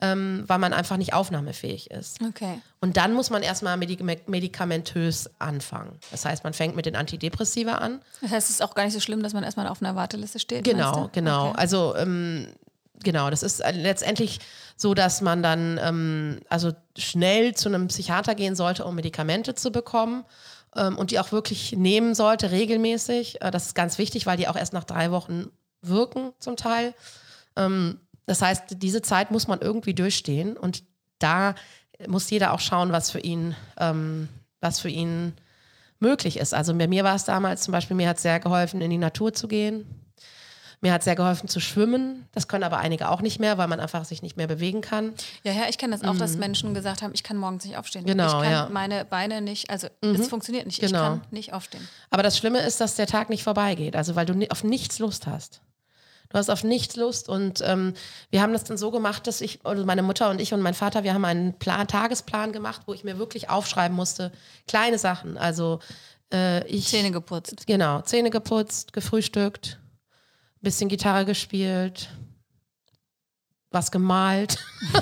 ähm, 0.02 0.44
weil 0.48 0.58
man 0.58 0.74
einfach 0.74 0.98
nicht 0.98 1.14
aufnahmefähig 1.14 1.92
ist. 1.92 2.18
Okay. 2.28 2.60
Und 2.82 2.98
dann 2.98 3.14
muss 3.14 3.30
man 3.30 3.44
erstmal 3.44 3.78
medikamentös 3.78 5.30
anfangen. 5.38 6.00
Das 6.10 6.26
heißt, 6.26 6.44
man 6.44 6.54
fängt 6.54 6.76
mit 6.76 6.88
den 6.88 6.96
Antidepressiva 6.96 7.76
an. 7.76 8.02
Das 8.22 8.32
heißt, 8.32 8.50
es 8.50 8.56
ist 8.56 8.62
auch 8.62 8.74
gar 8.74 8.84
nicht 8.84 8.94
so 8.94 9.00
schlimm, 9.00 9.22
dass 9.22 9.34
man 9.34 9.44
erstmal 9.44 9.68
auf 9.68 9.82
einer 9.82 9.96
Warteliste 9.96 10.40
steht. 10.40 10.64
Genau, 10.64 11.10
genau. 11.14 11.50
Okay. 11.50 11.58
Also 11.58 11.96
ähm, 11.96 12.48
genau, 13.04 13.30
das 13.30 13.44
ist 13.44 13.62
letztendlich 13.74 14.40
so, 14.76 14.96
dass 14.96 15.22
man 15.22 15.44
dann 15.44 15.80
ähm, 15.82 16.40
also 16.50 16.72
schnell 16.98 17.54
zu 17.54 17.70
einem 17.70 17.88
Psychiater 17.88 18.34
gehen 18.34 18.56
sollte, 18.56 18.86
um 18.86 18.96
Medikamente 18.96 19.54
zu 19.54 19.72
bekommen 19.72 20.26
ähm, 20.76 20.98
und 20.98 21.12
die 21.12 21.20
auch 21.20 21.32
wirklich 21.32 21.74
nehmen 21.74 22.16
sollte, 22.16 22.50
regelmäßig. 22.50 23.42
Äh, 23.42 23.52
das 23.52 23.68
ist 23.68 23.76
ganz 23.76 24.00
wichtig, 24.00 24.26
weil 24.26 24.38
die 24.38 24.48
auch 24.48 24.56
erst 24.56 24.74
nach 24.74 24.84
drei 24.84 25.12
Wochen 25.12 25.52
wirken 25.84 26.34
zum 26.40 26.58
Teil. 26.58 26.96
Ähm, 27.56 28.00
das 28.26 28.42
heißt, 28.42 28.64
diese 28.78 29.02
Zeit 29.02 29.32
muss 29.32 29.48
man 29.48 29.60
irgendwie 29.60 29.94
durchstehen 29.94 30.58
und 30.58 30.84
da 31.20 31.56
muss 32.08 32.30
jeder 32.30 32.54
auch 32.54 32.60
schauen, 32.60 32.92
was 32.92 33.12
für 33.12 33.20
ihn, 33.20 33.56
ähm, 33.78 34.28
was 34.60 34.80
für 34.80 34.90
ihn 34.90 35.34
möglich 36.00 36.38
ist. 36.38 36.54
Also 36.54 36.74
bei 36.76 36.88
mir 36.88 37.04
war 37.04 37.16
es 37.16 37.26
damals 37.26 37.62
zum 37.62 37.72
Beispiel, 37.72 37.96
mir 37.96 38.10
hat 38.10 38.18
es 38.18 38.24
sehr 38.24 38.40
geholfen, 38.40 38.82
in 38.82 38.90
die 38.90 38.98
Natur 38.98 39.34
zu 39.34 39.48
gehen. 39.48 39.86
Mir 40.84 40.94
hat 40.94 41.02
es 41.02 41.06
sehr 41.06 41.16
geholfen 41.16 41.48
zu 41.48 41.60
schwimmen. 41.60 42.28
Das 42.32 42.48
können 42.48 42.64
aber 42.64 42.80
einige 42.80 43.10
auch 43.10 43.22
nicht 43.22 43.40
mehr, 43.40 43.60
weil 43.60 43.68
man 43.68 43.80
einfach 43.80 44.04
sich 44.04 44.24
nicht 44.24 44.36
mehr 44.36 44.48
bewegen 44.48 44.82
kann. 44.82 45.14
Ja, 45.44 45.52
ja, 45.52 45.70
ich 45.70 45.78
kenne 45.78 45.96
das 45.96 46.04
auch, 46.04 46.16
mhm. 46.16 46.18
dass 46.20 46.38
Menschen 46.38 46.74
gesagt 46.74 47.04
haben, 47.04 47.12
ich 47.14 47.22
kann 47.22 47.38
morgens 47.38 47.66
nicht 47.66 47.78
aufstehen. 47.78 48.04
Genau, 48.04 48.26
ich 48.26 48.44
kann 48.44 48.52
ja. 48.52 48.70
meine 48.72 49.06
Beine 49.06 49.42
nicht, 49.42 49.70
also 49.70 49.88
mhm. 50.04 50.16
es 50.16 50.28
funktioniert 50.28 50.66
nicht. 50.66 50.80
Genau. 50.80 50.88
Ich 50.88 50.94
kann 50.94 51.22
nicht 51.30 51.54
aufstehen. 51.54 51.88
Aber 52.10 52.24
das 52.24 52.36
Schlimme 52.36 52.62
ist, 52.62 52.82
dass 52.82 52.96
der 52.96 53.06
Tag 53.06 53.30
nicht 53.30 53.44
vorbeigeht. 53.44 53.96
Also 53.96 54.16
weil 54.16 54.26
du 54.26 54.34
auf 54.50 54.64
nichts 54.64 54.98
Lust 54.98 55.28
hast. 55.28 55.62
Du 56.32 56.38
hast 56.38 56.50
auf 56.50 56.64
nichts 56.64 56.96
Lust. 56.96 57.30
Und 57.30 57.62
ähm, 57.66 57.94
wir 58.30 58.42
haben 58.42 58.54
das 58.54 58.64
dann 58.64 58.78
so 58.78 58.92
gemacht, 58.92 59.28
dass 59.28 59.42
ich, 59.42 59.60
also 59.66 59.86
meine 59.86 60.04
Mutter 60.04 60.30
und 60.30 60.40
ich 60.40 60.54
und 60.54 60.62
mein 60.62 60.74
Vater, 60.74 61.04
wir 61.04 61.14
haben 61.14 61.26
einen 61.26 61.58
Plan, 61.60 61.88
Tagesplan 61.88 62.52
gemacht, 62.52 62.84
wo 62.86 62.94
ich 62.94 63.04
mir 63.04 63.18
wirklich 63.18 63.50
aufschreiben 63.50 63.96
musste, 63.96 64.32
kleine 64.68 64.98
Sachen. 64.98 65.38
Also 65.38 65.80
äh, 66.32 66.66
ich. 66.68 66.88
Zähne 66.88 67.12
geputzt. 67.12 67.68
Genau, 67.68 68.02
Zähne 68.02 68.30
geputzt, 68.30 68.94
gefrühstückt, 68.94 69.80
bisschen 70.62 70.90
Gitarre 70.90 71.26
gespielt, 71.26 72.10
was 73.70 73.92
gemalt. 73.92 74.58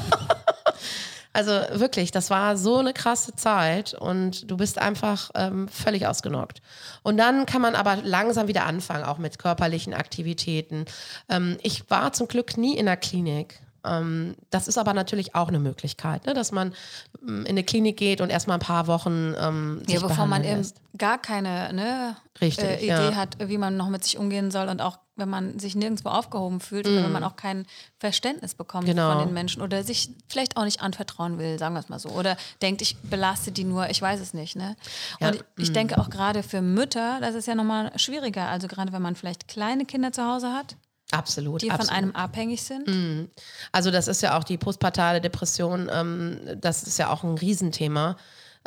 Also 1.39 1.79
wirklich, 1.79 2.11
das 2.11 2.29
war 2.29 2.57
so 2.57 2.79
eine 2.79 2.91
krasse 2.91 3.33
Zeit 3.33 3.93
und 3.93 4.51
du 4.51 4.57
bist 4.57 4.77
einfach 4.77 5.31
ähm, 5.35 5.69
völlig 5.69 6.05
ausgenockt. 6.05 6.61
Und 7.01 7.15
dann 7.15 7.45
kann 7.45 7.61
man 7.61 7.75
aber 7.75 7.95
langsam 8.03 8.49
wieder 8.49 8.65
anfangen, 8.65 9.05
auch 9.05 9.19
mit 9.19 9.39
körperlichen 9.39 9.93
Aktivitäten. 9.93 10.83
Ähm, 11.29 11.57
ich 11.61 11.89
war 11.89 12.11
zum 12.11 12.27
Glück 12.27 12.57
nie 12.57 12.75
in 12.75 12.87
der 12.87 12.97
Klinik. 12.97 13.61
Ähm, 13.85 14.35
das 14.49 14.67
ist 14.67 14.77
aber 14.77 14.93
natürlich 14.93 15.35
auch 15.35 15.47
eine 15.47 15.59
Möglichkeit, 15.59 16.25
ne? 16.25 16.33
dass 16.33 16.51
man 16.51 16.73
ähm, 17.21 17.41
in 17.41 17.49
eine 17.49 17.63
Klinik 17.63 17.97
geht 17.97 18.21
und 18.21 18.29
erstmal 18.29 18.57
ein 18.57 18.61
paar 18.61 18.87
Wochen 18.87 19.33
ähm, 19.39 19.83
ja, 19.87 19.99
bevor 19.99 20.25
man 20.25 20.43
eben 20.43 20.67
gar 20.97 21.17
keine 21.17 21.71
ne, 21.73 22.15
Richtig, 22.41 22.65
äh, 22.65 22.77
Idee 22.77 22.87
ja. 22.87 23.15
hat, 23.15 23.37
wie 23.39 23.57
man 23.57 23.77
noch 23.77 23.89
mit 23.89 24.03
sich 24.03 24.17
umgehen 24.17 24.51
soll 24.51 24.67
und 24.69 24.81
auch 24.81 24.97
wenn 25.19 25.29
man 25.29 25.59
sich 25.59 25.75
nirgendwo 25.75 26.09
aufgehoben 26.09 26.59
fühlt 26.59 26.87
mm. 26.87 26.89
oder 26.89 27.03
wenn 27.03 27.11
man 27.11 27.23
auch 27.23 27.35
kein 27.35 27.67
Verständnis 27.99 28.55
bekommt 28.55 28.85
genau. 28.85 29.13
von 29.13 29.27
den 29.27 29.33
Menschen 29.33 29.61
oder 29.61 29.83
sich 29.83 30.09
vielleicht 30.27 30.57
auch 30.57 30.63
nicht 30.63 30.81
anvertrauen 30.81 31.37
will, 31.37 31.59
sagen 31.59 31.75
wir 31.75 31.79
es 31.79 31.89
mal 31.89 31.99
so. 31.99 32.09
Oder 32.09 32.37
denkt, 32.61 32.81
ich 32.81 32.97
belaste 32.97 33.51
die 33.51 33.65
nur, 33.65 33.89
ich 33.89 34.01
weiß 34.01 34.19
es 34.19 34.33
nicht. 34.33 34.55
Ne? 34.55 34.75
Und 35.19 35.27
ja. 35.27 35.33
ich, 35.33 35.43
ich 35.57 35.69
mm. 35.71 35.73
denke 35.73 35.97
auch 35.99 36.09
gerade 36.09 36.41
für 36.41 36.61
Mütter, 36.61 37.19
das 37.21 37.35
ist 37.35 37.47
ja 37.47 37.55
nochmal 37.55 37.91
schwieriger. 37.97 38.47
Also 38.47 38.67
gerade 38.67 38.91
wenn 38.91 39.01
man 39.01 39.15
vielleicht 39.15 39.47
kleine 39.47 39.85
Kinder 39.85 40.11
zu 40.11 40.25
Hause 40.25 40.53
hat. 40.53 40.75
Absolut. 41.11 41.61
Die 41.61 41.71
absolut. 41.71 41.87
von 41.87 41.97
einem 41.97 42.15
abhängig 42.15 42.61
sind? 42.63 42.87
Mm. 42.87 43.29
Also 43.71 43.89
das 43.91 44.07
ist 44.07 44.21
ja 44.21 44.37
auch 44.37 44.43
die 44.43 44.57
postpartale 44.57 45.21
Depression, 45.21 45.89
ähm, 45.91 46.39
das 46.57 46.83
ist 46.83 46.99
ja 46.99 47.09
auch 47.09 47.23
ein 47.23 47.35
Riesenthema. 47.35 48.15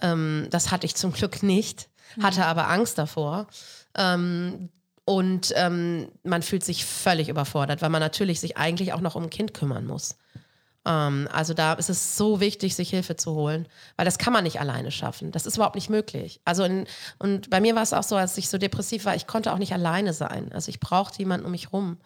Ähm, 0.01 0.49
das 0.51 0.71
hatte 0.71 0.87
ich 0.87 0.95
zum 0.97 1.13
Glück 1.13 1.43
nicht, 1.43 1.89
hatte 2.21 2.41
mhm. 2.41 2.47
aber 2.47 2.69
Angst 2.69 2.99
davor. 2.99 3.47
Ähm, 3.97 4.71
und 5.05 5.53
ähm, 5.57 6.09
man 6.23 6.43
fühlt 6.43 6.65
sich 6.65 6.85
völlig 6.85 7.29
überfordert, 7.29 7.83
weil 7.83 7.91
man 7.91 8.01
natürlich 8.01 8.41
sich 8.41 8.57
eigentlich 8.57 8.93
auch 8.93 9.01
noch 9.01 9.15
um 9.15 9.25
ein 9.25 9.31
Kind 9.31 9.53
kümmern 9.53 9.85
muss. 9.85 10.17
Ähm, 10.85 11.29
also 11.33 11.55
da 11.55 11.75
ist 11.75 11.91
es 11.91 12.17
so 12.17 12.41
wichtig, 12.41 12.75
sich 12.75 12.91
Hilfe 12.91 13.17
zu 13.17 13.35
holen, 13.35 13.69
weil 13.97 14.05
das 14.05 14.19
kann 14.19 14.33
man 14.33 14.45
nicht 14.45 14.61
alleine 14.61 14.91
schaffen. 14.91 15.33
Das 15.33 15.47
ist 15.47 15.57
überhaupt 15.57 15.75
nicht 15.75 15.91
möglich. 15.91 16.41
Also 16.45 16.65
in, 16.65 16.87
und 17.19 17.51
bei 17.51 17.61
mir 17.61 17.75
war 17.75 17.83
es 17.83 17.93
auch 17.93 18.03
so, 18.03 18.17
als 18.17 18.37
ich 18.39 18.49
so 18.49 18.59
depressiv 18.59 19.05
war, 19.05 19.15
ich 19.15 19.27
konnte 19.27 19.53
auch 19.53 19.59
nicht 19.59 19.73
alleine 19.73 20.13
sein. 20.13 20.53
Also 20.53 20.69
ich 20.69 20.81
brauchte 20.81 21.19
jemanden 21.19 21.47
um 21.47 21.53
mich 21.53 21.73
rum, 21.73 21.99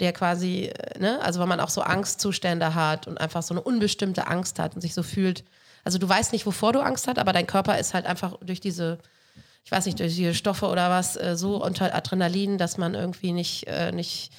der 0.00 0.12
quasi, 0.12 0.64
äh, 0.66 0.98
ne, 0.98 1.20
also 1.22 1.40
wenn 1.40 1.48
man 1.48 1.60
auch 1.60 1.70
so 1.70 1.82
Angstzustände 1.82 2.74
hat 2.74 3.06
und 3.06 3.18
einfach 3.18 3.42
so 3.42 3.54
eine 3.54 3.62
unbestimmte 3.62 4.26
Angst 4.26 4.58
hat 4.58 4.74
und 4.74 4.80
sich 4.80 4.94
so 4.94 5.02
fühlt. 5.02 5.44
Also 5.84 5.98
du 5.98 6.08
weißt 6.08 6.32
nicht, 6.32 6.46
wovor 6.46 6.72
du 6.72 6.80
Angst 6.80 7.06
hast, 7.06 7.18
aber 7.18 7.32
dein 7.32 7.46
Körper 7.46 7.78
ist 7.78 7.94
halt 7.94 8.06
einfach 8.06 8.36
durch 8.40 8.60
diese 8.60 8.98
ich 9.66 9.72
weiß 9.72 9.84
nicht, 9.86 9.98
durch 9.98 10.14
die 10.14 10.32
Stoffe 10.32 10.66
oder 10.66 10.90
was, 10.90 11.16
äh, 11.16 11.36
so 11.36 11.62
unter 11.62 11.92
Adrenalin, 11.92 12.56
dass 12.56 12.78
man 12.78 12.94
irgendwie 12.94 13.32
nicht, 13.32 13.66
äh, 13.66 13.90
nicht, 13.90 14.30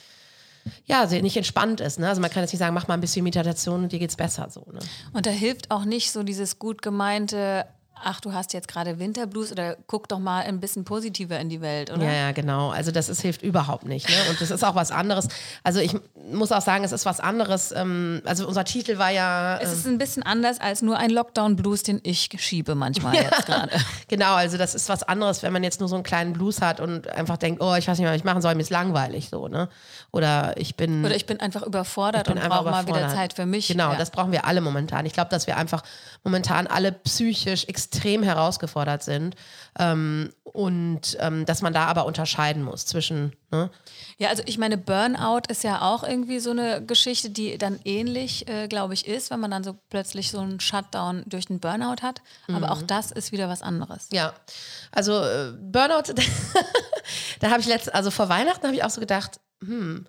ja, 0.85 1.05
nicht 1.05 1.35
entspannt 1.35 1.81
ist. 1.81 1.99
Ne? 1.99 2.07
Also 2.07 2.21
man 2.21 2.31
kann 2.31 2.43
jetzt 2.43 2.53
nicht 2.53 2.61
sagen, 2.61 2.73
mach 2.73 2.87
mal 2.87 2.93
ein 2.93 3.01
bisschen 3.01 3.25
Meditation 3.25 3.83
und 3.83 3.91
dir 3.91 3.99
geht's 3.99 4.15
besser. 4.15 4.49
So, 4.49 4.65
ne? 4.71 4.79
Und 5.11 5.25
da 5.25 5.29
hilft 5.29 5.69
auch 5.69 5.83
nicht 5.83 6.13
so 6.13 6.23
dieses 6.23 6.59
gut 6.59 6.81
gemeinte 6.81 7.65
ach, 8.03 8.21
du 8.21 8.33
hast 8.33 8.53
jetzt 8.53 8.67
gerade 8.67 8.99
Winterblues 8.99 9.51
oder 9.51 9.77
guck 9.87 10.07
doch 10.07 10.19
mal 10.19 10.43
ein 10.43 10.59
bisschen 10.59 10.85
positiver 10.85 11.39
in 11.39 11.49
die 11.49 11.61
Welt, 11.61 11.91
oder? 11.91 12.03
Ja, 12.03 12.11
ja, 12.11 12.31
genau. 12.31 12.69
Also 12.69 12.91
das 12.91 13.09
ist, 13.09 13.21
hilft 13.21 13.41
überhaupt 13.41 13.85
nicht. 13.85 14.09
Ne? 14.09 14.15
Und 14.29 14.41
das 14.41 14.51
ist 14.51 14.63
auch 14.63 14.75
was 14.75 14.91
anderes. 14.91 15.27
Also 15.63 15.79
ich 15.79 15.95
muss 16.31 16.51
auch 16.51 16.61
sagen, 16.61 16.83
es 16.83 16.91
ist 16.91 17.05
was 17.05 17.19
anderes. 17.19 17.71
Ähm, 17.71 18.21
also 18.25 18.47
unser 18.47 18.63
Titel 18.65 18.97
war 18.97 19.09
ja. 19.09 19.59
Es 19.61 19.71
ist 19.71 19.87
ein 19.87 19.97
bisschen 19.97 20.23
anders 20.23 20.59
als 20.59 20.81
nur 20.81 20.97
ein 20.97 21.09
Lockdown-Blues, 21.09 21.83
den 21.83 21.99
ich 22.03 22.29
schiebe 22.37 22.75
manchmal 22.75 23.15
jetzt 23.15 23.45
gerade. 23.45 23.71
Genau, 24.09 24.35
also 24.35 24.57
das 24.57 24.73
ist 24.73 24.87
was 24.89 25.03
anderes, 25.03 25.43
wenn 25.43 25.51
man 25.51 25.63
jetzt 25.63 25.79
nur 25.79 25.89
so 25.89 25.95
einen 25.95 26.03
kleinen 26.03 26.33
Blues 26.33 26.61
hat 26.61 26.79
und 26.79 27.07
einfach 27.09 27.37
denkt, 27.37 27.61
oh, 27.61 27.75
ich 27.75 27.87
weiß 27.87 27.97
nicht, 27.97 28.07
was 28.07 28.15
ich 28.15 28.23
machen 28.23 28.41
soll, 28.41 28.55
mir 28.55 28.61
ist 28.61 28.69
langweilig 28.69 29.29
so, 29.29 29.47
ne? 29.47 29.69
Oder 30.11 30.55
ich 30.57 30.75
bin. 30.75 31.03
Oder 31.03 31.15
ich 31.15 31.25
bin 31.25 31.39
einfach 31.39 31.63
überfordert 31.63 32.27
bin 32.27 32.37
und 32.37 32.47
brauche 32.47 32.69
mal 32.69 32.87
wieder 32.87 33.09
Zeit 33.09 33.33
für 33.33 33.45
mich. 33.45 33.67
Genau, 33.67 33.91
ja. 33.91 33.97
das 33.97 34.11
brauchen 34.11 34.31
wir 34.31 34.45
alle 34.45 34.61
momentan. 34.61 35.05
Ich 35.05 35.13
glaube, 35.13 35.29
dass 35.29 35.47
wir 35.47 35.57
einfach 35.57 35.83
momentan 36.23 36.67
alle 36.67 36.91
psychisch 36.91 37.65
extrem 37.65 37.86
herausgefordert 37.93 39.03
sind. 39.03 39.35
Ähm, 39.77 40.29
und 40.43 41.17
ähm, 41.19 41.45
dass 41.45 41.61
man 41.61 41.73
da 41.73 41.85
aber 41.85 42.05
unterscheiden 42.05 42.63
muss 42.63 42.85
zwischen. 42.85 43.35
Ne? 43.51 43.69
Ja, 44.17 44.29
also 44.29 44.41
ich 44.45 44.57
meine, 44.57 44.77
Burnout 44.77 45.41
ist 45.49 45.63
ja 45.63 45.81
auch 45.81 46.03
irgendwie 46.03 46.39
so 46.39 46.51
eine 46.51 46.83
Geschichte, 46.83 47.29
die 47.29 47.57
dann 47.57 47.79
ähnlich, 47.85 48.47
äh, 48.47 48.67
glaube 48.67 48.93
ich, 48.93 49.07
ist, 49.07 49.29
wenn 49.29 49.39
man 49.39 49.51
dann 49.51 49.63
so 49.63 49.75
plötzlich 49.89 50.31
so 50.31 50.39
einen 50.39 50.59
Shutdown 50.59 51.23
durch 51.27 51.45
den 51.45 51.59
Burnout 51.59 52.01
hat. 52.01 52.21
Aber 52.47 52.57
mhm. 52.57 52.63
auch 52.65 52.81
das 52.81 53.11
ist 53.11 53.31
wieder 53.31 53.49
was 53.49 53.61
anderes. 53.61 54.07
Ja, 54.11 54.33
also 54.91 55.21
äh, 55.21 55.53
Burnout, 55.59 56.13
da 57.39 57.51
habe 57.51 57.59
ich 57.59 57.67
letztens, 57.67 57.93
also 57.93 58.09
vor 58.09 58.29
Weihnachten 58.29 58.65
habe 58.65 58.75
ich 58.75 58.83
auch 58.83 58.89
so 58.89 58.99
gedacht, 58.99 59.39
hm, 59.63 60.07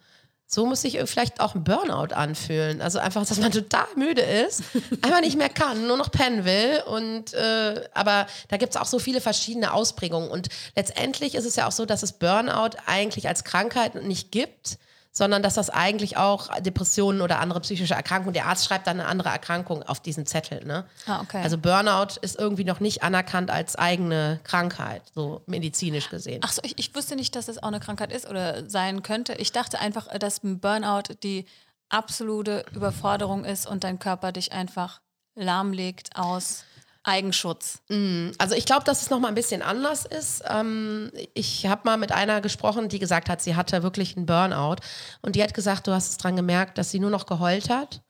so 0.50 0.64
muss 0.64 0.80
sich 0.80 0.98
vielleicht 1.04 1.40
auch 1.40 1.54
ein 1.54 1.62
Burnout 1.62 2.14
anfühlen. 2.14 2.80
Also 2.80 2.98
einfach, 2.98 3.26
dass 3.26 3.38
man 3.38 3.52
total 3.52 3.86
müde 3.96 4.22
ist, 4.22 4.62
einfach 5.02 5.20
nicht 5.20 5.36
mehr 5.36 5.50
kann, 5.50 5.86
nur 5.86 5.98
noch 5.98 6.10
pennen 6.10 6.46
will. 6.46 6.82
Und 6.86 7.34
äh, 7.34 7.84
aber 7.92 8.26
da 8.48 8.56
gibt 8.56 8.74
es 8.74 8.80
auch 8.80 8.86
so 8.86 8.98
viele 8.98 9.20
verschiedene 9.20 9.74
Ausprägungen. 9.74 10.30
Und 10.30 10.48
letztendlich 10.74 11.34
ist 11.34 11.44
es 11.44 11.56
ja 11.56 11.68
auch 11.68 11.72
so, 11.72 11.84
dass 11.84 12.02
es 12.02 12.14
Burnout 12.14 12.78
eigentlich 12.86 13.28
als 13.28 13.44
Krankheit 13.44 13.94
nicht 13.96 14.32
gibt, 14.32 14.78
sondern 15.12 15.42
dass 15.42 15.54
das 15.54 15.70
eigentlich 15.70 16.16
auch 16.16 16.48
Depressionen 16.60 17.20
oder 17.20 17.40
andere 17.40 17.60
psychische 17.60 17.94
Erkrankungen, 17.94 18.34
der 18.34 18.46
Arzt 18.46 18.66
schreibt 18.66 18.86
dann 18.86 19.00
eine 19.00 19.08
andere 19.08 19.30
Erkrankung 19.30 19.82
auf 19.82 20.00
diesen 20.00 20.26
Zettel. 20.26 20.64
Ne? 20.64 20.84
Ah, 21.06 21.20
okay. 21.20 21.42
Also 21.42 21.58
Burnout 21.58 22.20
ist 22.20 22.38
irgendwie 22.38 22.64
noch 22.64 22.80
nicht 22.80 23.02
anerkannt 23.02 23.50
als 23.50 23.76
eigene 23.76 24.40
Krankheit, 24.44 25.02
so 25.14 25.42
medizinisch 25.46 26.08
gesehen. 26.10 26.40
Ach 26.44 26.52
so, 26.52 26.62
ich, 26.64 26.78
ich 26.78 26.94
wusste 26.94 27.16
nicht, 27.16 27.34
dass 27.36 27.46
das 27.46 27.62
auch 27.62 27.68
eine 27.68 27.80
Krankheit 27.80 28.12
ist 28.12 28.28
oder 28.28 28.68
sein 28.68 29.02
könnte. 29.02 29.34
Ich 29.34 29.52
dachte 29.52 29.78
einfach, 29.80 30.06
dass 30.18 30.42
ein 30.44 30.60
Burnout 30.60 31.14
die 31.22 31.46
absolute 31.88 32.64
Überforderung 32.74 33.44
ist 33.44 33.66
und 33.66 33.84
dein 33.84 33.98
Körper 33.98 34.32
dich 34.32 34.52
einfach 34.52 35.00
lahmlegt 35.34 36.16
aus 36.16 36.64
Eigenschutz. 37.08 37.80
Mm, 37.88 38.30
also 38.38 38.54
ich 38.54 38.66
glaube, 38.66 38.84
dass 38.84 39.02
es 39.02 39.10
noch 39.10 39.18
mal 39.18 39.28
ein 39.28 39.34
bisschen 39.34 39.62
anders 39.62 40.04
ist. 40.04 40.42
Ähm, 40.46 41.10
ich 41.34 41.66
habe 41.66 41.82
mal 41.84 41.96
mit 41.96 42.12
einer 42.12 42.40
gesprochen, 42.40 42.88
die 42.88 42.98
gesagt 42.98 43.28
hat, 43.28 43.40
sie 43.40 43.56
hatte 43.56 43.82
wirklich 43.82 44.16
einen 44.16 44.26
Burnout 44.26 44.76
und 45.22 45.34
die 45.34 45.42
hat 45.42 45.54
gesagt, 45.54 45.86
du 45.86 45.92
hast 45.92 46.10
es 46.10 46.16
dran 46.18 46.36
gemerkt, 46.36 46.78
dass 46.78 46.90
sie 46.90 47.00
nur 47.00 47.10
noch 47.10 47.26
geheult 47.26 47.70
hat 47.70 48.02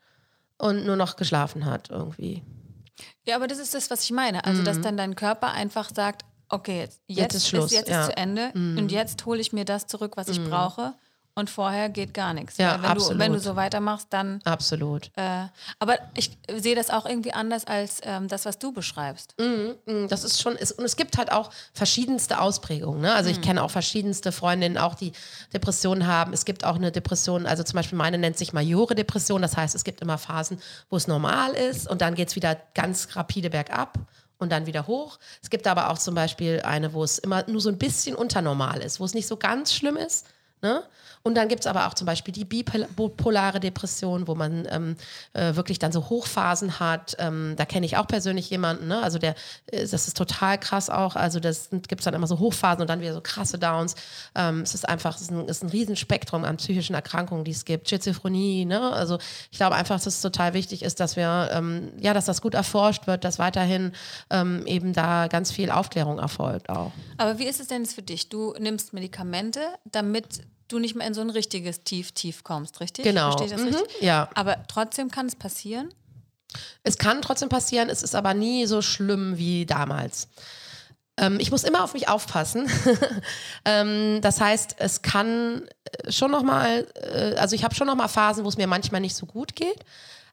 und 0.57 0.85
nur 0.85 0.97
noch 0.97 1.15
geschlafen 1.15 1.65
hat 1.65 1.89
irgendwie. 1.89 2.43
Ja, 3.25 3.37
aber 3.37 3.47
das 3.47 3.59
ist 3.59 3.73
das, 3.73 3.89
was 3.89 4.03
ich 4.03 4.11
meine. 4.11 4.43
Also, 4.43 4.61
mhm. 4.61 4.65
dass 4.65 4.81
dann 4.81 4.97
dein 4.97 5.15
Körper 5.15 5.53
einfach 5.53 5.89
sagt, 5.93 6.25
okay, 6.49 6.79
jetzt, 6.79 7.01
jetzt 7.07 7.35
ist 7.35 7.47
Schluss, 7.47 7.65
ist, 7.65 7.71
jetzt 7.71 7.89
ja. 7.89 8.01
ist 8.01 8.07
zu 8.07 8.17
Ende 8.17 8.51
mhm. 8.53 8.77
und 8.77 8.91
jetzt 8.91 9.25
hole 9.25 9.39
ich 9.39 9.53
mir 9.53 9.65
das 9.65 9.87
zurück, 9.87 10.17
was 10.17 10.27
ich 10.27 10.39
mhm. 10.39 10.49
brauche 10.49 10.95
und 11.39 11.49
vorher 11.49 11.89
geht 11.89 12.13
gar 12.13 12.33
nichts. 12.33 12.57
Ja, 12.57 12.81
wenn, 12.81 12.89
absolut. 12.89 13.15
Du, 13.15 13.19
wenn 13.19 13.33
du 13.33 13.39
so 13.39 13.55
weitermachst, 13.55 14.07
dann. 14.11 14.41
Absolut. 14.43 15.09
Äh, 15.15 15.45
aber 15.79 15.97
ich 16.15 16.37
sehe 16.55 16.75
das 16.75 16.89
auch 16.89 17.05
irgendwie 17.05 17.33
anders 17.33 17.65
als 17.65 18.01
ähm, 18.03 18.27
das, 18.27 18.45
was 18.45 18.59
du 18.59 18.71
beschreibst. 18.71 19.35
Mm, 19.39 19.91
mm, 19.91 20.07
das 20.07 20.23
ist 20.23 20.41
schon, 20.41 20.55
ist, 20.55 20.73
und 20.73 20.85
es 20.85 20.95
gibt 20.95 21.17
halt 21.17 21.31
auch 21.31 21.49
verschiedenste 21.73 22.39
Ausprägungen. 22.39 23.01
Ne? 23.01 23.13
Also 23.13 23.29
mm. 23.29 23.33
ich 23.33 23.41
kenne 23.41 23.63
auch 23.63 23.71
verschiedenste 23.71 24.31
Freundinnen, 24.31 24.77
auch 24.77 24.95
die 24.95 25.13
Depressionen 25.53 26.05
haben. 26.05 26.33
Es 26.33 26.45
gibt 26.45 26.65
auch 26.65 26.75
eine 26.75 26.91
Depression, 26.91 27.45
also 27.45 27.63
zum 27.63 27.77
Beispiel 27.77 27.97
meine 27.97 28.17
nennt 28.17 28.37
sich 28.37 28.53
Majore-Depression. 28.53 29.41
Das 29.41 29.57
heißt, 29.57 29.73
es 29.75 29.83
gibt 29.83 30.01
immer 30.01 30.17
Phasen, 30.17 30.61
wo 30.89 30.97
es 30.97 31.07
normal 31.07 31.53
ist 31.53 31.89
und 31.89 32.01
dann 32.01 32.15
geht 32.15 32.29
es 32.29 32.35
wieder 32.35 32.57
ganz 32.73 33.15
rapide 33.15 33.49
bergab 33.49 33.97
und 34.39 34.51
dann 34.51 34.65
wieder 34.65 34.87
hoch. 34.87 35.19
Es 35.41 35.49
gibt 35.49 35.67
aber 35.67 35.89
auch 35.89 35.99
zum 35.99 36.15
Beispiel 36.15 36.61
eine, 36.63 36.93
wo 36.93 37.03
es 37.03 37.19
immer 37.19 37.43
nur 37.47 37.61
so 37.61 37.69
ein 37.69 37.77
bisschen 37.77 38.15
unternormal 38.15 38.81
ist, 38.81 38.99
wo 38.99 39.05
es 39.05 39.13
nicht 39.13 39.27
so 39.27 39.37
ganz 39.37 39.73
schlimm 39.73 39.97
ist. 39.97 40.25
Ne? 40.61 40.83
Und 41.29 41.35
dann 41.35 41.47
gibt 41.47 41.59
es 41.61 41.67
aber 41.67 41.85
auch 41.85 41.93
zum 41.93 42.07
Beispiel 42.07 42.33
die 42.33 42.43
bipolare 42.43 43.59
Depression, 43.59 44.27
wo 44.27 44.33
man 44.33 44.67
ähm, 44.71 44.95
äh, 45.33 45.53
wirklich 45.53 45.77
dann 45.77 45.91
so 45.91 46.09
Hochphasen 46.09 46.79
hat. 46.79 47.15
Ähm, 47.19 47.53
da 47.55 47.65
kenne 47.65 47.85
ich 47.85 47.97
auch 47.97 48.07
persönlich 48.07 48.49
jemanden, 48.49 48.87
ne? 48.87 48.99
also 49.03 49.19
der, 49.19 49.35
äh, 49.67 49.85
das 49.85 50.07
ist 50.07 50.17
total 50.17 50.57
krass 50.57 50.89
auch. 50.89 51.15
Also 51.15 51.39
das 51.39 51.69
gibt 51.69 51.99
es 51.99 52.05
dann 52.05 52.15
immer 52.15 52.25
so 52.25 52.39
Hochphasen 52.39 52.81
und 52.81 52.89
dann 52.89 52.99
wieder 52.99 53.13
so 53.13 53.21
krasse 53.21 53.59
Downs. 53.59 53.93
Ähm, 54.33 54.61
es 54.61 54.73
ist 54.73 54.89
einfach, 54.89 55.17
es 55.17 55.21
ist 55.21 55.29
ein, 55.29 55.47
ist 55.47 55.63
ein 55.63 55.69
Riesenspektrum 55.69 56.45
an 56.45 56.57
psychischen 56.57 56.95
Erkrankungen, 56.95 57.43
die 57.43 57.51
es 57.51 57.63
gibt. 57.63 57.87
Schizophrenie, 57.87 58.65
ne? 58.65 58.91
also 58.91 59.19
ich 59.51 59.59
glaube 59.59 59.75
einfach, 59.75 59.97
dass 59.97 60.07
es 60.07 60.21
total 60.21 60.55
wichtig 60.55 60.81
ist, 60.81 60.99
dass 60.99 61.15
wir, 61.15 61.51
ähm, 61.53 61.91
ja, 61.99 62.15
dass 62.15 62.25
das 62.25 62.41
gut 62.41 62.55
erforscht 62.55 63.05
wird, 63.05 63.23
dass 63.23 63.37
weiterhin 63.37 63.91
ähm, 64.31 64.65
eben 64.65 64.93
da 64.93 65.27
ganz 65.27 65.51
viel 65.51 65.69
Aufklärung 65.69 66.17
erfolgt 66.17 66.71
auch. 66.71 66.91
Aber 67.17 67.37
wie 67.37 67.45
ist 67.45 67.59
es 67.59 67.67
denn 67.67 67.83
jetzt 67.83 67.93
für 67.93 68.01
dich? 68.01 68.29
Du 68.29 68.55
nimmst 68.59 68.93
Medikamente, 68.93 69.59
damit 69.85 70.41
du 70.69 70.79
nicht 70.79 70.95
mehr 70.95 71.07
in 71.07 71.13
so 71.13 71.21
ein 71.21 71.29
richtiges 71.29 71.83
Tief-Tief 71.83 72.43
kommst, 72.43 72.79
richtig? 72.79 73.03
Genau. 73.03 73.31
Verstehe 73.31 73.47
ich 73.47 73.51
das 73.51 73.61
mhm. 73.61 73.67
richtig? 73.67 74.01
Ja. 74.01 74.29
Aber 74.35 74.63
trotzdem 74.67 75.11
kann 75.11 75.25
es 75.25 75.35
passieren? 75.35 75.93
Es 76.83 76.97
kann 76.97 77.21
trotzdem 77.21 77.49
passieren, 77.49 77.89
es 77.89 78.01
ist 78.01 78.15
aber 78.15 78.33
nie 78.33 78.65
so 78.65 78.81
schlimm 78.81 79.37
wie 79.37 79.65
damals. 79.65 80.29
Ähm, 81.17 81.39
ich 81.39 81.51
muss 81.51 81.63
immer 81.63 81.83
auf 81.83 81.93
mich 81.93 82.07
aufpassen. 82.07 82.67
ähm, 83.65 84.19
das 84.21 84.39
heißt, 84.39 84.77
es 84.79 85.01
kann 85.01 85.67
äh, 85.83 86.11
schon 86.11 86.31
noch 86.31 86.43
mal, 86.43 86.87
äh, 86.95 87.35
also 87.35 87.55
ich 87.55 87.63
habe 87.63 87.75
schon 87.75 87.87
noch 87.87 87.95
mal 87.95 88.07
Phasen, 88.07 88.45
wo 88.45 88.49
es 88.49 88.57
mir 88.57 88.67
manchmal 88.67 89.01
nicht 89.01 89.15
so 89.15 89.25
gut 89.25 89.55
geht 89.55 89.83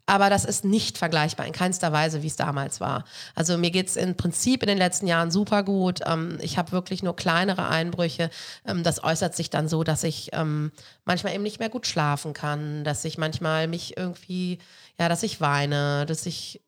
aber 0.06 0.30
das 0.30 0.44
ist 0.44 0.64
nicht 0.64 0.98
vergleichbar 0.98 1.46
in 1.46 1.52
keinster 1.52 1.92
Weise, 1.92 2.22
wie 2.22 2.28
es 2.28 2.36
damals 2.36 2.80
war. 2.80 3.04
Also 3.34 3.58
mir 3.58 3.72
geht 3.72 3.88
es 3.88 3.96
im 3.96 4.16
Prinzip 4.16 4.62
in 4.62 4.68
den 4.68 4.78
letzten 4.78 5.08
Jahren 5.08 5.32
super 5.32 5.64
gut. 5.64 6.00
Ähm, 6.06 6.38
ich 6.40 6.58
habe 6.58 6.70
wirklich 6.70 7.02
nur 7.02 7.16
kleinere 7.16 7.68
Einbrüche. 7.68 8.30
Ähm, 8.64 8.84
das 8.84 9.02
äußert 9.02 9.34
sich 9.34 9.50
dann 9.50 9.68
so, 9.68 9.82
dass 9.82 10.04
ich 10.04 10.30
ähm, 10.32 10.70
manchmal 11.04 11.34
eben 11.34 11.42
nicht 11.42 11.58
mehr 11.58 11.68
gut 11.68 11.88
schlafen 11.88 12.34
kann, 12.34 12.84
dass 12.84 13.04
ich 13.04 13.18
manchmal 13.18 13.66
mich 13.66 13.96
irgendwie, 13.96 14.58
ja, 14.98 15.08
dass 15.08 15.24
ich 15.24 15.40
weine, 15.40 16.06
dass 16.06 16.24
ich 16.24 16.60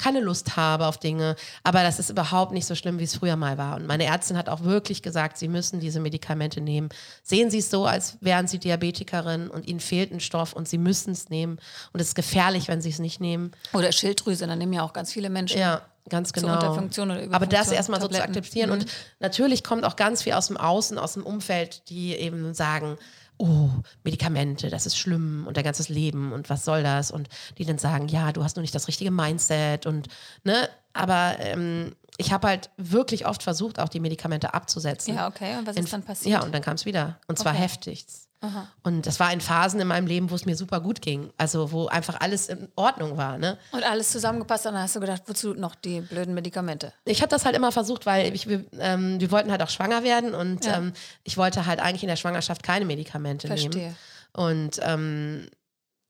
keine 0.00 0.20
Lust 0.20 0.56
habe 0.56 0.86
auf 0.86 0.98
Dinge. 0.98 1.36
Aber 1.62 1.82
das 1.82 1.98
ist 1.98 2.10
überhaupt 2.10 2.52
nicht 2.52 2.66
so 2.66 2.74
schlimm, 2.74 2.98
wie 2.98 3.04
es 3.04 3.16
früher 3.16 3.36
mal 3.36 3.58
war. 3.58 3.76
Und 3.76 3.86
meine 3.86 4.04
Ärztin 4.04 4.36
hat 4.36 4.48
auch 4.48 4.62
wirklich 4.62 5.02
gesagt, 5.02 5.36
sie 5.36 5.48
müssen 5.48 5.78
diese 5.78 6.00
Medikamente 6.00 6.60
nehmen. 6.60 6.88
Sehen 7.22 7.50
Sie 7.50 7.58
es 7.58 7.70
so, 7.70 7.86
als 7.86 8.16
wären 8.20 8.46
Sie 8.46 8.58
Diabetikerin 8.58 9.48
und 9.48 9.68
Ihnen 9.68 9.80
fehlt 9.80 10.12
ein 10.12 10.20
Stoff 10.20 10.54
und 10.54 10.68
Sie 10.68 10.78
müssen 10.78 11.12
es 11.12 11.28
nehmen. 11.28 11.58
Und 11.92 12.00
es 12.00 12.08
ist 12.08 12.14
gefährlich, 12.14 12.68
wenn 12.68 12.80
Sie 12.80 12.90
es 12.90 12.98
nicht 12.98 13.20
nehmen. 13.20 13.52
Oder 13.72 13.92
Schilddrüse, 13.92 14.46
dann 14.46 14.58
nehmen 14.58 14.72
ja 14.72 14.82
auch 14.82 14.92
ganz 14.92 15.12
viele 15.12 15.30
Menschen. 15.30 15.60
Ja. 15.60 15.82
Ganz 16.08 16.32
genau. 16.32 16.54
Aber 17.30 17.46
das 17.46 17.70
erstmal 17.70 18.00
so 18.00 18.08
zu 18.08 18.20
akzeptieren. 18.22 18.70
Mhm. 18.70 18.78
Und 18.78 18.86
natürlich 19.20 19.62
kommt 19.62 19.84
auch 19.84 19.96
ganz 19.96 20.22
viel 20.22 20.32
aus 20.32 20.48
dem 20.48 20.56
Außen, 20.56 20.98
aus 20.98 21.12
dem 21.12 21.24
Umfeld, 21.24 21.88
die 21.88 22.14
eben 22.14 22.52
sagen, 22.54 22.96
oh, 23.40 23.70
Medikamente, 24.04 24.68
das 24.68 24.86
ist 24.86 24.98
schlimm 24.98 25.46
und 25.46 25.56
dein 25.56 25.64
ganzes 25.64 25.88
Leben 25.88 26.32
und 26.32 26.50
was 26.50 26.64
soll 26.64 26.82
das? 26.82 27.10
Und 27.10 27.28
die 27.58 27.64
dann 27.64 27.78
sagen, 27.78 28.06
ja, 28.08 28.32
du 28.32 28.44
hast 28.44 28.56
nur 28.56 28.62
nicht 28.62 28.74
das 28.74 28.86
richtige 28.86 29.10
Mindset 29.10 29.86
und, 29.86 30.08
ne, 30.44 30.68
aber 30.92 31.36
ähm, 31.40 31.94
ich 32.18 32.32
habe 32.32 32.48
halt 32.48 32.70
wirklich 32.76 33.26
oft 33.26 33.42
versucht, 33.42 33.78
auch 33.78 33.88
die 33.88 34.00
Medikamente 34.00 34.52
abzusetzen. 34.52 35.14
Ja, 35.14 35.26
okay. 35.26 35.56
Und 35.56 35.66
was 35.66 35.76
ist 35.76 35.92
dann 35.92 36.02
passiert? 36.02 36.32
Ja, 36.34 36.42
und 36.42 36.54
dann 36.54 36.62
kam 36.62 36.74
es 36.74 36.84
wieder. 36.84 37.18
Und 37.28 37.38
zwar 37.38 37.52
Okay. 37.52 37.62
heftig. 37.62 38.06
Aha. 38.42 38.66
Und 38.82 39.06
das 39.06 39.20
war 39.20 39.32
in 39.32 39.40
Phasen 39.40 39.80
in 39.80 39.86
meinem 39.86 40.06
Leben, 40.06 40.30
wo 40.30 40.34
es 40.34 40.46
mir 40.46 40.56
super 40.56 40.80
gut 40.80 41.02
ging. 41.02 41.30
Also 41.36 41.72
wo 41.72 41.88
einfach 41.88 42.20
alles 42.20 42.48
in 42.48 42.68
Ordnung 42.74 43.16
war. 43.18 43.36
Ne? 43.36 43.58
Und 43.72 43.84
alles 43.84 44.10
zusammengepasst 44.12 44.64
und 44.66 44.72
dann 44.72 44.82
hast 44.82 44.96
du 44.96 45.00
gedacht, 45.00 45.22
wozu 45.26 45.52
noch 45.52 45.74
die 45.74 46.00
blöden 46.00 46.32
Medikamente? 46.34 46.92
Ich 47.04 47.20
habe 47.20 47.28
das 47.28 47.44
halt 47.44 47.54
immer 47.54 47.70
versucht, 47.70 48.06
weil 48.06 48.34
ich, 48.34 48.48
wir, 48.48 48.64
ähm, 48.78 49.20
wir 49.20 49.30
wollten 49.30 49.50
halt 49.50 49.62
auch 49.62 49.68
schwanger 49.68 50.02
werden 50.02 50.34
und 50.34 50.64
Ja. 50.64 50.78
ähm, 50.78 50.92
ich 51.22 51.36
wollte 51.36 51.66
halt 51.66 51.80
eigentlich 51.80 52.02
in 52.02 52.08
der 52.08 52.16
Schwangerschaft 52.16 52.62
keine 52.62 52.86
Medikamente 52.86 53.46
nehmen. 53.46 53.60
Verstehe. 53.72 53.94
Und 54.32 54.80
ähm, 54.82 55.48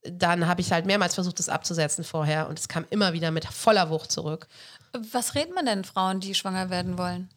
dann 0.03 0.47
habe 0.47 0.61
ich 0.61 0.71
halt 0.71 0.85
mehrmals 0.85 1.15
versucht, 1.15 1.37
das 1.37 1.49
abzusetzen 1.49 2.03
vorher 2.03 2.47
und 2.49 2.57
es 2.57 2.67
kam 2.67 2.85
immer 2.89 3.13
wieder 3.13 3.29
mit 3.31 3.45
voller 3.45 3.89
Wucht 3.89 4.11
zurück. 4.11 4.47
Was 4.93 5.35
rät 5.35 5.53
man 5.53 5.65
denn 5.65 5.83
Frauen, 5.83 6.19
die 6.19 6.35
schwanger 6.35 6.69
werden 6.69 6.97
wollen? 6.97 7.29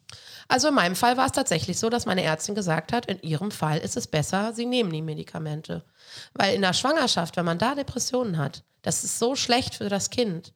Also 0.47 0.67
in 0.67 0.73
meinem 0.73 0.95
Fall 0.95 1.17
war 1.17 1.25
es 1.25 1.31
tatsächlich 1.31 1.79
so, 1.79 1.89
dass 1.89 2.05
meine 2.05 2.23
Ärztin 2.23 2.53
gesagt 2.53 2.91
hat, 2.91 3.05
in 3.05 3.21
ihrem 3.21 3.51
Fall 3.51 3.79
ist 3.79 3.97
es 3.97 4.07
besser, 4.07 4.53
sie 4.53 4.65
nehmen 4.65 4.91
die 4.91 5.01
Medikamente. 5.01 5.83
Weil 6.33 6.55
in 6.55 6.61
der 6.61 6.73
Schwangerschaft, 6.73 7.37
wenn 7.37 7.45
man 7.45 7.57
da 7.57 7.75
Depressionen 7.75 8.37
hat, 8.37 8.63
das 8.81 9.03
ist 9.03 9.19
so 9.19 9.35
schlecht 9.35 9.75
für 9.75 9.89
das 9.89 10.09
Kind, 10.09 10.53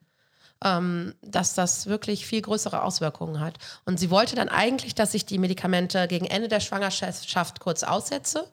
ähm, 0.64 1.16
dass 1.22 1.56
das 1.56 1.88
wirklich 1.88 2.26
viel 2.26 2.42
größere 2.42 2.84
Auswirkungen 2.84 3.40
hat. 3.40 3.58
Und 3.86 4.00
sie 4.00 4.12
wollte 4.12 4.36
dann 4.36 4.50
eigentlich, 4.50 4.94
dass 4.94 5.14
ich 5.14 5.26
die 5.26 5.40
Medikamente 5.40 6.08
gegen 6.08 6.26
Ende 6.26 6.50
der 6.50 6.60
Schwangerschaft 6.60 7.60
kurz 7.60 7.84
aussetze. 7.84 8.52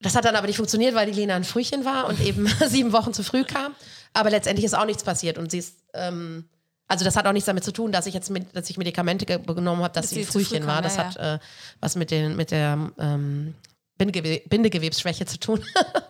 Das 0.00 0.14
hat 0.14 0.26
dann 0.26 0.36
aber 0.36 0.46
nicht 0.46 0.56
funktioniert, 0.56 0.94
weil 0.94 1.10
die 1.10 1.18
Lena 1.18 1.34
ein 1.34 1.44
Frühchen 1.44 1.84
war 1.84 2.06
und 2.06 2.20
eben 2.20 2.46
sieben 2.66 2.92
Wochen 2.92 3.14
zu 3.14 3.24
früh 3.24 3.44
kam. 3.44 3.74
Aber 4.12 4.30
letztendlich 4.30 4.66
ist 4.66 4.74
auch 4.74 4.84
nichts 4.84 5.02
passiert 5.02 5.38
und 5.38 5.50
sie 5.50 5.58
ist 5.58 5.78
ähm, 5.94 6.48
Also 6.86 7.04
das 7.04 7.16
hat 7.16 7.26
auch 7.26 7.32
nichts 7.32 7.46
damit 7.46 7.64
zu 7.64 7.72
tun, 7.72 7.92
dass 7.92 8.06
ich 8.06 8.14
jetzt 8.14 8.30
mit, 8.30 8.54
dass 8.54 8.68
ich 8.68 8.76
Medikamente 8.76 9.24
genommen 9.24 9.82
habe, 9.82 9.94
dass, 9.94 10.06
dass 10.06 10.10
sie 10.10 10.24
Frühchen 10.24 10.66
war. 10.66 10.82
Das 10.82 10.96
ja, 10.96 11.04
hat 11.04 11.16
äh, 11.16 11.38
was 11.80 11.96
mit 11.96 12.10
den 12.10 12.36
mit 12.36 12.50
der 12.50 12.90
ähm, 12.98 13.54
Bindegewe 13.96 14.42
Bindegewebsschwäche 14.48 15.24
zu 15.24 15.38
tun. 15.38 15.64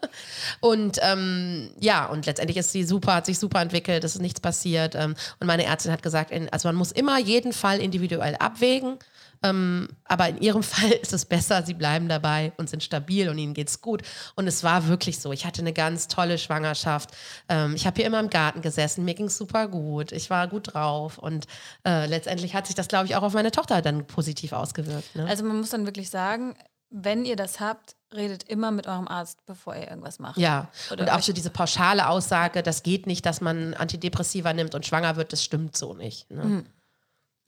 und 0.60 0.98
ähm, 1.02 1.70
ja, 1.78 2.06
und 2.06 2.26
letztendlich 2.26 2.56
ist 2.56 2.72
sie 2.72 2.82
super, 2.82 3.14
hat 3.14 3.26
sich 3.26 3.38
super 3.38 3.60
entwickelt, 3.60 4.02
es 4.04 4.16
ist 4.16 4.22
nichts 4.22 4.40
passiert. 4.40 4.94
Ähm, 4.94 5.14
und 5.38 5.46
meine 5.46 5.64
Ärztin 5.64 5.92
hat 5.92 6.02
gesagt, 6.02 6.30
in, 6.30 6.48
also 6.48 6.68
man 6.68 6.76
muss 6.76 6.92
immer 6.92 7.18
jeden 7.18 7.52
Fall 7.52 7.80
individuell 7.80 8.36
abwägen. 8.36 8.98
Ähm, 9.44 9.88
aber 10.04 10.28
in 10.30 10.38
ihrem 10.38 10.62
Fall 10.64 10.90
ist 10.90 11.12
es 11.12 11.24
besser, 11.24 11.62
sie 11.62 11.74
bleiben 11.74 12.08
dabei 12.08 12.52
und 12.56 12.70
sind 12.70 12.82
stabil 12.82 13.28
und 13.28 13.38
ihnen 13.38 13.54
geht's 13.54 13.80
gut. 13.80 14.02
Und 14.34 14.46
es 14.46 14.64
war 14.64 14.88
wirklich 14.88 15.20
so. 15.20 15.32
Ich 15.32 15.44
hatte 15.46 15.60
eine 15.60 15.72
ganz 15.72 16.08
tolle 16.08 16.38
Schwangerschaft. 16.38 17.10
Ähm, 17.48 17.74
ich 17.76 17.86
habe 17.86 17.96
hier 17.96 18.06
immer 18.06 18.20
im 18.20 18.30
Garten 18.30 18.62
gesessen, 18.62 19.04
mir 19.04 19.14
ging's 19.14 19.36
super 19.36 19.68
gut. 19.68 20.10
Ich 20.12 20.30
war 20.30 20.48
gut 20.48 20.74
drauf. 20.74 21.18
Und 21.18 21.46
äh, 21.86 22.06
letztendlich 22.06 22.54
hat 22.54 22.66
sich 22.66 22.74
das, 22.74 22.88
glaube 22.88 23.06
ich, 23.06 23.16
auch 23.16 23.22
auf 23.22 23.34
meine 23.34 23.50
Tochter 23.50 23.82
dann 23.82 24.06
positiv 24.06 24.52
ausgewirkt. 24.52 25.14
Ne? 25.14 25.26
Also 25.26 25.44
man 25.44 25.58
muss 25.58 25.70
dann 25.70 25.84
wirklich 25.84 26.10
sagen, 26.10 26.56
wenn 26.90 27.24
ihr 27.24 27.36
das 27.36 27.60
habt, 27.60 27.96
redet 28.14 28.44
immer 28.44 28.70
mit 28.70 28.86
eurem 28.86 29.08
Arzt, 29.08 29.44
bevor 29.46 29.74
ihr 29.74 29.88
irgendwas 29.88 30.20
macht. 30.20 30.38
Ja, 30.38 30.70
Oder 30.92 31.02
und 31.02 31.10
auch 31.10 31.20
so 31.20 31.32
diese 31.32 31.50
pauschale 31.50 32.08
Aussage, 32.08 32.62
das 32.62 32.84
geht 32.84 33.06
nicht, 33.06 33.26
dass 33.26 33.40
man 33.40 33.74
Antidepressiva 33.74 34.52
nimmt 34.52 34.74
und 34.76 34.86
schwanger 34.86 35.16
wird, 35.16 35.32
das 35.32 35.42
stimmt 35.42 35.76
so 35.76 35.94
nicht. 35.94 36.30
Ne? 36.30 36.44
Mhm. 36.44 36.66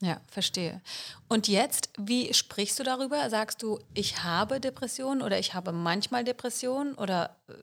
Ja, 0.01 0.21
verstehe. 0.27 0.81
Und 1.27 1.47
jetzt, 1.47 1.89
wie 1.97 2.33
sprichst 2.33 2.77
du 2.79 2.83
darüber? 2.83 3.29
Sagst 3.29 3.63
du, 3.63 3.79
ich 3.93 4.23
habe 4.23 4.59
Depressionen 4.59 5.21
oder 5.23 5.39
ich 5.39 5.53
habe 5.55 5.71
manchmal 5.71 6.23
Depressionen 6.23 6.93
oder 6.93 7.35
äh, 7.47 7.53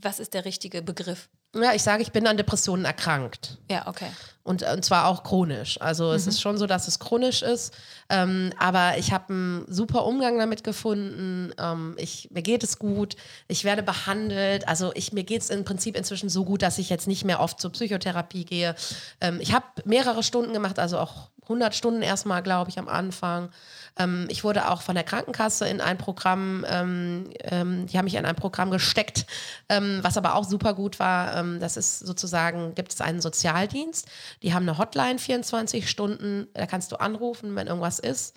was 0.00 0.20
ist 0.20 0.32
der 0.32 0.46
richtige 0.46 0.80
Begriff? 0.80 1.28
Ja, 1.54 1.74
ich 1.74 1.82
sage, 1.82 2.02
ich 2.02 2.12
bin 2.12 2.26
an 2.26 2.36
Depressionen 2.36 2.84
erkrankt. 2.84 3.58
Ja, 3.70 3.86
okay. 3.88 4.10
Und, 4.50 4.64
und 4.64 4.84
zwar 4.84 5.06
auch 5.06 5.22
chronisch. 5.22 5.80
Also 5.80 6.08
mhm. 6.08 6.14
es 6.14 6.26
ist 6.26 6.40
schon 6.40 6.58
so, 6.58 6.66
dass 6.66 6.88
es 6.88 6.98
chronisch 6.98 7.42
ist. 7.42 7.72
Ähm, 8.08 8.52
aber 8.58 8.98
ich 8.98 9.12
habe 9.12 9.32
einen 9.32 9.64
super 9.68 10.04
Umgang 10.04 10.38
damit 10.38 10.64
gefunden. 10.64 11.52
Ähm, 11.56 11.94
ich, 11.98 12.28
mir 12.32 12.42
geht 12.42 12.64
es 12.64 12.80
gut. 12.80 13.14
Ich 13.46 13.62
werde 13.62 13.84
behandelt. 13.84 14.66
Also 14.66 14.90
ich, 14.94 15.12
mir 15.12 15.22
geht 15.22 15.42
es 15.42 15.50
im 15.50 15.64
Prinzip 15.64 15.96
inzwischen 15.96 16.28
so 16.28 16.44
gut, 16.44 16.62
dass 16.62 16.78
ich 16.78 16.90
jetzt 16.90 17.06
nicht 17.06 17.24
mehr 17.24 17.38
oft 17.38 17.60
zur 17.60 17.70
Psychotherapie 17.70 18.44
gehe. 18.44 18.74
Ähm, 19.20 19.38
ich 19.40 19.52
habe 19.52 19.66
mehrere 19.84 20.24
Stunden 20.24 20.52
gemacht, 20.52 20.80
also 20.80 20.98
auch 20.98 21.30
100 21.50 21.74
Stunden 21.74 22.02
erstmal, 22.02 22.42
glaube 22.42 22.70
ich, 22.70 22.78
am 22.78 22.88
Anfang. 22.88 23.50
Ähm, 23.98 24.26
ich 24.30 24.44
wurde 24.44 24.70
auch 24.70 24.82
von 24.82 24.94
der 24.94 25.04
Krankenkasse 25.04 25.68
in 25.68 25.80
ein 25.80 25.98
Programm, 25.98 26.64
ähm, 26.68 27.30
ähm, 27.40 27.86
die 27.86 27.98
haben 27.98 28.04
mich 28.04 28.14
in 28.14 28.24
ein 28.24 28.36
Programm 28.36 28.70
gesteckt, 28.70 29.26
ähm, 29.68 29.98
was 30.02 30.16
aber 30.16 30.36
auch 30.36 30.44
super 30.44 30.74
gut 30.74 31.00
war. 31.00 31.36
Ähm, 31.36 31.58
das 31.60 31.76
ist 31.76 31.98
sozusagen, 31.98 32.74
gibt 32.76 32.92
es 32.92 33.00
einen 33.00 33.20
Sozialdienst, 33.20 34.06
die 34.42 34.54
haben 34.54 34.68
eine 34.68 34.78
Hotline 34.78 35.18
24 35.18 35.88
Stunden, 35.88 36.48
da 36.54 36.66
kannst 36.66 36.92
du 36.92 36.96
anrufen, 36.96 37.54
wenn 37.56 37.66
irgendwas 37.66 37.98
ist. 37.98 38.36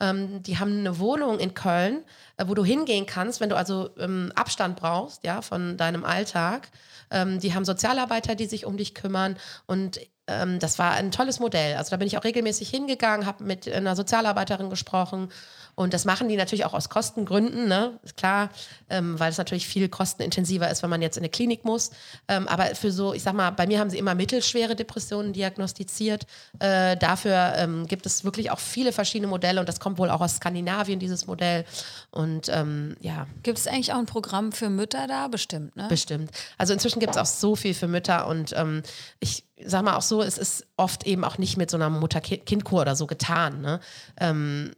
Ähm, 0.00 0.42
die 0.42 0.58
haben 0.58 0.78
eine 0.78 0.98
Wohnung 0.98 1.38
in 1.38 1.54
Köln, 1.54 2.04
äh, 2.36 2.46
wo 2.48 2.54
du 2.54 2.64
hingehen 2.64 3.06
kannst, 3.06 3.40
wenn 3.40 3.50
du 3.50 3.56
also 3.56 3.90
Abstand 4.34 4.76
brauchst, 4.76 5.24
ja, 5.24 5.42
von 5.42 5.76
deinem 5.76 6.04
Alltag. 6.04 6.68
die 7.12 7.54
haben 7.54 7.64
Sozialarbeiter, 7.64 8.34
die 8.34 8.46
sich 8.46 8.66
um 8.66 8.76
dich 8.76 8.94
kümmern 8.94 9.36
und 9.66 10.00
ähm, 10.26 10.58
das 10.58 10.78
war 10.78 10.92
ein 10.92 11.10
tolles 11.10 11.38
Modell. 11.38 11.76
Also 11.76 11.90
da 11.90 11.96
bin 11.96 12.06
ich 12.06 12.16
auch 12.16 12.24
regelmäßig 12.24 12.68
hingegangen, 12.70 13.26
habe 13.26 13.44
mit 13.44 13.70
einer 13.70 13.94
Sozialarbeiterin 13.94 14.70
gesprochen 14.70 15.28
und 15.74 15.94
das 15.94 16.04
machen 16.04 16.28
die 16.28 16.36
natürlich 16.36 16.64
auch 16.64 16.74
aus 16.74 16.88
Kostengründen, 16.88 17.68
ne? 17.68 17.98
ist 18.02 18.16
klar, 18.16 18.50
ähm, 18.90 19.18
weil 19.18 19.30
es 19.30 19.38
natürlich 19.38 19.66
viel 19.66 19.88
kostenintensiver 19.88 20.70
ist, 20.70 20.82
wenn 20.82 20.90
man 20.90 21.02
jetzt 21.02 21.16
in 21.16 21.22
eine 21.22 21.30
Klinik 21.30 21.64
muss. 21.64 21.90
Ähm, 22.28 22.46
aber 22.48 22.74
für 22.74 22.92
so, 22.92 23.12
ich 23.12 23.22
sag 23.22 23.34
mal, 23.34 23.50
bei 23.50 23.66
mir 23.66 23.80
haben 23.80 23.90
sie 23.90 23.98
immer 23.98 24.14
mittelschwere 24.14 24.76
Depressionen 24.76 25.32
diagnostiziert. 25.32 26.26
Äh, 26.60 26.96
dafür 26.96 27.54
ähm, 27.56 27.86
gibt 27.86 28.06
es 28.06 28.24
wirklich 28.24 28.50
auch 28.50 28.60
viele 28.60 28.92
verschiedene 28.92 29.28
Modelle 29.28 29.60
und 29.60 29.68
das 29.68 29.80
kommt 29.80 29.98
wohl 29.98 30.10
auch 30.10 30.20
aus 30.20 30.36
Skandinavien, 30.36 30.98
dieses 30.98 31.26
Modell. 31.26 31.64
Und 32.10 32.48
ähm, 32.48 32.96
ja. 33.00 33.26
Gibt 33.42 33.58
es 33.58 33.66
eigentlich 33.66 33.92
auch 33.92 33.98
ein 33.98 34.06
Programm 34.06 34.52
für 34.52 34.70
Mütter 34.70 35.06
da? 35.06 35.28
Bestimmt, 35.28 35.74
ne? 35.76 35.86
Bestimmt. 35.88 36.30
Also 36.58 36.72
inzwischen 36.72 37.00
gibt 37.00 37.16
es 37.16 37.20
auch 37.20 37.26
so 37.26 37.56
viel 37.56 37.74
für 37.74 37.88
Mütter 37.88 38.26
und 38.26 38.52
ähm, 38.56 38.82
ich 39.18 39.44
sag 39.64 39.84
mal 39.84 39.96
auch 39.96 40.02
so, 40.02 40.22
es 40.22 40.38
ist 40.38 40.66
oft 40.76 41.06
eben 41.06 41.24
auch 41.24 41.38
nicht 41.38 41.56
mit 41.56 41.70
so 41.70 41.76
einer 41.76 41.90
Mutter-Kind-Kur 41.90 42.82
oder 42.82 42.96
so 42.96 43.06
getan. 43.06 43.60
Ne? 43.60 43.80
Ähm, 44.18 44.72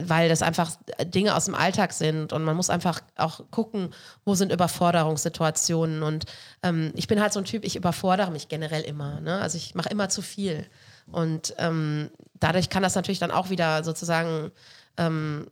weil 0.00 0.28
das 0.28 0.42
einfach 0.42 0.72
Dinge 1.04 1.34
aus 1.34 1.44
dem 1.44 1.54
Alltag 1.54 1.92
sind 1.92 2.32
und 2.32 2.44
man 2.44 2.56
muss 2.56 2.70
einfach 2.70 3.00
auch 3.16 3.40
gucken, 3.50 3.94
wo 4.24 4.34
sind 4.34 4.52
Überforderungssituationen 4.52 6.02
und 6.02 6.24
ähm, 6.62 6.92
ich 6.94 7.06
bin 7.06 7.20
halt 7.20 7.32
so 7.32 7.40
ein 7.40 7.44
Typ, 7.44 7.64
ich 7.64 7.76
überfordere 7.76 8.30
mich 8.30 8.48
generell 8.48 8.82
immer, 8.82 9.20
ne? 9.20 9.40
also 9.40 9.56
ich 9.56 9.74
mache 9.74 9.90
immer 9.90 10.08
zu 10.08 10.22
viel 10.22 10.66
und 11.10 11.54
ähm, 11.58 12.10
dadurch 12.40 12.70
kann 12.70 12.82
das 12.82 12.94
natürlich 12.94 13.18
dann 13.20 13.30
auch 13.30 13.50
wieder 13.50 13.84
sozusagen 13.84 14.50
ähm, 14.96 15.46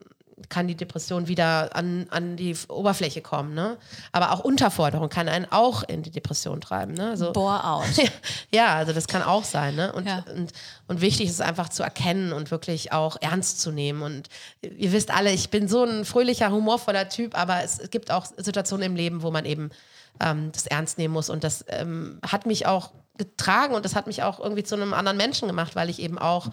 kann 0.48 0.68
die 0.68 0.74
Depression 0.74 1.28
wieder 1.28 1.74
an, 1.74 2.06
an 2.10 2.36
die 2.36 2.56
Oberfläche 2.68 3.22
kommen. 3.22 3.54
Ne? 3.54 3.76
Aber 4.12 4.32
auch 4.32 4.40
Unterforderung 4.40 5.08
kann 5.08 5.28
einen 5.28 5.46
auch 5.50 5.82
in 5.82 6.02
die 6.02 6.10
Depression 6.10 6.60
treiben. 6.60 6.94
Ne? 6.94 7.10
Also, 7.10 7.32
Bore 7.32 7.64
out. 7.64 7.84
ja, 8.50 8.74
also 8.74 8.92
das 8.92 9.08
kann 9.08 9.22
auch 9.22 9.44
sein. 9.44 9.74
Ne? 9.74 9.92
Und, 9.92 10.06
ja. 10.06 10.24
und, 10.34 10.52
und 10.88 11.00
wichtig 11.00 11.28
ist 11.28 11.40
einfach 11.40 11.68
zu 11.68 11.82
erkennen 11.82 12.32
und 12.32 12.50
wirklich 12.50 12.92
auch 12.92 13.16
ernst 13.20 13.60
zu 13.60 13.70
nehmen. 13.70 14.02
Und 14.02 14.28
ihr 14.62 14.92
wisst 14.92 15.10
alle, 15.10 15.32
ich 15.32 15.50
bin 15.50 15.68
so 15.68 15.84
ein 15.84 16.04
fröhlicher, 16.04 16.50
humorvoller 16.50 17.08
Typ, 17.08 17.38
aber 17.38 17.62
es, 17.62 17.90
gibt 17.90 18.10
auch 18.10 18.26
Situationen 18.36 18.86
im 18.86 18.96
Leben, 18.96 19.22
wo 19.22 19.30
man 19.30 19.44
eben 19.44 19.70
ähm, 20.20 20.50
das 20.52 20.66
ernst 20.66 20.98
nehmen 20.98 21.14
muss. 21.14 21.30
Und 21.30 21.44
das 21.44 21.64
ähm, 21.68 22.18
hat 22.26 22.46
mich 22.46 22.66
auch 22.66 22.92
getragen 23.18 23.74
und 23.74 23.84
das 23.84 23.94
hat 23.94 24.06
mich 24.06 24.22
auch 24.22 24.40
irgendwie 24.40 24.64
zu 24.64 24.74
einem 24.74 24.94
anderen 24.94 25.16
Menschen 25.16 25.48
gemacht, 25.48 25.76
weil 25.76 25.90
ich 25.90 26.00
eben 26.00 26.18
auch 26.18 26.48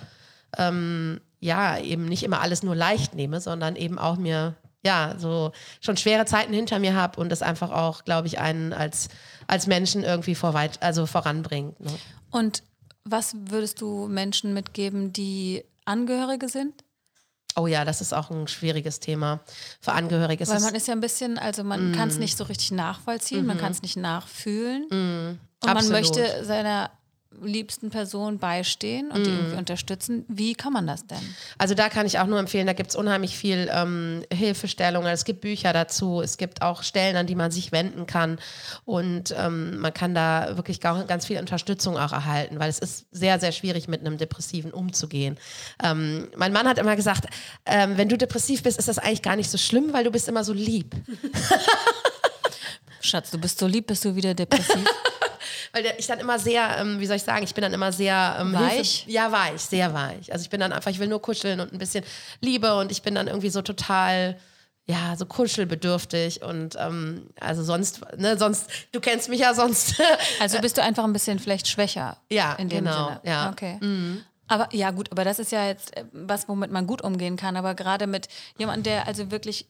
ähm, 0.58 1.22
ja, 1.40 1.80
eben 1.80 2.06
nicht 2.06 2.24
immer 2.24 2.42
alles 2.42 2.64
nur 2.64 2.76
leicht 2.76 3.16
nehme, 3.16 3.42
sondern 3.42 3.76
eben 3.76 3.98
auch 3.98 4.18
mir, 4.18 4.56
ja, 4.84 5.16
so 5.18 5.52
schon 5.82 5.98
schwere 5.98 6.26
Zeiten 6.26 6.54
hinter 6.54 6.80
mir 6.80 6.96
habe 6.96 7.20
und 7.20 7.30
das 7.30 7.42
einfach 7.42 7.72
auch, 7.72 8.04
glaube 8.04 8.28
ich, 8.28 8.40
einen 8.40 8.74
als, 8.74 9.10
als 9.48 9.68
Menschen 9.68 10.04
irgendwie 10.04 10.36
vorweit, 10.36 10.82
also 10.82 11.06
voranbringt. 11.06 11.80
Ne? 11.80 11.92
Und 12.32 12.64
was 13.04 13.36
würdest 13.46 13.82
du 13.82 14.08
Menschen 14.08 14.54
mitgeben, 14.54 15.14
die 15.14 15.64
Angehörige 15.86 16.50
sind? 16.50 16.84
Oh 17.56 17.68
ja, 17.68 17.84
das 17.84 18.00
ist 18.00 18.14
auch 18.14 18.30
ein 18.30 18.48
schwieriges 18.48 19.00
Thema 19.00 19.40
für 19.82 19.94
Angehörige. 19.94 20.48
Weil 20.48 20.62
man 20.62 20.76
ist 20.76 20.88
ja 20.88 20.94
ein 20.94 21.02
bisschen, 21.02 21.38
also 21.38 21.64
man 21.64 21.92
mm. 21.92 21.96
kann 21.96 22.10
es 22.10 22.18
nicht 22.18 22.38
so 22.38 22.44
richtig 22.44 22.72
nachvollziehen, 22.72 23.44
mm 23.44 23.48
man 23.48 23.58
mhm. 23.58 23.62
kann 23.62 23.72
es 23.72 23.82
nicht 23.82 23.98
nachfühlen. 23.98 24.84
Mm. 24.90 25.40
Und 25.62 25.70
Absolut. 25.70 25.92
man 25.92 26.02
möchte 26.02 26.46
seiner 26.46 26.92
liebsten 27.42 27.90
Person 27.90 28.40
beistehen 28.40 29.12
und 29.12 29.26
die 29.26 29.30
irgendwie 29.30 29.58
unterstützen. 29.58 30.26
Wie 30.28 30.56
kann 30.56 30.74
man 30.74 30.88
das 30.88 31.06
denn? 31.06 31.18
Also 31.58 31.76
da 31.76 31.90
kann 31.90 32.06
ich 32.06 32.20
auch 32.20 32.26
nur 32.26 32.40
empfehlen, 32.40 32.66
da 32.66 32.74
gibt 32.74 32.90
es 32.90 32.96
unheimlich 32.96 33.38
viel 33.38 33.70
ähm, 33.72 34.24
Hilfestellungen. 34.34 35.08
Es 35.12 35.26
gibt 35.26 35.42
Bücher 35.42 35.72
dazu, 35.72 36.22
es 36.22 36.38
gibt 36.38 36.62
auch 36.62 36.84
Stellen, 36.84 37.16
an 37.16 37.28
die 37.28 37.36
man 37.36 37.52
sich 37.52 37.72
wenden 37.72 38.08
kann 38.08 38.40
und 38.84 39.34
ähm, 39.38 39.78
man 39.80 39.94
kann 39.94 40.16
da 40.16 40.58
wirklich 40.58 40.80
ganz 40.80 41.26
viel 41.26 41.40
Unterstützung 41.40 41.98
auch 41.98 42.12
erhalten, 42.12 42.60
weil 42.60 42.70
es 42.70 42.80
ist 42.80 43.06
sehr, 43.12 43.40
sehr 43.40 43.52
schwierig, 43.52 43.88
mit 43.88 44.02
einem 44.02 44.18
Depressiven 44.18 44.72
umzugehen. 44.72 45.38
Ähm, 45.84 46.30
mein 46.36 46.52
Mann 46.52 46.68
hat 46.68 46.78
immer 46.78 46.96
gesagt, 46.96 47.28
ähm, 47.66 47.98
wenn 47.98 48.10
du 48.10 48.18
depressiv 48.18 48.64
bist, 48.64 48.80
ist 48.80 48.88
das 48.88 48.98
eigentlich 48.98 49.22
gar 49.22 49.36
nicht 49.36 49.50
so 49.50 49.58
schlimm, 49.58 49.94
weil 49.94 50.04
du 50.04 50.12
bist 50.12 50.28
immer 50.28 50.44
so 50.44 50.54
lieb. 50.54 50.96
Schatz, 53.02 53.32
du 53.32 53.38
bist 53.38 53.60
so 53.60 53.68
lieb, 53.68 53.88
bist 53.88 54.04
du 54.04 54.16
wieder 54.16 54.34
depressiv? 54.34 54.84
weil 55.72 55.94
ich 55.98 56.08
dann 56.08 56.20
immer 56.20 56.40
sehr, 56.40 56.78
ähm, 56.78 57.00
wie 57.00 57.06
soll 57.06 57.18
ich 57.18 57.24
sagen, 57.24 57.44
ich 57.44 57.54
bin 57.54 57.62
dann 57.62 57.74
immer 57.74 57.92
sehr 57.92 58.38
ähm, 58.40 58.54
weich. 58.54 59.04
Hilfe, 59.06 59.12
ja, 59.12 59.32
weich, 59.32 59.62
sehr 59.62 59.94
weich. 59.94 60.32
Also 60.32 60.44
ich 60.44 60.50
bin 60.50 60.60
dann 60.60 60.72
einfach, 60.72 60.92
ich 60.92 61.00
will 61.00 61.08
nur 61.08 61.22
kuscheln 61.22 61.60
und 61.60 61.74
ein 61.74 61.80
bisschen 61.80 62.04
Liebe 62.42 62.76
und 62.78 62.92
ich 62.92 63.02
bin 63.02 63.16
dann 63.16 63.28
irgendwie 63.28 63.50
so 63.50 63.62
total 63.62 64.38
ja, 64.90 65.16
so 65.16 65.28
kuschelbedürftig 65.28 66.42
und 66.42 66.76
ähm, 66.80 67.30
also 67.40 67.62
sonst, 67.64 68.02
ne, 68.18 68.40
sonst, 68.40 68.72
du 68.92 69.00
kennst 69.00 69.30
mich 69.30 69.40
ja 69.40 69.54
sonst. 69.54 70.02
also 70.40 70.60
bist 70.62 70.78
du 70.78 70.82
einfach 70.82 71.04
ein 71.04 71.14
bisschen 71.14 71.38
vielleicht 71.38 71.68
schwächer. 71.68 72.18
Ja, 72.32 72.54
in 72.54 72.70
dem 72.70 72.86
genau, 72.86 73.06
Sinne. 73.06 73.22
Ja. 73.24 73.52
Okay. 73.52 73.78
Mhm. 73.82 74.24
Aber 74.48 74.68
ja, 74.72 74.90
gut, 74.90 75.12
aber 75.12 75.24
das 75.24 75.38
ist 75.38 75.52
ja 75.52 75.68
jetzt 75.68 75.96
äh, 75.96 76.06
was, 76.12 76.50
womit 76.50 76.72
man 76.72 76.88
gut 76.88 77.04
umgehen 77.04 77.38
kann. 77.38 77.56
Aber 77.56 77.76
gerade 77.76 78.08
mit 78.08 78.30
jemandem, 78.58 78.84
der 78.84 79.08
also 79.08 79.30
wirklich 79.30 79.68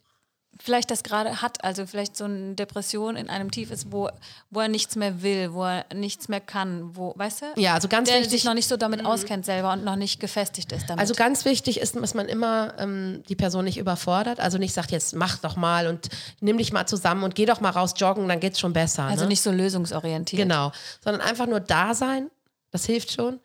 vielleicht 0.62 0.92
das 0.92 1.04
gerade 1.04 1.42
hat, 1.42 1.64
also 1.64 1.86
vielleicht 1.86 2.18
so 2.18 2.26
eine 2.26 2.54
Depression 2.56 3.16
in 3.16 3.30
einem 3.30 3.50
Tief 3.50 3.72
ist, 3.72 3.92
wo, 3.92 4.10
wo 4.50 4.60
er 4.60 4.68
nichts 4.68 4.96
mehr 4.96 5.22
will, 5.22 5.54
wo 5.54 5.64
er 5.64 5.86
nichts 5.94 6.28
mehr 6.28 6.42
kann, 6.42 6.96
wo, 6.96 7.14
weißt 7.16 7.42
du? 7.42 7.46
Ja, 7.62 7.76
also 7.76 7.88
ganz 7.88 8.10
der 8.10 8.18
wichtig. 8.18 8.32
sich 8.32 8.44
noch 8.44 8.54
nicht 8.54 8.68
so 8.68 8.76
damit 8.76 9.02
mhm. 9.02 9.08
auskennt 9.08 9.46
selber 9.46 9.72
und 9.72 9.86
noch 9.86 9.96
nicht 9.96 10.20
gefestigt 10.20 10.72
ist 10.72 10.90
damit. 10.90 11.00
Also 11.00 11.14
ganz 11.14 11.46
wichtig 11.46 11.80
ist, 11.80 11.96
dass 11.96 12.14
man 12.14 12.28
immer 12.28 12.74
ähm, 12.78 13.24
die 13.30 13.36
Person 13.36 13.66
nicht 13.66 13.78
überfordert, 13.78 14.40
also 14.40 14.58
nicht 14.58 14.74
sagt, 14.74 14.92
jetzt 14.92 15.16
mach 15.16 15.38
doch 15.38 15.56
mal 15.56 15.88
und 15.88 16.10
nimm 16.42 16.58
dich 16.58 16.74
mal 16.74 16.86
zusammen 16.86 17.24
und 17.24 17.36
geh 17.36 17.46
doch 17.46 17.62
mal 17.62 17.72
raus 17.72 17.94
joggen, 17.96 18.28
dann 18.28 18.40
geht's 18.40 18.60
schon 18.60 18.74
besser. 18.74 19.04
Also 19.04 19.24
ne? 19.24 19.30
nicht 19.30 19.42
so 19.42 19.52
lösungsorientiert. 19.52 20.42
Genau, 20.42 20.72
sondern 21.02 21.22
einfach 21.22 21.48
nur 21.48 21.62
da 21.62 21.94
sein, 21.94 22.30
das 22.72 22.86
hilft 22.86 23.14
schon 23.14 23.40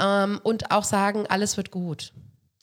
ähm, 0.00 0.40
und 0.44 0.70
auch 0.70 0.84
sagen, 0.84 1.26
alles 1.28 1.56
wird 1.56 1.70
gut. 1.70 2.12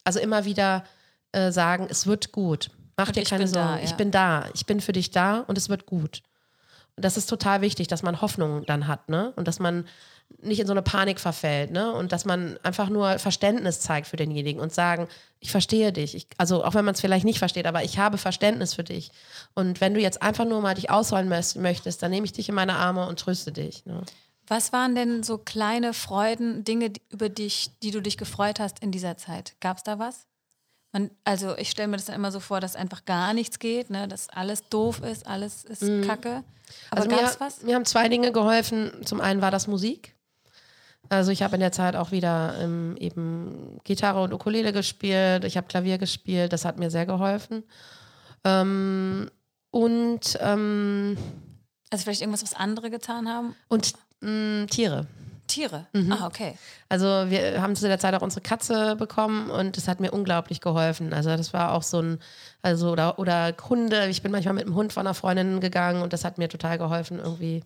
Also 0.04 0.20
immer 0.20 0.46
wieder 0.46 0.86
äh, 1.34 1.52
sagen, 1.52 1.88
es 1.90 2.08
wird 2.08 2.32
gut. 2.32 2.70
Mach 2.98 3.12
dir 3.12 3.24
keine 3.24 3.48
Sorgen. 3.48 3.68
Da, 3.68 3.78
ja. 3.78 3.84
Ich 3.84 3.94
bin 3.94 4.12
da. 4.12 4.46
Ich 4.54 4.66
bin 4.66 4.82
für 4.82 4.92
dich 4.92 5.12
da 5.12 5.40
und 5.42 5.58
es 5.58 5.70
wird 5.70 5.86
gut. 5.86 6.22
das 6.96 7.16
ist 7.16 7.28
total 7.28 7.62
wichtig, 7.62 7.88
dass 7.88 8.02
man 8.02 8.22
Hoffnung 8.22 8.66
dann 8.66 8.88
hat, 8.88 9.08
ne? 9.08 9.32
Und 9.36 9.48
dass 9.48 9.60
man 9.60 9.88
nicht 10.42 10.60
in 10.60 10.68
so 10.68 10.74
eine 10.74 10.82
Panik 10.82 11.20
verfällt, 11.20 11.72
ne? 11.72 11.94
Und 11.94 12.12
dass 12.12 12.26
man 12.26 12.58
einfach 12.64 12.90
nur 12.90 13.20
Verständnis 13.20 13.80
zeigt 13.80 14.08
für 14.08 14.18
denjenigen 14.18 14.60
und 14.60 14.74
sagen, 14.74 15.08
ich 15.40 15.52
verstehe 15.52 15.94
dich. 15.94 16.16
Ich, 16.16 16.28
also 16.38 16.64
auch 16.66 16.74
wenn 16.74 16.84
man 16.86 16.96
es 16.96 17.02
vielleicht 17.02 17.24
nicht 17.24 17.38
versteht, 17.40 17.68
aber 17.68 17.84
ich 17.84 18.00
habe 18.00 18.18
Verständnis 18.18 18.74
für 18.74 18.84
dich. 18.84 19.12
Und 19.54 19.80
wenn 19.80 19.94
du 19.94 20.02
jetzt 20.02 20.22
einfach 20.24 20.46
nur 20.46 20.60
mal 20.62 20.74
dich 20.74 20.90
ausholen 20.90 21.30
möchtest, 21.30 22.02
dann 22.02 22.12
nehme 22.12 22.26
ich 22.26 22.34
dich 22.34 22.50
in 22.50 22.56
meine 22.56 22.76
Arme 22.76 23.08
und 23.08 23.20
tröste 23.20 23.52
dich. 23.52 23.86
Ne? 23.86 24.02
Was 24.48 24.74
waren 24.74 24.96
denn 24.96 25.22
so 25.24 25.38
kleine 25.38 25.94
Freuden, 25.94 26.64
Dinge, 26.64 26.92
über 27.10 27.30
dich, 27.30 27.70
die 27.84 27.92
du 27.92 28.02
dich 28.02 28.18
gefreut 28.18 28.60
hast 28.60 28.80
in 28.80 28.92
dieser 28.92 29.18
Zeit? 29.18 29.56
Gab 29.60 29.78
es 29.78 29.84
da 29.84 30.00
was? 30.00 30.26
Man, 30.98 31.12
also 31.26 31.56
ich 31.58 31.70
stelle 31.70 31.90
mir 31.90 31.98
das 31.98 32.06
dann 32.06 32.16
immer 32.16 32.32
so 32.32 32.40
vor, 32.40 32.60
dass 32.60 32.76
einfach 32.76 33.06
gar 33.06 33.34
nichts 33.36 33.60
geht, 33.60 33.92
ne? 33.92 34.08
dass 34.08 34.30
alles 34.30 34.68
doof 34.68 35.02
ist, 35.04 35.28
alles 35.28 35.64
ist 35.64 35.84
mhm. 35.84 36.08
Kacke. 36.08 36.44
Aber 36.90 37.04
also 37.04 37.24
es 37.24 37.40
was? 37.40 37.62
Mir 37.62 37.76
haben 37.76 37.86
zwei 37.86 38.10
Dinge 38.10 38.32
geholfen. 38.32 38.92
Zum 39.06 39.22
einen 39.22 39.40
war 39.40 39.52
das 39.52 39.68
Musik. 39.68 40.16
Also 41.08 41.32
ich 41.32 41.44
habe 41.44 41.56
in 41.56 41.60
der 41.60 41.72
Zeit 41.72 41.96
auch 41.96 42.12
wieder 42.12 42.56
ähm, 42.60 42.96
eben 43.00 43.80
Gitarre 43.84 44.24
und 44.24 44.34
Ukulele 44.34 44.74
gespielt, 44.74 45.46
ich 45.46 45.56
habe 45.56 45.68
Klavier 45.68 46.00
gespielt, 46.00 46.52
das 46.52 46.66
hat 46.66 46.80
mir 46.80 46.90
sehr 46.90 47.06
geholfen. 47.06 47.64
Ähm, 48.44 49.30
und 49.70 50.38
ähm, 50.42 51.16
also 51.92 52.04
vielleicht 52.04 52.22
irgendwas, 52.22 52.42
was 52.42 52.56
andere 52.56 52.90
getan 52.90 53.30
haben? 53.30 53.56
Und 53.68 53.94
mh, 54.22 54.64
mm, 54.64 54.68
Tiere. 54.68 55.08
Tiere? 55.48 55.88
Mhm. 55.94 56.12
Ah, 56.12 56.28
okay. 56.28 56.58
Also 56.90 57.06
wir 57.06 57.62
haben 57.62 57.76
zu 57.76 57.88
der 57.88 58.00
Zeit 58.00 58.14
auch 58.14 58.22
unsere 58.22 58.42
Katze 58.42 58.96
bekommen 58.96 59.50
und 59.50 59.78
das 59.78 59.88
hat 59.88 60.00
mir 60.00 60.12
unglaublich 60.12 60.62
geholfen. 60.62 61.14
Also 61.14 61.30
das 61.36 61.54
war 61.54 61.74
auch 61.74 61.84
so 61.84 62.02
ein, 62.02 62.20
also 62.62 62.92
oder, 62.92 63.18
oder 63.20 63.54
Hunde. 63.70 64.08
Ich 64.08 64.22
bin 64.22 64.32
manchmal 64.32 64.54
mit 64.54 64.66
einem 64.66 64.76
Hund 64.76 64.94
von 64.94 65.08
einer 65.08 65.14
Freundin 65.14 65.60
gegangen 65.60 66.02
und 66.02 66.14
das 66.14 66.26
hat 66.26 66.38
mir 66.38 66.50
total 66.50 66.78
geholfen 66.78 67.20
irgendwie. 67.20 67.64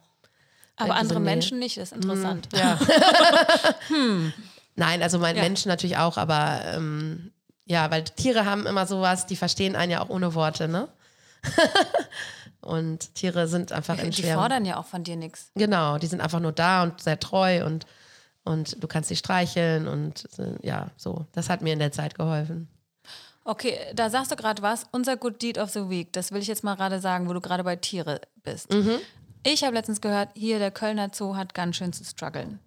Aber 0.77 0.95
andere 0.95 1.19
Menschen 1.19 1.59
nicht, 1.59 1.77
das 1.77 1.91
ist 1.91 1.97
interessant. 1.97 2.47
Hm, 2.53 2.59
ja. 2.59 2.79
hm. 3.87 4.33
Nein, 4.75 5.03
also 5.03 5.19
meine 5.19 5.37
ja. 5.37 5.43
Menschen 5.43 5.69
natürlich 5.69 5.97
auch, 5.97 6.17
aber 6.17 6.61
ähm, 6.65 7.31
ja, 7.65 7.91
weil 7.91 8.03
Tiere 8.03 8.45
haben 8.45 8.65
immer 8.65 8.85
sowas, 8.85 9.25
die 9.25 9.35
verstehen 9.35 9.75
einen 9.75 9.91
ja 9.91 10.01
auch 10.01 10.09
ohne 10.09 10.33
Worte, 10.33 10.67
ne? 10.67 10.87
und 12.61 13.15
Tiere 13.15 13.47
sind 13.47 13.71
einfach 13.71 13.97
ja, 13.97 14.03
in 14.03 14.11
Die 14.11 14.23
fordern 14.23 14.65
ja 14.65 14.77
auch 14.77 14.85
von 14.85 15.03
dir 15.03 15.15
nichts. 15.15 15.51
Genau, 15.55 15.97
die 15.97 16.07
sind 16.07 16.21
einfach 16.21 16.39
nur 16.39 16.51
da 16.51 16.83
und 16.83 17.01
sehr 17.01 17.19
treu 17.19 17.65
und, 17.65 17.85
und 18.43 18.81
du 18.81 18.87
kannst 18.87 19.09
sie 19.09 19.15
streicheln 19.15 19.87
und 19.87 20.27
äh, 20.37 20.55
ja, 20.65 20.91
so. 20.97 21.25
Das 21.33 21.49
hat 21.49 21.61
mir 21.61 21.73
in 21.73 21.79
der 21.79 21.91
Zeit 21.91 22.15
geholfen. 22.15 22.67
Okay, 23.43 23.75
da 23.95 24.09
sagst 24.09 24.31
du 24.31 24.35
gerade 24.35 24.61
was. 24.61 24.85
Unser 24.91 25.17
Good 25.17 25.41
Deed 25.41 25.57
of 25.57 25.71
the 25.71 25.89
Week, 25.89 26.13
das 26.13 26.31
will 26.31 26.41
ich 26.41 26.47
jetzt 26.47 26.63
mal 26.63 26.75
gerade 26.75 26.99
sagen, 26.99 27.27
wo 27.27 27.33
du 27.33 27.41
gerade 27.41 27.63
bei 27.63 27.75
Tiere 27.75 28.21
bist. 28.43 28.71
Mhm. 28.71 28.99
Ich 29.43 29.63
habe 29.63 29.73
letztens 29.73 30.01
gehört, 30.01 30.29
hier 30.35 30.59
der 30.59 30.69
Kölner 30.69 31.09
Zoo 31.11 31.35
hat 31.35 31.55
ganz 31.55 31.75
schön 31.75 31.93
zu 31.93 32.03
strugglen. 32.03 32.59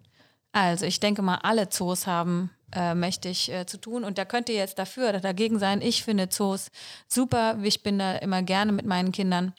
Also 0.51 0.85
ich 0.85 0.99
denke 0.99 1.21
mal, 1.21 1.39
alle 1.43 1.69
Zoos 1.69 2.07
haben 2.07 2.49
äh, 2.75 2.95
mächtig 2.95 3.51
äh, 3.51 3.65
zu 3.65 3.77
tun 3.77 4.03
und 4.03 4.17
da 4.17 4.25
könnt 4.25 4.49
ihr 4.49 4.55
jetzt 4.55 4.77
dafür 4.77 5.09
oder 5.09 5.19
dagegen 5.19 5.59
sein. 5.59 5.81
Ich 5.81 6.03
finde 6.03 6.29
Zoos 6.29 6.69
super. 7.07 7.57
Ich 7.63 7.83
bin 7.83 7.99
da 7.99 8.15
immer 8.17 8.41
gerne 8.43 8.71
mit 8.71 8.85
meinen 8.85 9.11
Kindern. 9.11 9.53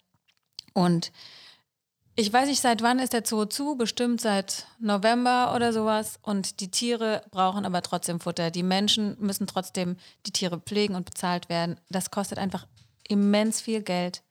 Und 0.74 1.10
ich 2.18 2.32
weiß 2.32 2.48
nicht, 2.48 2.62
seit 2.62 2.82
wann 2.82 2.98
ist 2.98 3.12
der 3.12 3.26
Zoo 3.26 3.44
zu, 3.44 3.76
bestimmt 3.76 4.20
seit 4.20 4.66
November 4.78 5.54
oder 5.54 5.72
sowas. 5.72 6.18
Und 6.22 6.60
die 6.60 6.70
Tiere 6.70 7.22
brauchen 7.30 7.66
aber 7.66 7.82
trotzdem 7.82 8.20
Futter. 8.20 8.50
Die 8.50 8.62
Menschen 8.62 9.16
müssen 9.20 9.46
trotzdem 9.46 9.96
die 10.26 10.32
Tiere 10.32 10.58
pflegen 10.58 10.94
und 10.94 11.04
bezahlt 11.04 11.48
werden. 11.48 11.78
Das 11.90 12.10
kostet 12.10 12.38
einfach 12.38 12.66
immens 13.08 13.60
viel 13.60 13.82
Geld. 13.82 14.22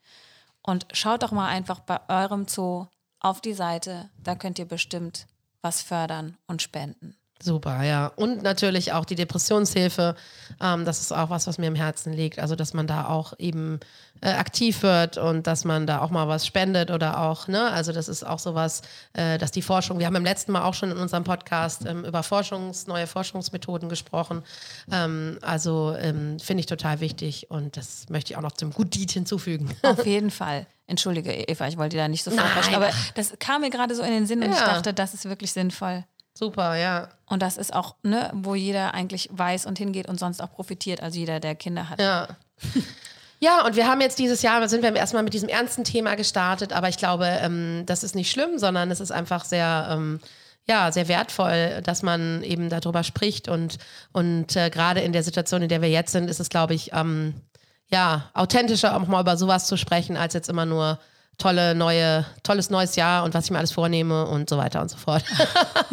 Und 0.63 0.87
schaut 0.93 1.21
doch 1.21 1.31
mal 1.31 1.47
einfach 1.47 1.79
bei 1.79 1.99
eurem 2.09 2.47
Zoo 2.47 2.87
auf 3.19 3.39
die 3.39 3.53
Seite. 3.53 4.09
Da 4.17 4.35
könnt 4.35 4.57
ihr 4.57 4.65
bestimmt 4.65 5.27
was 5.61 5.83
fördern 5.83 6.37
und 6.47 6.63
spenden. 6.63 7.15
Super, 7.41 7.83
ja. 7.83 8.07
Und 8.15 8.43
natürlich 8.43 8.93
auch 8.93 9.03
die 9.03 9.15
Depressionshilfe. 9.15 10.15
Ähm, 10.61 10.85
das 10.85 11.01
ist 11.01 11.11
auch 11.11 11.29
was, 11.29 11.47
was 11.47 11.57
mir 11.57 11.67
im 11.67 11.75
Herzen 11.75 12.13
liegt. 12.13 12.39
Also, 12.39 12.55
dass 12.55 12.73
man 12.73 12.87
da 12.87 13.07
auch 13.07 13.33
eben 13.37 13.79
äh, 14.21 14.29
aktiv 14.29 14.81
wird 14.83 15.17
und 15.17 15.45
dass 15.45 15.65
man 15.65 15.85
da 15.85 15.99
auch 15.99 16.09
mal 16.09 16.27
was 16.29 16.45
spendet 16.47 16.91
oder 16.91 17.19
auch, 17.19 17.47
ne, 17.47 17.69
also 17.71 17.91
das 17.91 18.07
ist 18.07 18.25
auch 18.25 18.39
sowas, 18.39 18.81
äh, 19.13 19.37
dass 19.37 19.51
die 19.51 19.61
Forschung, 19.61 19.99
wir 19.99 20.05
haben 20.05 20.15
im 20.15 20.23
letzten 20.23 20.53
Mal 20.53 20.63
auch 20.63 20.73
schon 20.73 20.91
in 20.91 20.97
unserem 20.97 21.25
Podcast 21.25 21.85
ähm, 21.85 22.05
über 22.05 22.23
Forschungs, 22.23 22.87
neue 22.87 23.05
Forschungsmethoden 23.05 23.89
gesprochen. 23.89 24.41
Ähm, 24.89 25.37
also 25.41 25.93
ähm, 25.99 26.39
finde 26.39 26.61
ich 26.61 26.65
total 26.67 27.01
wichtig 27.01 27.51
und 27.51 27.75
das 27.75 28.07
möchte 28.09 28.31
ich 28.31 28.37
auch 28.37 28.41
noch 28.41 28.53
zum 28.53 28.71
Deed 28.77 29.11
hinzufügen. 29.11 29.75
Auf 29.83 30.05
jeden 30.05 30.31
Fall. 30.31 30.67
Entschuldige, 30.87 31.33
Eva, 31.33 31.67
ich 31.67 31.77
wollte 31.77 31.97
dir 31.97 32.03
da 32.03 32.07
nicht 32.07 32.23
so 32.23 32.31
vorpreschen, 32.31 32.75
aber 32.75 32.91
das 33.15 33.33
kam 33.39 33.61
mir 33.61 33.71
gerade 33.71 33.93
so 33.93 34.03
in 34.03 34.11
den 34.11 34.25
Sinn 34.25 34.41
und 34.41 34.51
ja. 34.51 34.57
ich 34.57 34.63
dachte, 34.63 34.93
das 34.93 35.13
ist 35.13 35.25
wirklich 35.25 35.51
sinnvoll. 35.51 36.05
Super, 36.37 36.75
ja. 36.75 37.09
Und 37.27 37.41
das 37.41 37.57
ist 37.57 37.73
auch, 37.73 37.95
ne, 38.03 38.29
wo 38.33 38.55
jeder 38.55 38.93
eigentlich 38.93 39.29
weiß 39.31 39.65
und 39.65 39.77
hingeht 39.77 40.07
und 40.07 40.19
sonst 40.19 40.41
auch 40.41 40.51
profitiert, 40.51 41.01
also 41.01 41.17
jeder, 41.17 41.39
der 41.39 41.55
Kinder 41.55 41.89
hat. 41.89 41.99
Ja. 41.99 42.27
Ja, 43.41 43.65
und 43.65 43.75
wir 43.75 43.85
haben 43.85 43.99
jetzt 43.99 44.17
dieses 44.17 44.41
Jahr, 44.41 44.67
sind 44.69 44.81
wir 44.81 44.95
erstmal 44.95 45.21
mit 45.21 45.33
diesem 45.33 45.49
ernsten 45.49 45.83
Thema 45.83 46.15
gestartet, 46.15 46.71
aber 46.71 46.87
ich 46.87 46.97
glaube, 46.97 47.25
ähm, 47.25 47.83
das 47.85 48.03
ist 48.03 48.15
nicht 48.15 48.31
schlimm, 48.31 48.57
sondern 48.57 48.89
es 48.89 49.01
ist 49.01 49.11
einfach 49.11 49.43
sehr, 49.43 49.89
ähm, 49.91 50.21
ja, 50.67 50.91
sehr 50.91 51.09
wertvoll, 51.09 51.81
dass 51.83 52.01
man 52.01 52.43
eben 52.43 52.69
darüber 52.69 53.03
spricht 53.03 53.49
und, 53.49 53.77
und 54.13 54.55
äh, 54.55 54.69
gerade 54.69 55.01
in 55.01 55.11
der 55.11 55.21
Situation, 55.21 55.61
in 55.61 55.69
der 55.69 55.81
wir 55.81 55.89
jetzt 55.89 56.13
sind, 56.13 56.29
ist 56.29 56.39
es, 56.39 56.49
glaube 56.49 56.73
ich, 56.73 56.93
ähm, 56.93 57.35
ja, 57.91 58.31
authentischer, 58.33 58.95
auch 58.95 59.05
mal 59.05 59.21
über 59.21 59.37
sowas 59.37 59.67
zu 59.67 59.77
sprechen, 59.77 60.17
als 60.17 60.33
jetzt 60.33 60.49
immer 60.49 60.65
nur 60.65 60.97
tolle 61.37 61.75
neue, 61.75 62.25
tolles 62.43 62.69
neues 62.69 62.95
Jahr 62.95 63.23
und 63.23 63.33
was 63.33 63.45
ich 63.45 63.51
mir 63.51 63.57
alles 63.57 63.71
vornehme 63.71 64.25
und 64.25 64.49
so 64.49 64.57
weiter 64.57 64.81
und 64.81 64.89
so 64.89 64.97
fort. 64.97 65.23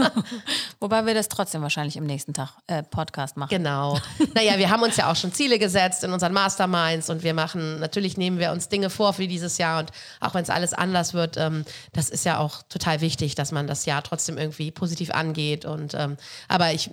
Wobei 0.80 1.04
wir 1.06 1.14
das 1.14 1.28
trotzdem 1.28 1.62
wahrscheinlich 1.62 1.96
im 1.96 2.04
nächsten 2.04 2.34
Tag 2.34 2.50
äh, 2.66 2.82
Podcast 2.82 3.36
machen. 3.36 3.50
Genau. 3.50 3.98
Naja, 4.34 4.58
wir 4.58 4.70
haben 4.70 4.82
uns 4.82 4.96
ja 4.96 5.10
auch 5.10 5.16
schon 5.16 5.32
Ziele 5.32 5.58
gesetzt 5.58 6.04
in 6.04 6.12
unseren 6.12 6.32
Masterminds 6.32 7.10
und 7.10 7.22
wir 7.22 7.34
machen, 7.34 7.80
natürlich 7.80 8.16
nehmen 8.16 8.38
wir 8.38 8.52
uns 8.52 8.68
Dinge 8.68 8.90
vor 8.90 9.12
für 9.12 9.26
dieses 9.26 9.58
Jahr 9.58 9.80
und 9.80 9.90
auch 10.20 10.34
wenn 10.34 10.42
es 10.42 10.50
alles 10.50 10.74
anders 10.74 11.14
wird, 11.14 11.36
ähm, 11.36 11.64
das 11.92 12.08
ist 12.08 12.24
ja 12.24 12.38
auch 12.38 12.62
total 12.68 13.00
wichtig, 13.00 13.34
dass 13.34 13.52
man 13.52 13.66
das 13.66 13.86
Jahr 13.86 14.02
trotzdem 14.02 14.38
irgendwie 14.38 14.70
positiv 14.70 15.10
angeht 15.10 15.64
und 15.64 15.94
ähm, 15.94 16.16
aber 16.48 16.72
ich 16.72 16.90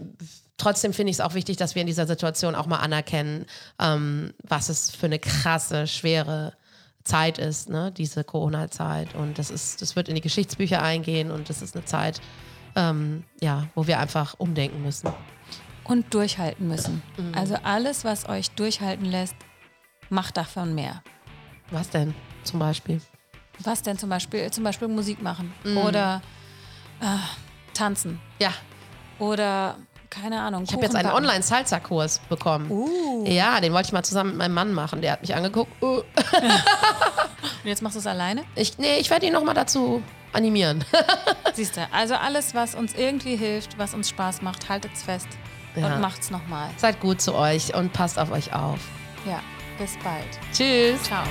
trotzdem 0.60 0.94
finde 0.94 1.10
ich 1.10 1.18
es 1.18 1.22
auch 1.22 1.34
wichtig, 1.34 1.58
dass 1.58 1.74
wir 1.74 1.82
in 1.82 1.88
dieser 1.88 2.06
Situation 2.06 2.54
auch 2.54 2.68
mal 2.68 2.78
anerkennen, 2.78 3.46
ähm, 3.80 4.34
was 4.44 4.70
es 4.70 4.92
für 4.92 5.08
eine 5.08 5.20
krasse, 5.20 5.88
schwere 5.88 6.54
Zeit 7.10 7.40
ist, 7.40 7.70
ne? 7.70 7.92
diese 7.92 8.24
Corona-Zeit. 8.24 9.16
Und 9.16 9.40
das 9.40 9.50
ist, 9.50 9.82
das 9.82 9.96
wird 9.96 10.08
in 10.08 10.16
die 10.16 10.22
Geschichtsbücher 10.22 10.82
eingehen 10.82 11.32
und 11.32 11.50
das 11.50 11.62
ist 11.62 11.76
eine 11.76 11.84
Zeit, 11.86 12.22
ähm, 12.76 13.24
ja, 13.42 13.68
wo 13.76 13.88
wir 13.88 14.00
einfach 14.00 14.36
umdenken 14.38 14.84
müssen. 14.84 15.12
Und 15.84 16.14
durchhalten 16.14 16.68
müssen. 16.68 17.02
Mhm. 17.18 17.34
Also 17.36 17.56
alles, 17.64 18.06
was 18.06 18.30
euch 18.30 18.52
durchhalten 18.52 19.06
lässt, 19.06 19.36
macht 20.10 20.38
davon 20.38 20.76
mehr. 20.76 21.02
Was 21.72 21.90
denn 21.90 22.14
zum 22.44 22.60
Beispiel? 22.60 23.02
Was 23.64 23.82
denn 23.82 23.98
zum 23.98 24.10
Beispiel? 24.10 24.50
Zum 24.52 24.64
Beispiel 24.64 24.88
Musik 24.88 25.22
machen 25.22 25.52
mhm. 25.64 25.78
oder 25.78 26.22
äh, 27.02 27.18
tanzen. 27.74 28.22
Ja. 28.40 28.54
Oder 29.18 29.78
keine 30.10 30.42
Ahnung. 30.42 30.64
Ich 30.64 30.74
habe 30.74 30.84
jetzt 30.84 30.96
einen 30.96 31.12
Online-Salsa-Kurs 31.12 32.20
bekommen. 32.30 32.70
Uh. 32.70 33.26
Ja, 33.28 33.62
den 33.62 33.74
wollte 33.74 33.88
ich 33.88 33.94
mal 33.94 34.04
zusammen 34.04 34.32
mit 34.32 34.40
meinem 34.40 34.54
Mann 34.54 34.74
machen. 34.74 35.02
Der 35.02 35.14
hat 35.14 35.22
mich 35.22 35.36
angeguckt. 35.36 35.72
Uh. 35.82 35.98
Und 37.64 37.66
jetzt 37.66 37.82
machst 37.82 37.96
du 37.96 38.00
es 38.00 38.08
alleine? 38.08 38.44
Ich, 38.56 38.78
nee, 38.78 38.98
ich 39.00 39.10
werde 39.10 39.26
ihn 39.26 39.34
nochmal 39.34 39.56
dazu 39.56 40.02
animieren. 40.34 40.84
Siehst 41.54 41.78
du, 41.78 41.88
also 41.92 42.16
alles, 42.16 42.56
was 42.56 42.76
uns 42.76 42.94
irgendwie 42.96 43.36
hilft, 43.36 43.78
was 43.78 43.94
uns 43.94 44.10
Spaß 44.10 44.42
macht, 44.42 44.70
haltet 44.70 44.92
es 44.94 45.04
fest 45.04 45.28
ja. 45.76 45.88
und 45.88 46.02
macht's 46.02 46.32
nochmal. 46.32 46.70
Seid 46.78 47.00
gut 47.00 47.22
zu 47.22 47.36
euch 47.36 47.74
und 47.76 47.94
passt 47.94 48.20
auf 48.20 48.32
euch 48.32 48.54
auf. 48.54 48.80
Ja, 49.26 49.42
bis 49.78 49.98
bald. 50.04 50.40
Tschüss. 50.54 51.02
Ciao. 51.04 51.24